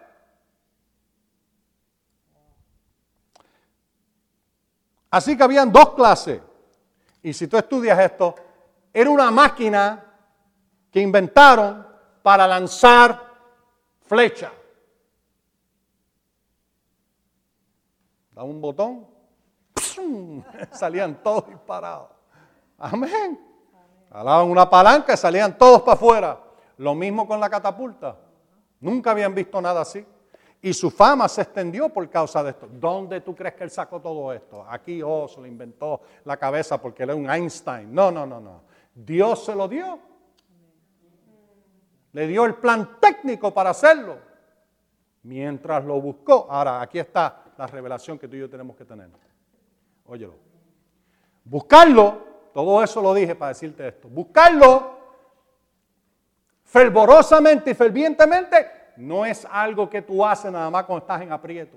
Así 5.16 5.34
que 5.34 5.42
habían 5.42 5.72
dos 5.72 5.94
clases. 5.94 6.42
Y 7.22 7.32
si 7.32 7.48
tú 7.48 7.56
estudias 7.56 7.98
esto, 7.98 8.34
era 8.92 9.08
una 9.08 9.30
máquina 9.30 10.04
que 10.90 11.00
inventaron 11.00 11.86
para 12.22 12.46
lanzar 12.46 13.24
flecha. 14.02 14.52
Da 18.32 18.42
un 18.42 18.60
botón, 18.60 19.06
salían 20.72 21.22
todos 21.22 21.48
disparados. 21.48 22.10
Amén. 22.76 23.40
Alaban 24.10 24.50
una 24.50 24.68
palanca 24.68 25.14
y 25.14 25.16
salían 25.16 25.56
todos 25.56 25.80
para 25.80 25.94
afuera. 25.94 26.40
Lo 26.76 26.94
mismo 26.94 27.26
con 27.26 27.40
la 27.40 27.48
catapulta. 27.48 28.18
Nunca 28.80 29.12
habían 29.12 29.34
visto 29.34 29.62
nada 29.62 29.80
así. 29.80 30.06
Y 30.66 30.74
su 30.74 30.90
fama 30.90 31.28
se 31.28 31.42
extendió 31.42 31.88
por 31.90 32.10
causa 32.10 32.42
de 32.42 32.50
esto. 32.50 32.66
¿Dónde 32.68 33.20
tú 33.20 33.36
crees 33.36 33.54
que 33.54 33.62
él 33.62 33.70
sacó 33.70 34.00
todo 34.00 34.32
esto? 34.32 34.66
Aquí, 34.68 35.00
oh, 35.00 35.28
se 35.28 35.40
lo 35.40 35.46
inventó 35.46 36.00
la 36.24 36.36
cabeza 36.36 36.82
porque 36.82 37.04
él 37.04 37.10
es 37.10 37.16
un 37.16 37.30
Einstein. 37.30 37.94
No, 37.94 38.10
no, 38.10 38.26
no, 38.26 38.40
no. 38.40 38.62
Dios 38.92 39.44
se 39.44 39.54
lo 39.54 39.68
dio. 39.68 39.96
Le 42.10 42.26
dio 42.26 42.44
el 42.46 42.56
plan 42.56 42.98
técnico 43.00 43.54
para 43.54 43.70
hacerlo. 43.70 44.18
Mientras 45.22 45.84
lo 45.84 46.00
buscó. 46.00 46.48
Ahora, 46.50 46.80
aquí 46.80 46.98
está 46.98 47.44
la 47.56 47.68
revelación 47.68 48.18
que 48.18 48.26
tú 48.26 48.34
y 48.34 48.40
yo 48.40 48.50
tenemos 48.50 48.74
que 48.74 48.84
tener. 48.84 49.08
Óyelo. 50.04 50.34
Buscarlo, 51.44 52.50
todo 52.52 52.82
eso 52.82 53.00
lo 53.00 53.14
dije 53.14 53.36
para 53.36 53.50
decirte 53.50 53.86
esto. 53.86 54.08
Buscarlo 54.08 54.98
fervorosamente 56.64 57.70
y 57.70 57.74
fervientemente 57.74 58.75
no 58.96 59.24
es 59.24 59.46
algo 59.50 59.88
que 59.88 60.02
tú 60.02 60.24
haces 60.24 60.50
nada 60.50 60.70
más 60.70 60.84
cuando 60.84 61.04
estás 61.04 61.22
en 61.22 61.32
aprieto. 61.32 61.76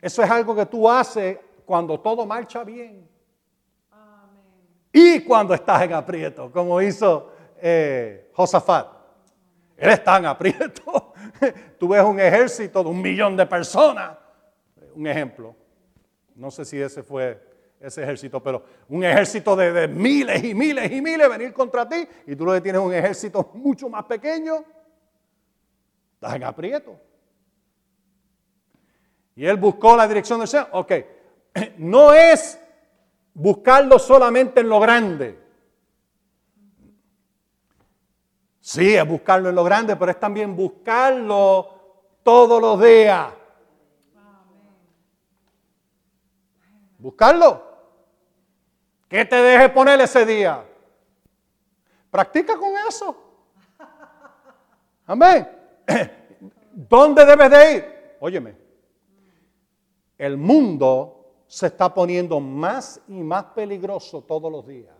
Eso 0.00 0.22
es 0.22 0.30
algo 0.30 0.54
que 0.54 0.66
tú 0.66 0.88
haces 0.88 1.38
cuando 1.64 1.98
todo 1.98 2.26
marcha 2.26 2.62
bien. 2.62 3.08
Y 4.92 5.20
cuando 5.20 5.54
estás 5.54 5.82
en 5.82 5.92
aprieto, 5.92 6.52
como 6.52 6.80
hizo 6.80 7.32
eh, 7.60 8.30
Josafat. 8.32 8.86
Él 9.76 9.90
está 9.90 10.18
en 10.18 10.26
aprieto. 10.26 11.14
Tú 11.78 11.88
ves 11.88 12.02
un 12.04 12.20
ejército 12.20 12.82
de 12.82 12.90
un 12.90 13.02
millón 13.02 13.36
de 13.36 13.46
personas. 13.46 14.16
Un 14.94 15.06
ejemplo. 15.06 15.56
No 16.34 16.50
sé 16.50 16.64
si 16.64 16.80
ese 16.80 17.02
fue 17.02 17.42
ese 17.80 18.02
ejército, 18.02 18.42
pero 18.42 18.62
un 18.88 19.02
ejército 19.02 19.56
de, 19.56 19.72
de 19.72 19.88
miles 19.88 20.44
y 20.44 20.54
miles 20.54 20.90
y 20.92 21.00
miles 21.02 21.28
venir 21.28 21.52
contra 21.52 21.88
ti 21.88 22.06
y 22.26 22.36
tú 22.36 22.44
lo 22.44 22.52
que 22.52 22.60
tienes 22.60 22.80
un 22.80 22.94
ejército 22.94 23.50
mucho 23.54 23.88
más 23.88 24.04
pequeño. 24.04 24.64
Estás 26.24 26.36
en 26.36 26.44
aprieto. 26.44 26.98
Y 29.36 29.44
él 29.44 29.58
buscó 29.58 29.94
la 29.94 30.08
dirección 30.08 30.38
del 30.38 30.48
Señor. 30.48 30.68
Ok, 30.72 30.92
no 31.76 32.14
es 32.14 32.58
buscarlo 33.34 33.98
solamente 33.98 34.60
en 34.60 34.70
lo 34.70 34.80
grande. 34.80 35.38
Sí, 38.58 38.94
es 38.94 39.06
buscarlo 39.06 39.50
en 39.50 39.54
lo 39.54 39.64
grande, 39.64 39.96
pero 39.96 40.12
es 40.12 40.18
también 40.18 40.56
buscarlo 40.56 42.08
todos 42.22 42.58
los 42.58 42.82
días. 42.82 43.26
Buscarlo. 46.96 47.62
¿Qué 49.10 49.26
te 49.26 49.36
deje 49.36 49.68
poner 49.68 50.00
ese 50.00 50.24
día? 50.24 50.64
Practica 52.10 52.56
con 52.56 52.72
eso. 52.88 53.14
Amén. 55.06 55.63
¿Dónde 56.72 57.24
debes 57.24 57.50
de 57.50 57.74
ir? 57.74 57.84
Óyeme, 58.20 58.56
el 60.18 60.36
mundo 60.36 61.24
se 61.46 61.66
está 61.66 61.92
poniendo 61.92 62.40
más 62.40 63.00
y 63.08 63.22
más 63.22 63.44
peligroso 63.46 64.22
todos 64.22 64.50
los 64.50 64.66
días. 64.66 64.94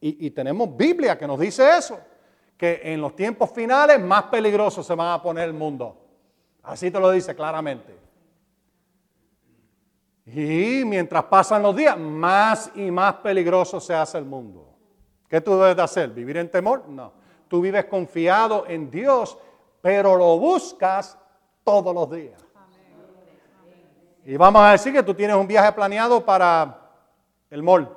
Y, 0.00 0.30
tenemos 0.30 0.76
Biblia 0.76 1.18
que 1.18 1.26
nos 1.26 1.40
dice 1.40 1.76
eso, 1.76 1.98
que 2.56 2.80
en 2.84 3.00
los 3.00 3.16
tiempos 3.16 3.50
finales 3.50 4.00
más 4.00 4.24
peligroso 4.24 4.82
se 4.82 4.94
va 4.94 5.14
a 5.14 5.22
poner 5.22 5.44
el 5.44 5.52
mundo. 5.52 5.96
Así 6.62 6.90
te 6.90 7.00
lo 7.00 7.10
dice 7.10 7.34
claramente. 7.34 7.96
Y 10.26 10.84
mientras 10.84 11.24
pasan 11.24 11.62
los 11.62 11.74
días, 11.74 11.98
más 11.98 12.70
y 12.74 12.90
más 12.90 13.14
peligroso 13.14 13.80
se 13.80 13.94
hace 13.94 14.18
el 14.18 14.24
mundo. 14.24 14.74
¿Qué 15.28 15.40
tú 15.40 15.52
debes 15.58 15.76
de 15.76 15.82
hacer? 15.82 16.10
¿Vivir 16.10 16.36
en 16.36 16.50
temor? 16.50 16.88
No. 16.88 17.12
Tú 17.48 17.60
vives 17.60 17.86
confiado 17.86 18.64
en 18.68 18.90
Dios 18.90 19.38
pero 19.80 20.16
lo 20.16 20.38
buscas 20.38 21.18
todos 21.64 21.94
los 21.94 22.10
días. 22.10 22.44
Y 24.24 24.36
vamos 24.36 24.62
a 24.62 24.72
decir 24.72 24.92
que 24.92 25.02
tú 25.02 25.14
tienes 25.14 25.36
un 25.36 25.46
viaje 25.46 25.72
planeado 25.72 26.24
para 26.24 26.80
el 27.48 27.62
mall. 27.62 27.88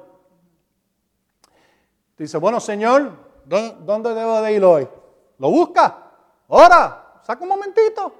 Dice, 2.17 2.37
bueno, 2.37 2.59
Señor, 2.59 3.11
¿dónde 3.45 4.13
debo 4.13 4.41
de 4.41 4.53
ir 4.53 4.63
hoy? 4.63 4.87
¿Lo 5.39 5.49
busca? 5.49 6.11
Ahora, 6.47 7.21
saca 7.23 7.41
un 7.41 7.49
momentito. 7.49 8.13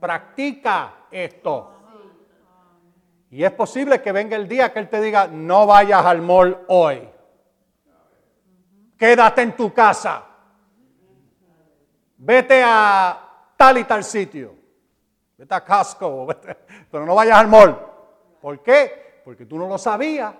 Practica 0.00 1.06
esto. 1.10 1.70
Y 3.30 3.44
es 3.44 3.52
posible 3.52 4.00
que 4.02 4.12
venga 4.12 4.36
el 4.36 4.48
día 4.48 4.72
que 4.72 4.78
Él 4.80 4.88
te 4.88 5.00
diga, 5.00 5.26
no 5.28 5.66
vayas 5.66 6.04
al 6.04 6.22
mall 6.22 6.64
hoy. 6.68 7.08
Quédate 8.96 9.42
en 9.42 9.56
tu 9.56 9.72
casa 9.72 10.24
vete 12.24 12.62
a 12.64 13.20
tal 13.56 13.78
y 13.78 13.84
tal 13.84 14.02
sitio, 14.02 14.54
vete 15.36 15.54
a 15.54 15.64
Costco, 15.64 16.26
pero 16.90 17.04
no 17.04 17.14
vayas 17.14 17.38
al 17.38 17.48
mall. 17.48 17.78
¿Por 18.40 18.62
qué? 18.62 19.20
Porque 19.24 19.46
tú 19.46 19.58
no 19.58 19.68
lo 19.68 19.78
sabías, 19.78 20.34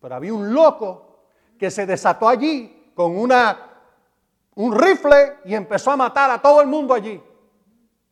pero 0.00 0.14
había 0.14 0.32
un 0.32 0.52
loco 0.52 1.24
que 1.58 1.70
se 1.70 1.86
desató 1.86 2.28
allí 2.28 2.92
con 2.94 3.16
una, 3.16 3.58
un 4.54 4.74
rifle 4.74 5.38
y 5.44 5.54
empezó 5.54 5.92
a 5.92 5.96
matar 5.96 6.30
a 6.30 6.40
todo 6.40 6.60
el 6.60 6.66
mundo 6.66 6.94
allí. 6.94 7.22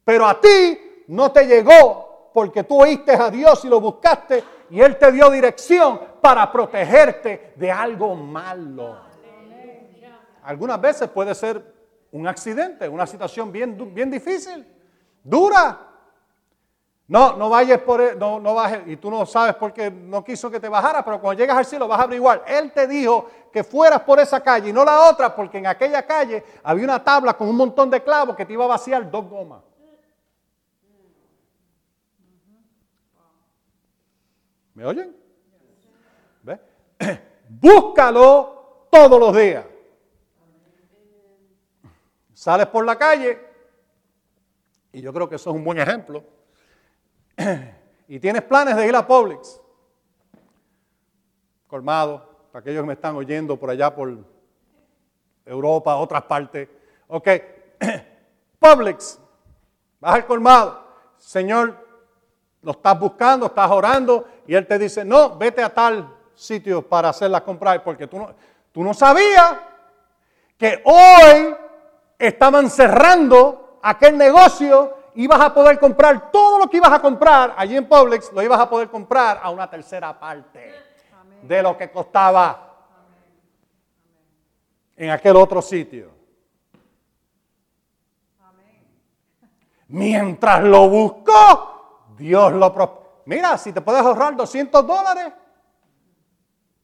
Pero 0.05 0.27
a 0.27 0.41
ti 0.41 1.05
no 1.09 1.33
te 1.33 1.47
llegó 1.47 2.31
porque 2.35 2.65
tú 2.65 2.83
oíste 2.83 3.13
a 3.13 3.31
Dios 3.31 3.65
y 3.65 3.69
lo 3.69 3.81
buscaste 3.81 4.45
y 4.71 4.81
Él 4.81 4.97
te 4.99 5.11
dio 5.11 5.31
dirección 5.31 6.01
para 6.21 6.51
protegerte 6.53 7.55
de 7.57 7.73
algo 7.73 8.15
malo. 8.15 8.97
Algunas 10.43 10.81
veces 10.81 11.09
puede 11.09 11.35
ser 11.35 11.80
un 12.13 12.27
accidente, 12.27 12.89
una 12.89 13.07
situación 13.07 13.53
bien, 13.53 13.95
bien 13.95 14.11
difícil, 14.11 14.67
dura. 15.23 15.87
No, 17.07 17.37
no 17.37 17.49
vayas 17.49 17.81
por 17.81 18.01
él, 18.01 18.17
no, 18.19 18.39
no 18.39 18.55
bajes, 18.55 18.83
y 18.87 18.97
tú 18.97 19.11
no 19.11 19.27
sabes 19.27 19.57
por 19.57 19.73
qué 19.73 19.91
no 19.91 20.23
quiso 20.23 20.49
que 20.49 20.61
te 20.61 20.69
bajara, 20.69 21.05
pero 21.05 21.21
cuando 21.21 21.41
llegas 21.41 21.57
al 21.57 21.65
cielo 21.65 21.89
vas 21.89 21.99
a 21.99 22.05
averiguar. 22.05 22.45
Él 22.47 22.71
te 22.73 22.87
dijo 22.87 23.29
que 23.53 23.65
fueras 23.65 24.03
por 24.03 24.21
esa 24.21 24.41
calle 24.41 24.71
y 24.71 24.73
no 24.73 24.85
la 24.85 25.11
otra, 25.11 25.35
porque 25.35 25.59
en 25.59 25.67
aquella 25.67 26.07
calle 26.07 26.45
había 26.63 26.85
una 26.85 27.03
tabla 27.03 27.35
con 27.35 27.49
un 27.49 27.57
montón 27.57 27.91
de 27.91 28.01
clavos 28.01 28.37
que 28.37 28.47
te 28.47 28.53
iba 28.53 28.65
a 28.65 28.69
vaciar 28.69 29.11
dos 29.11 29.29
gomas. 29.29 29.63
¿Me 34.75 34.85
oyen? 34.85 35.17
¿Ve? 36.43 36.61
Búscalo 37.49 38.87
todos 38.89 39.19
los 39.19 39.37
días. 39.37 39.65
Sales 42.41 42.69
por 42.69 42.87
la 42.87 42.97
calle, 42.97 43.39
y 44.93 45.03
yo 45.03 45.13
creo 45.13 45.29
que 45.29 45.35
eso 45.35 45.51
es 45.51 45.57
un 45.57 45.63
buen 45.63 45.79
ejemplo, 45.79 46.25
y 48.09 48.19
tienes 48.19 48.41
planes 48.45 48.77
de 48.77 48.89
ir 48.89 48.97
a 48.97 49.07
Publix, 49.07 49.61
colmado, 51.67 52.47
para 52.51 52.61
aquellos 52.63 52.83
que 52.83 52.87
me 52.87 52.93
están 52.95 53.15
oyendo 53.15 53.59
por 53.59 53.69
allá 53.69 53.95
por 53.95 54.17
Europa, 55.45 55.97
otras 55.97 56.23
partes. 56.23 56.67
Ok, 57.09 57.29
Publix, 58.59 59.21
vas 60.01 60.15
al 60.15 60.25
colmado, 60.25 60.83
Señor, 61.19 61.77
lo 62.63 62.71
estás 62.71 62.99
buscando, 62.99 63.45
estás 63.49 63.71
orando, 63.71 64.27
y 64.47 64.55
Él 64.55 64.67
te 64.67 64.79
dice, 64.79 65.05
no, 65.05 65.37
vete 65.37 65.63
a 65.63 65.75
tal 65.75 66.17
sitio 66.35 66.81
para 66.89 67.11
hacer 67.11 67.31
las 67.31 67.43
compras, 67.43 67.83
porque 67.85 68.07
tú 68.07 68.19
no, 68.19 68.35
tú 68.73 68.83
no 68.83 68.95
sabías 68.95 69.59
que 70.57 70.81
hoy 70.87 71.55
estaban 72.21 72.69
cerrando 72.69 73.79
aquel 73.83 74.17
negocio, 74.19 74.95
ibas 75.15 75.41
a 75.41 75.55
poder 75.55 75.81
comprar 75.81 76.31
todo 76.31 76.59
lo 76.59 76.69
que 76.69 76.77
ibas 76.77 76.93
a 76.93 77.01
comprar 77.01 77.55
allí 77.57 77.77
en 77.77 77.89
Publix, 77.89 78.31
lo 78.33 78.43
ibas 78.43 78.61
a 78.61 78.69
poder 78.69 78.91
comprar 78.91 79.41
a 79.43 79.51
una 79.51 79.69
tercera 79.69 80.19
parte 80.19 80.75
de 81.43 81.63
lo 81.63 81.77
que 81.79 81.91
costaba 81.91 82.77
en 84.97 85.11
aquel 85.11 85.35
otro 85.37 85.63
sitio. 85.63 86.11
Mientras 89.89 90.63
lo 90.63 90.89
buscó, 90.89 92.07
Dios 92.17 92.53
lo... 92.53 93.23
Mira, 93.25 93.57
si 93.57 93.73
te 93.73 93.81
puedes 93.81 94.03
ahorrar 94.03 94.37
200 94.37 94.87
dólares, 94.87 95.33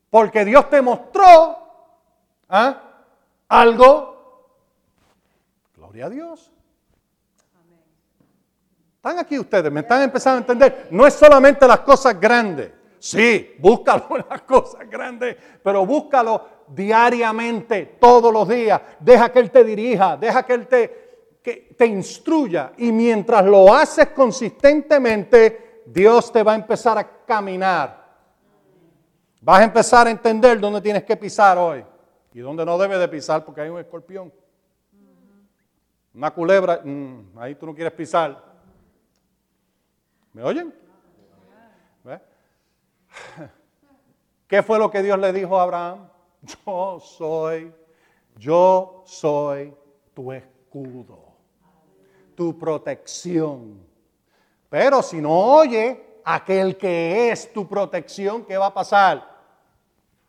porque 0.08 0.46
Dios 0.46 0.68
te 0.70 0.80
mostró 0.80 1.58
¿ah? 2.48 2.80
algo 3.48 4.15
a 6.02 6.10
Dios. 6.10 6.52
Están 8.96 9.18
aquí 9.18 9.38
ustedes, 9.38 9.70
me 9.70 9.80
están 9.80 10.02
empezando 10.02 10.38
a 10.38 10.40
entender. 10.40 10.88
No 10.90 11.06
es 11.06 11.14
solamente 11.14 11.66
las 11.66 11.80
cosas 11.80 12.20
grandes. 12.20 12.72
Sí, 12.98 13.54
búscalo 13.58 14.16
en 14.16 14.24
las 14.28 14.42
cosas 14.42 14.88
grandes, 14.90 15.36
pero 15.62 15.86
búscalo 15.86 16.56
diariamente, 16.66 17.96
todos 18.00 18.32
los 18.32 18.48
días. 18.48 18.80
Deja 18.98 19.30
que 19.30 19.38
Él 19.38 19.50
te 19.50 19.62
dirija, 19.62 20.16
deja 20.16 20.42
que 20.44 20.52
Él 20.54 20.66
te, 20.66 21.38
que 21.42 21.74
te 21.78 21.86
instruya. 21.86 22.72
Y 22.78 22.90
mientras 22.90 23.44
lo 23.44 23.72
haces 23.72 24.08
consistentemente, 24.08 25.82
Dios 25.86 26.32
te 26.32 26.42
va 26.42 26.52
a 26.52 26.56
empezar 26.56 26.98
a 26.98 27.24
caminar. 27.24 28.06
Vas 29.40 29.60
a 29.60 29.64
empezar 29.64 30.08
a 30.08 30.10
entender 30.10 30.58
dónde 30.58 30.80
tienes 30.80 31.04
que 31.04 31.16
pisar 31.16 31.56
hoy 31.58 31.84
y 32.32 32.40
dónde 32.40 32.66
no 32.66 32.76
debes 32.76 32.98
de 32.98 33.06
pisar 33.06 33.44
porque 33.44 33.60
hay 33.60 33.68
un 33.68 33.78
escorpión. 33.78 34.32
Una 36.16 36.30
culebra, 36.30 36.80
mm, 36.82 37.38
ahí 37.38 37.54
tú 37.54 37.66
no 37.66 37.74
quieres 37.74 37.92
pisar. 37.92 38.42
¿Me 40.32 40.42
oyen? 40.42 40.74
¿Qué 44.48 44.62
fue 44.62 44.78
lo 44.78 44.90
que 44.90 45.02
Dios 45.02 45.18
le 45.18 45.32
dijo 45.32 45.58
a 45.58 45.62
Abraham? 45.62 46.08
Yo 46.66 47.00
soy, 47.00 47.72
yo 48.36 49.02
soy 49.06 49.74
tu 50.14 50.32
escudo, 50.32 51.34
tu 52.34 52.56
protección. 52.58 53.80
Pero 54.68 55.02
si 55.02 55.20
no 55.20 55.32
oye 55.32 56.20
aquel 56.24 56.76
que 56.76 57.30
es 57.30 57.52
tu 57.52 57.66
protección, 57.66 58.44
¿qué 58.44 58.56
va 58.56 58.66
a 58.66 58.74
pasar? 58.74 59.36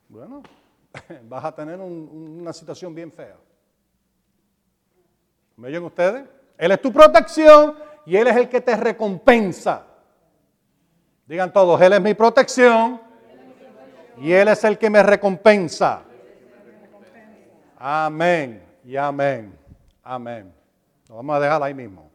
Bueno, 0.10 0.42
vas 1.24 1.46
a 1.46 1.54
tener 1.54 1.80
una 1.80 2.52
situación 2.54 2.96
bien 2.96 3.12
fea. 3.12 3.38
¿Me 5.58 5.70
oyen 5.70 5.84
ustedes? 5.84 6.24
Él 6.56 6.72
es 6.72 6.82
tu 6.82 6.94
protección 6.94 7.76
y 8.06 8.16
Él 8.16 8.28
es 8.28 8.36
el 8.36 8.48
que 8.48 8.62
te 8.62 8.76
recompensa. 8.78 9.86
Digan 11.26 11.52
todos, 11.52 11.82
Él 11.82 11.94
es 11.94 12.02
mi 12.02 12.14
protección 12.14 13.02
y 14.22 14.32
Él 14.32 14.48
es 14.48 14.64
el 14.64 14.78
que 14.78 14.90
me 14.90 15.02
recompensa. 15.02 16.04
Amén 17.78 18.64
y 18.86 18.96
amén. 18.96 19.58
Amén. 20.04 20.54
Lo 21.10 21.16
vamos 21.16 21.36
a 21.36 21.40
dejar 21.40 21.64
ahí 21.64 21.74
mismo. 21.74 22.12